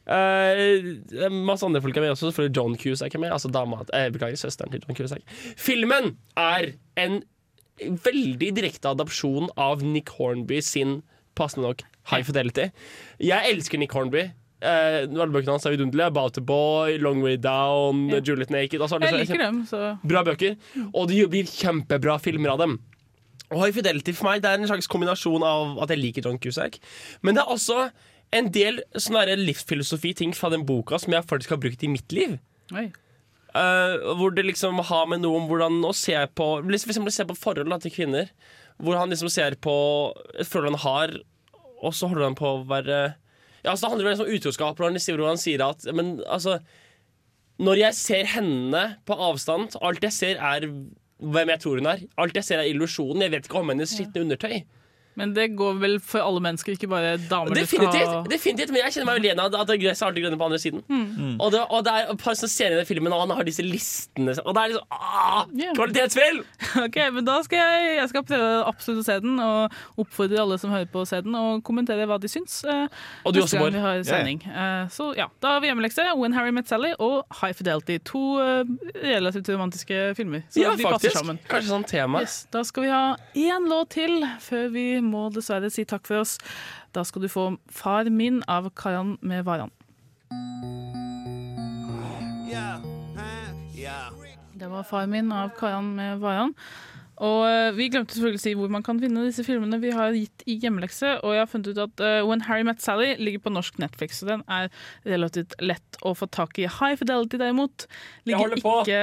Uh, 0.10 1.30
masse 1.32 1.64
andre 1.64 1.82
folk 1.84 1.98
er 1.98 2.08
med 2.08 2.16
også, 2.16 2.32
selvfølgelig 2.32 2.56
John 2.58 2.78
Cusack 2.82 3.16
er 3.16 3.24
med. 3.24 3.32
Altså 3.36 3.52
dama, 3.54 3.84
eh, 3.94 4.10
Beklager, 4.14 4.40
søsteren 4.42 4.74
til 4.74 4.84
John 4.84 4.98
Cusack. 4.98 5.24
Filmen 5.56 6.18
er 6.36 6.74
en 7.00 7.22
veldig 7.80 8.52
direkte 8.58 8.92
adopsjon 8.92 9.50
av 9.58 9.86
Nick 9.86 10.12
Hornby 10.18 10.60
sin, 10.62 11.02
passende 11.38 11.70
nok, 11.70 11.86
High 12.12 12.26
Fidelity. 12.28 12.70
Jeg 13.24 13.54
elsker 13.54 13.80
Nick 13.80 13.96
Hornby. 13.96 14.32
Uh, 14.64 15.03
alle 15.11 15.28
bøkene 15.34 15.57
hans 15.57 15.66
er 15.68 15.74
vidunderlige. 15.76 16.07
About 16.07 16.38
a 16.39 16.41
Boy, 16.47 16.97
Long 17.03 17.20
Way 17.26 17.36
Down, 17.43 18.05
Ja. 18.09 18.22
Juliet 18.24 18.49
Naked. 18.53 18.80
Altså, 18.80 18.99
Jeg 19.01 19.11
liker 19.11 19.34
liker 19.34 19.43
dem, 19.43 19.66
så 19.68 19.97
Bra 20.07 20.24
bøker. 20.24 20.55
Og 20.93 21.09
det 21.09 21.30
blir 21.30 21.43
kjempebra 21.51 22.16
filmer 22.24 22.53
av 22.55 22.59
dem. 22.64 22.80
Og 23.51 23.59
High 23.59 23.76
Fidelity 23.76 24.14
for 24.16 24.30
meg 24.32 24.41
det 24.41 24.49
er 24.49 24.61
en 24.61 24.70
slags 24.70 24.88
kombinasjon 24.89 25.43
av 25.45 25.78
at 25.84 25.91
jeg 25.93 25.99
liker 25.99 26.26
John 26.26 26.39
Cusack, 26.41 26.80
men 27.22 27.36
det 27.36 27.43
er 27.43 27.51
også 27.53 27.91
en 28.34 28.47
del 28.49 28.80
sånne 28.97 29.36
livsfilosofi-ting 29.38 30.32
fra 30.34 30.49
den 30.49 30.64
boka 30.66 30.97
som 30.97 31.14
jeg 31.14 31.28
faktisk 31.30 31.53
har 31.53 31.59
brukt 31.61 31.84
i 31.86 31.91
mitt 31.91 32.11
liv. 32.16 32.39
Eh, 32.74 33.95
hvor 34.18 34.34
det 34.34 34.47
liksom 34.47 34.80
har 34.82 35.05
med 35.11 35.22
noe 35.22 35.38
om 35.38 35.45
hvordan 35.51 35.84
å 35.86 35.91
se 35.93 36.16
på 36.34 36.47
eksempel 36.66 37.14
se 37.14 37.28
på 37.30 37.38
forhold 37.38 37.70
til 37.84 37.93
kvinner. 37.93 38.32
Hvor 38.82 38.97
han 38.97 39.11
liksom 39.14 39.30
ser 39.30 39.53
på 39.61 39.76
et 40.39 40.49
forhold 40.49 40.74
han 40.74 40.82
har, 40.82 41.14
og 41.84 41.93
så 41.93 42.09
holder 42.09 42.32
han 42.32 42.39
på 42.39 42.47
å 42.49 42.64
være 42.66 43.14
Ja, 43.64 43.72
altså 43.72 43.88
Det 43.88 43.91
handler 43.93 44.09
vel 44.09 44.22
om 44.26 44.34
utroskap, 44.36 44.80
når 44.80 44.97
han, 45.28 45.38
sier- 45.39 45.64
at 45.70 45.86
Men 45.95 46.22
altså 46.28 46.59
Når 47.59 47.78
jeg 47.80 47.93
ser 47.95 48.26
henne 48.26 48.84
på 49.05 49.14
avstand, 49.14 49.78
alt 49.82 50.03
jeg 50.03 50.11
ser 50.11 50.36
er 50.41 50.68
hvem 51.24 51.49
jeg 51.53 51.59
tror 51.64 51.78
hun 51.80 51.86
er. 51.88 51.99
Alt 52.18 52.36
jeg 52.36 52.43
ser 52.43 52.59
er 52.59 52.68
illusjonen. 52.68 53.22
Jeg 53.22 53.32
vet 53.32 53.45
ikke 53.47 53.59
om 53.61 53.70
hennes 53.70 53.93
skitne 53.93 54.22
undertøy. 54.26 54.64
Men 55.20 55.34
det 55.36 55.49
går 55.55 55.80
vel 55.82 55.99
for 56.01 56.20
alle 56.26 56.41
mennesker, 56.41 56.74
ikke 56.78 56.89
bare 56.89 57.18
damer 57.30 57.53
du 57.53 57.59
skal 57.61 57.64
Definitivt, 57.64 58.07
ha 58.09 58.22
definitivt, 58.32 58.72
men 58.74 58.82
jeg 58.84 58.93
kjenner 58.95 59.09
meg 59.11 59.20
vel 59.20 59.28
igjen 59.30 59.41
av 59.43 59.55
at 59.61 59.68
det 59.70 59.80
gresset 59.82 60.01
er 60.01 60.07
alltid 60.09 60.24
grønne 60.26 60.39
på 60.41 60.47
andre 60.47 60.59
siden. 60.64 60.84
Mm. 60.89 61.36
Og, 61.39 61.51
det, 61.53 61.61
og 61.70 61.84
det 61.86 61.93
er 61.93 62.11
et 62.14 62.22
par 62.24 62.38
ser 62.39 62.51
scener 62.51 62.78
i 62.78 62.82
den 62.82 62.89
filmen, 62.89 63.14
og 63.14 63.24
han 63.26 63.36
har 63.38 63.43
disse 63.47 63.64
listene 63.66 64.34
Og 64.43 64.55
det 64.55 64.64
er 64.64 64.74
liksom 64.74 64.88
ah, 64.91 65.45
Kvalitetsfilm! 65.78 66.43
Ok, 66.84 66.97
men 67.14 67.26
da 67.28 67.38
skal 67.45 67.59
jeg, 67.61 67.95
jeg 67.99 68.09
skal 68.11 68.24
prøve 68.28 68.49
absolutt 68.68 69.03
å 69.03 69.05
se 69.05 69.18
den, 69.24 69.38
og 69.43 70.01
oppfordre 70.01 70.41
alle 70.41 70.57
som 70.61 70.74
hører 70.74 70.89
på 70.91 71.03
å 71.03 71.07
se 71.07 71.20
den, 71.26 71.36
og 71.38 71.61
kommentere 71.68 72.07
hva 72.09 72.18
de 72.22 72.32
syns. 72.32 72.64
eh, 72.66 72.88
Og 73.24 73.36
du 73.36 73.41
også, 73.43 73.59
Bård. 73.61 73.76
vi 73.78 73.84
har 73.84 74.01
Ja, 74.01 74.20
ja. 74.26 74.34
Eh, 74.64 74.88
så 74.93 75.11
ja, 75.18 75.28
da 75.43 75.55
har 75.55 75.61
vi 75.64 75.70
hjemmelekse. 75.70 76.05
When 76.18 76.34
Harry 76.34 76.51
Met 76.51 76.68
Sally 76.68 76.93
og 76.99 77.24
High 77.41 77.53
Fidelity. 77.53 77.99
To 78.09 78.24
eh, 78.41 78.64
relativt 79.03 79.49
romantiske 79.53 80.16
filmer. 80.18 80.43
Så 80.49 80.61
Ja, 80.64 80.74
de 80.76 80.84
passer 80.84 81.09
faktisk. 81.09 81.18
sammen. 81.20 81.39
Kanskje 81.49 81.70
sånn 81.72 81.86
tema. 81.88 82.22
Yes, 82.26 82.47
da 82.51 82.64
skal 82.68 82.84
vi 82.88 82.89
ha 82.89 83.03
én 83.36 83.70
låt 83.70 83.93
til 83.95 84.24
før 84.43 84.70
vi 84.74 84.88
må 85.04 85.28
dessverre 85.34 85.70
si 85.74 85.86
takk 85.86 86.08
for 86.10 86.24
oss. 86.24 86.38
Da 86.95 87.04
skal 87.04 87.22
du 87.24 87.30
få 87.32 87.58
'Far 87.70 88.10
min' 88.10 88.43
av 88.47 88.72
Karan 88.76 89.18
med 89.22 89.45
Varan. 89.45 89.72
Det 94.54 94.70
var 94.70 94.84
'Far 94.84 95.06
min' 95.06 95.34
av 95.34 95.49
Karan 95.60 95.95
med 95.95 96.20
Varan. 96.20 96.56
Og 97.22 97.43
eh, 97.45 97.76
Vi 97.78 97.89
glemte 97.93 98.16
selvfølgelig 98.16 98.41
å 98.41 98.43
si 98.43 98.53
hvor 98.57 98.72
man 98.74 98.86
kan 98.86 98.99
finne 99.01 99.26
disse 99.28 99.45
filmene 99.45 99.80
vi 99.82 99.91
har 99.93 100.16
gitt 100.18 100.45
i 100.49 100.57
hjemmelekse. 100.64 101.20
Og 101.22 101.36
jeg 101.36 101.43
har 101.43 101.51
funnet 101.51 101.70
ut 101.74 101.82
at 101.86 102.03
uh, 102.03 102.22
When 102.28 102.45
Harry 102.47 102.66
Met 102.66 102.82
Sally 102.82 103.14
ligger 103.22 103.43
på 103.45 103.53
norsk 103.53 103.78
Netflix, 103.82 104.22
så 104.22 104.30
den 104.32 104.45
er 104.51 104.72
relativt 105.05 105.53
lett 105.61 105.99
å 106.01 106.16
få 106.18 106.28
tak 106.34 106.57
i. 106.61 106.68
High 106.68 106.97
Fidelity 106.99 107.39
derimot 107.41 107.88
ligger, 108.30 108.57
ikke, 108.57 109.01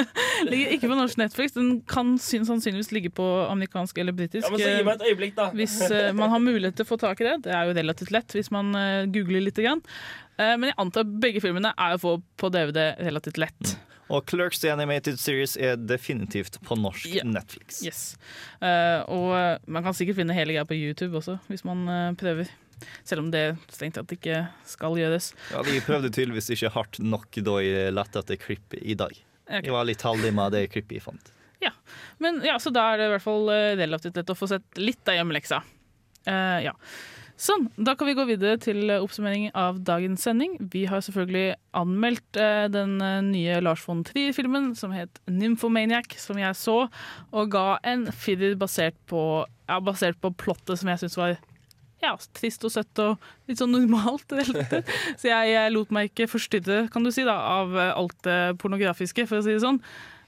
ligger 0.52 0.76
ikke 0.76 0.92
på 0.92 1.00
norsk 1.00 1.20
Netflix. 1.20 1.56
Den 1.58 1.80
kan 1.90 2.14
syn- 2.22 2.46
sannsynligvis 2.48 2.92
ligge 2.94 3.12
på 3.14 3.26
amerikansk 3.48 3.98
eller 4.00 4.16
britisk. 4.16 4.46
Ja, 4.46 4.54
men 4.54 4.62
så 4.62 4.72
Gi 4.80 4.86
meg 4.86 4.96
et 4.96 5.10
øyeblikk, 5.10 5.36
da. 5.36 5.50
Hvis 5.56 5.76
uh, 5.90 6.10
man 6.16 6.32
har 6.32 6.42
mulighet 6.42 6.78
til 6.78 6.86
å 6.86 6.92
få 6.92 7.00
tak 7.02 7.20
i 7.20 7.28
det. 7.28 7.36
Det 7.48 7.54
er 7.56 7.68
jo 7.68 7.76
relativt 7.76 8.14
lett 8.14 8.38
hvis 8.38 8.52
man 8.54 8.74
uh, 8.76 9.06
googler 9.10 9.42
litt. 9.42 9.58
Grann. 9.60 9.82
Eh, 10.40 10.56
men 10.56 10.70
jeg 10.70 10.78
antar 10.80 11.08
begge 11.22 11.42
filmene 11.44 11.72
er 11.76 11.96
å 11.96 12.00
få 12.00 12.16
på 12.40 12.50
DVD 12.54 12.92
relativt 13.02 13.40
lett. 13.40 13.74
Og 14.10 14.26
Clerks 14.30 14.60
The 14.62 14.72
Animated 14.74 15.20
Series 15.22 15.54
er 15.56 15.78
definitivt 15.78 16.58
på 16.66 16.76
norsk 16.78 17.06
yeah. 17.12 17.26
Netflix. 17.26 17.80
Yes. 17.86 18.02
Uh, 18.58 19.06
og 19.06 19.28
eh, 19.38 19.52
man 19.70 19.86
kan 19.86 19.96
sikkert 19.96 20.18
finne 20.18 20.34
hele 20.36 20.56
greia 20.56 20.66
på 20.66 20.78
YouTube 20.78 21.14
også, 21.20 21.38
hvis 21.50 21.62
man 21.68 21.86
uh, 21.86 22.10
prøver. 22.18 22.50
Selv 23.04 23.22
om 23.22 23.28
det 23.30 23.44
strengt 23.68 23.98
tatt 23.98 24.12
ikke 24.14 24.42
skal 24.66 24.96
gjøres. 24.98 25.30
Ja, 25.52 25.62
De 25.66 25.82
prøvde 25.84 26.10
tydeligvis 26.10 26.48
ikke 26.54 26.72
hardt 26.74 26.98
nok 27.04 27.38
da 27.44 27.58
jeg 27.62 27.92
lette 27.92 28.22
etter 28.22 28.40
klipp 28.40 28.74
i 28.80 28.96
dag. 28.98 29.12
Okay. 29.46 29.66
Jeg 29.68 29.74
var 29.76 29.86
litt 29.86 30.02
heldig 30.06 30.32
med 30.34 30.56
det 30.56 30.64
klippet 30.72 30.96
jeg 30.96 31.04
fant. 31.04 31.32
Ja. 31.60 31.74
Men 32.22 32.40
ja, 32.46 32.56
så 32.62 32.72
da 32.72 32.86
er 32.88 33.02
det 33.02 33.10
i 33.10 33.14
hvert 33.14 33.26
fall 33.26 33.52
relativt 33.76 34.16
lett 34.16 34.32
å 34.32 34.38
få 34.38 34.48
sett 34.48 34.80
litt 34.80 35.12
av 35.12 35.18
hjemmeleksa. 35.20 35.60
Uh, 36.24 36.58
ja. 36.64 36.74
Sånn, 37.40 37.70
da 37.80 37.94
kan 37.96 38.10
vi 38.10 38.12
gå 38.18 38.26
videre 38.28 38.58
til 38.60 38.90
eh, 38.90 39.00
oppsummering 39.00 39.46
av 39.56 39.78
dagens 39.88 40.26
sending. 40.26 40.58
Vi 40.72 40.82
har 40.90 41.00
selvfølgelig 41.00 41.54
anmeldt 41.78 42.36
eh, 42.36 42.66
den 42.68 42.98
eh, 43.00 43.22
nye 43.24 43.62
Lars 43.64 43.80
von 43.86 44.02
Trier-filmen 44.04 44.74
som 44.76 44.92
het 44.92 45.22
Nymphomaniac, 45.24 46.18
som 46.20 46.36
jeg 46.40 46.58
så, 46.60 46.82
og 47.32 47.54
ga 47.54 47.78
en 47.88 48.04
firer 48.12 48.58
basert 48.60 48.98
på, 49.08 49.22
ja, 49.70 49.78
basert 49.80 50.20
på 50.20 50.34
plottet 50.36 50.82
som 50.82 50.90
jeg 50.92 51.00
syns 51.00 51.16
var 51.16 51.38
ja, 52.04 52.12
trist 52.36 52.64
og 52.68 52.74
søtt 52.74 53.00
og 53.00 53.24
litt 53.48 53.60
sånn 53.60 53.72
normalt. 53.72 54.36
Så 55.20 55.28
jeg, 55.28 55.50
jeg 55.52 55.72
lot 55.72 55.90
meg 55.92 56.08
ikke 56.08 56.28
forstyrre 56.32 56.86
kan 56.92 57.04
du 57.04 57.12
si 57.12 57.24
da, 57.28 57.34
av 57.60 57.74
alt 57.76 58.16
det 58.24 58.38
pornografiske, 58.60 59.26
for 59.28 59.40
å 59.40 59.44
si 59.44 59.52
det 59.52 59.64
sånn. 59.64 59.80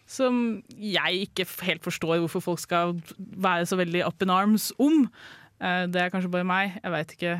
Som 0.08 0.42
jeg 0.76 1.28
ikke 1.28 1.46
helt 1.64 1.84
forstår 1.84 2.20
hvorfor 2.24 2.44
folk 2.44 2.60
skal 2.60 2.98
være 3.16 3.64
så 3.68 3.80
veldig 3.80 4.04
up 4.04 4.24
in 4.24 4.32
arms 4.34 4.68
om. 4.76 5.06
Eh, 5.62 5.84
Det 5.92 6.00
er 6.02 6.10
kanskje 6.10 6.30
bare 6.32 6.46
meg, 6.46 6.76
jeg 6.82 6.90
veit 6.90 7.12
ikke. 7.14 7.32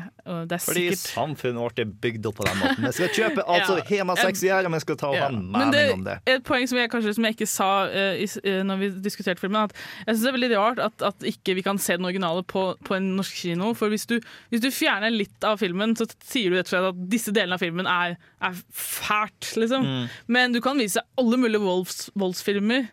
Det 0.47 0.55
er 0.55 0.61
Fordi 0.63 0.83
sikkert 0.85 1.01
samfunnet 1.01 1.59
vårt 1.59 1.79
er 1.81 1.89
bygd 2.05 2.27
opp 2.29 2.37
på 2.39 2.45
den 2.47 2.59
måten. 2.61 2.85
Vi 2.87 2.91
skal 2.95 3.11
kjøpe 3.17 3.43
alt 3.43 3.65
som 3.67 3.81
har 3.89 4.05
med 4.07 4.21
sex 4.21 4.43
å 4.45 4.47
gjøre, 4.47 4.71
men 4.71 4.83
skal 4.83 4.99
ta 5.01 5.09
og 5.11 5.17
ha 5.19 5.27
en 5.27 5.41
Men 5.51 5.73
mening 5.73 5.93
om 5.97 6.05
det. 6.07 6.15
Et 6.31 6.45
poeng 6.47 6.63
som 6.69 6.79
jeg 6.79 6.91
kanskje 6.93 7.15
som 7.17 7.27
jeg 7.27 7.35
ikke 7.35 7.49
sa 7.51 7.69
uh, 7.91 8.15
i, 8.15 8.29
eh, 8.47 8.61
når 8.63 8.79
vi 8.79 8.89
diskuterte 9.03 9.43
filmen, 9.43 9.67
at 9.67 9.75
jeg 9.75 10.15
synes 10.15 10.23
det 10.23 10.31
er 10.31 10.37
veldig 10.37 10.51
rart 10.55 10.83
at, 10.87 11.05
at 11.11 11.27
ikke 11.33 11.57
vi 11.59 11.65
kan 11.67 11.81
se 11.83 11.97
den 11.99 12.07
originale 12.07 12.45
på, 12.47 12.63
på 12.87 12.95
en 12.95 13.11
norsk 13.17 13.43
kino. 13.43 13.73
For 13.75 13.91
hvis 13.91 14.07
du, 14.07 14.15
hvis 14.53 14.63
du 14.63 14.69
fjerner 14.71 15.11
litt 15.11 15.43
av 15.47 15.59
filmen, 15.59 15.97
så 15.99 16.07
sier 16.23 16.53
du 16.53 16.57
rett 16.57 16.71
og 16.71 16.75
slett 16.77 16.89
at 16.93 17.03
disse 17.11 17.35
delene 17.35 17.59
av 17.59 17.65
filmen 17.65 17.89
er, 17.91 18.15
er 18.39 18.63
fælt, 18.71 19.51
liksom. 19.59 19.83
Mm. 19.83 20.09
Men 20.31 20.55
du 20.55 20.61
kan 20.63 20.79
vise 20.79 21.03
alle 21.19 21.39
mulige 21.43 21.63
volds, 21.63 22.07
voldsfilmer 22.15 22.87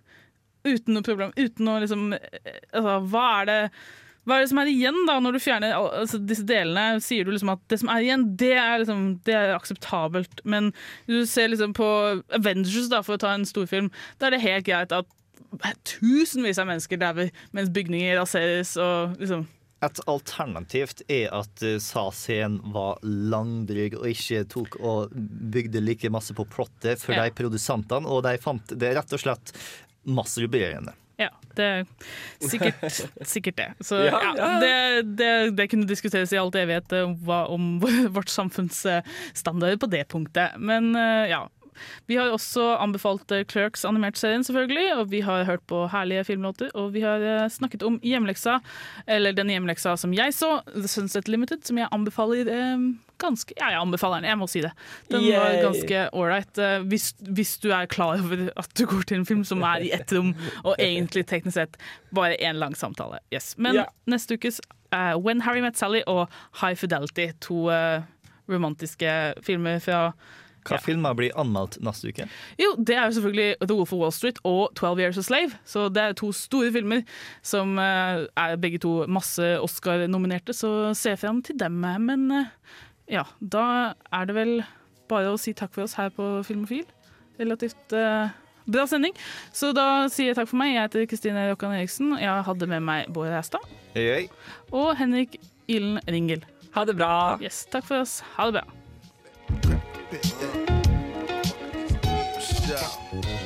uten 0.66 0.96
noe 0.96 1.06
problem. 1.06 1.30
Uten 1.38 1.64
noe 1.64 1.80
liksom 1.84 2.10
Altså, 2.12 2.98
hva 3.08 3.26
er 3.40 3.46
det 3.48 3.60
hva 4.28 4.36
er 4.36 4.44
det 4.44 4.50
som 4.50 4.58
er 4.62 4.68
igjen 4.70 4.98
da, 5.08 5.14
når 5.24 5.36
du 5.36 5.40
fjerner 5.42 5.72
altså, 5.74 6.18
disse 6.22 6.44
delene? 6.46 7.00
Sier 7.02 7.24
du 7.24 7.32
liksom 7.32 7.52
at 7.54 7.62
det 7.72 7.78
som 7.80 7.88
er 7.92 8.04
igjen, 8.04 8.26
det 8.38 8.52
er, 8.56 8.74
liksom, 8.82 9.06
det 9.26 9.34
er 9.34 9.54
akseptabelt. 9.56 10.42
Men 10.44 10.72
du 11.08 11.22
ser 11.26 11.48
liksom 11.50 11.72
på 11.74 11.88
Avengers, 12.36 12.90
da, 12.92 13.00
for 13.06 13.16
å 13.16 13.22
ta 13.22 13.32
en 13.34 13.46
storfilm, 13.48 13.88
da 14.20 14.28
er 14.28 14.36
det 14.36 14.42
helt 14.44 14.68
greit 14.68 14.92
at 14.94 15.08
tusenvis 15.88 16.60
av 16.62 16.68
mennesker 16.68 17.00
dauer 17.00 17.32
mens 17.56 17.72
bygninger 17.74 18.20
raseres 18.20 18.76
og 18.78 19.16
liksom 19.18 19.48
Et 19.82 20.00
alternativt 20.12 21.00
er 21.08 21.30
at 21.32 21.62
uh, 21.64 21.78
SA-scenen 21.80 22.60
var 22.74 22.98
langdryg 23.02 23.94
og 23.96 24.04
ikke 24.12 24.42
tok 24.52 24.76
og 24.84 25.14
bygde 25.16 25.80
like 25.80 26.10
masse 26.12 26.36
på 26.36 26.44
plottet 26.52 27.00
for 27.00 27.16
Ja. 27.16 27.24
de 27.24 27.32
produsentene, 27.32 28.04
og 28.04 28.20
de 28.28 28.34
fant 28.38 28.74
det 28.76 28.90
rett 28.98 29.14
og 29.16 29.22
slett 29.24 29.54
masturberende. 30.04 30.92
Det 31.58 31.66
er 31.66 31.84
sikkert, 32.46 33.00
sikkert 33.26 33.56
det. 33.60 33.68
Så 33.86 34.02
Ja. 34.06 34.34
Det, 34.62 34.74
det, 35.18 35.30
det 35.58 35.68
kunne 35.72 35.88
diskuteres 35.88 36.32
i 36.32 36.40
alt 36.40 36.58
evighet 36.58 36.92
om, 37.00 37.16
om 37.28 37.70
vårt 38.16 38.30
samfunns 38.32 38.84
standarder 39.34 39.80
på 39.80 39.90
det 39.90 40.06
punktet. 40.12 40.58
Men 40.58 40.94
eh, 40.96 41.30
ja. 41.32 41.46
Vi 42.10 42.16
har 42.18 42.30
også 42.34 42.76
anbefalt 42.82 43.32
Clerks 43.50 43.84
animert-serien, 43.84 44.44
selvfølgelig. 44.44 44.86
Og 44.98 45.10
vi 45.10 45.20
har 45.26 45.44
hørt 45.44 45.62
på 45.70 45.84
herlige 45.92 46.24
filmlåter. 46.24 46.70
Og 46.74 46.92
vi 46.94 47.00
har 47.04 47.20
eh, 47.20 47.48
snakket 47.48 47.82
om 47.86 48.00
hjemleksa, 48.02 48.58
eller 49.06 49.32
den 49.36 49.48
hjemleksa 49.52 49.96
som 50.00 50.12
jeg 50.16 50.34
så, 50.34 50.60
The 50.74 50.88
Sunset 50.88 51.28
Limited, 51.28 51.64
som 51.64 51.78
jeg 51.78 51.88
anbefaler 51.92 52.48
eh, 52.50 52.90
ganske 53.20 53.52
Ja, 53.58 53.68
jeg 53.74 53.80
anbefaler 53.82 54.22
den, 54.22 54.30
jeg 54.30 54.38
må 54.40 54.46
si 54.48 54.62
det. 54.64 54.70
Den 55.12 55.26
var 55.28 55.58
ganske 55.62 56.04
ålreit. 56.16 56.58
eh, 56.58 56.78
hvis, 56.88 57.10
hvis 57.20 57.58
du 57.60 57.68
er 57.76 57.86
klar 57.86 58.16
over 58.22 58.46
at 58.56 58.70
du 58.78 58.86
går 58.86 59.02
til 59.10 59.18
en 59.20 59.26
film 59.28 59.44
som 59.44 59.60
er 59.62 59.84
i 59.84 59.90
ett 59.92 60.12
rom, 60.16 60.32
og 60.64 60.74
egentlig 60.90 61.26
teknisk 61.28 61.58
sett 61.58 61.76
bare 62.16 62.36
én 62.40 62.56
lang 62.56 62.72
samtale. 62.76 63.18
Yes. 63.32 63.54
Men 63.58 63.74
Ja. 63.74 63.84
neste 64.08 64.34
ukes 64.40 64.60
uh, 64.94 65.18
When 65.20 65.40
Harry 65.42 65.60
Met 65.60 65.76
Sally 65.76 66.00
og 66.06 66.28
High 66.62 66.74
Fidelity, 66.74 67.28
to 67.40 67.68
uh, 67.70 68.00
romantiske 68.50 69.34
filmer 69.44 69.78
fra 69.78 70.12
Hva 70.66 70.80
filmer 70.82 71.16
blir 71.16 71.34
anmeldt 71.40 71.78
neste 71.84 72.10
uke? 72.12 72.26
jo, 72.60 72.74
det 72.76 72.96
er 72.96 73.06
jo 73.08 73.16
selvfølgelig 73.18 73.48
The 73.62 73.76
Wolf 73.76 73.94
of 73.94 74.02
Wall 74.02 74.12
Street 74.14 74.40
og 74.44 74.74
12 74.78 75.00
Years 75.00 75.20
a 75.20 75.24
Slave. 75.26 75.56
Så 75.64 75.88
det 75.88 76.02
er 76.02 76.18
to 76.18 76.32
store 76.36 76.72
filmer 76.74 77.02
som 77.42 77.78
eh, 77.78 78.26
er 78.36 78.60
begge 78.60 78.82
to 78.82 79.06
masse 79.08 79.46
Oscar-nominerte, 79.60 80.56
så 80.56 80.92
se 80.94 81.16
frem 81.20 81.42
til 81.46 81.58
dem. 81.60 81.80
Men 81.80 82.30
eh, 82.30 82.52
ja, 83.10 83.24
da 83.40 83.94
er 84.12 84.28
det 84.28 84.36
vel 84.36 84.54
bare 85.10 85.32
å 85.32 85.40
si 85.40 85.54
takk 85.56 85.74
for 85.74 85.86
oss 85.86 85.96
her 85.98 86.12
på 86.14 86.28
Filmofil. 86.46 86.86
Relativt 87.40 87.96
uh, 87.96 88.30
bra 88.70 88.86
sending. 88.86 89.16
Så 89.56 89.72
da 89.76 90.06
sier 90.12 90.30
jeg 90.30 90.38
takk 90.38 90.50
for 90.52 90.60
meg. 90.60 90.74
Jeg 90.76 90.86
heter 90.86 91.08
Kristine 91.10 91.48
Rokkan 91.50 91.74
Eriksen. 91.74 92.14
Jeg 92.20 92.46
hadde 92.46 92.70
med 92.70 92.86
meg 92.86 93.10
Bård 93.14 93.32
Hei. 93.96 94.28
og 94.70 94.92
Henrik 95.00 95.40
Ilen 95.70 95.98
Ringel. 96.06 96.44
Ha 96.76 96.86
det 96.86 96.98
bra. 97.00 97.38
Yes, 97.42 97.64
takk 97.72 97.88
for 97.88 98.04
oss. 98.04 98.20
Ha 98.36 98.50
det 98.50 98.60
bra. 98.60 98.79
Stop. 102.40 103.39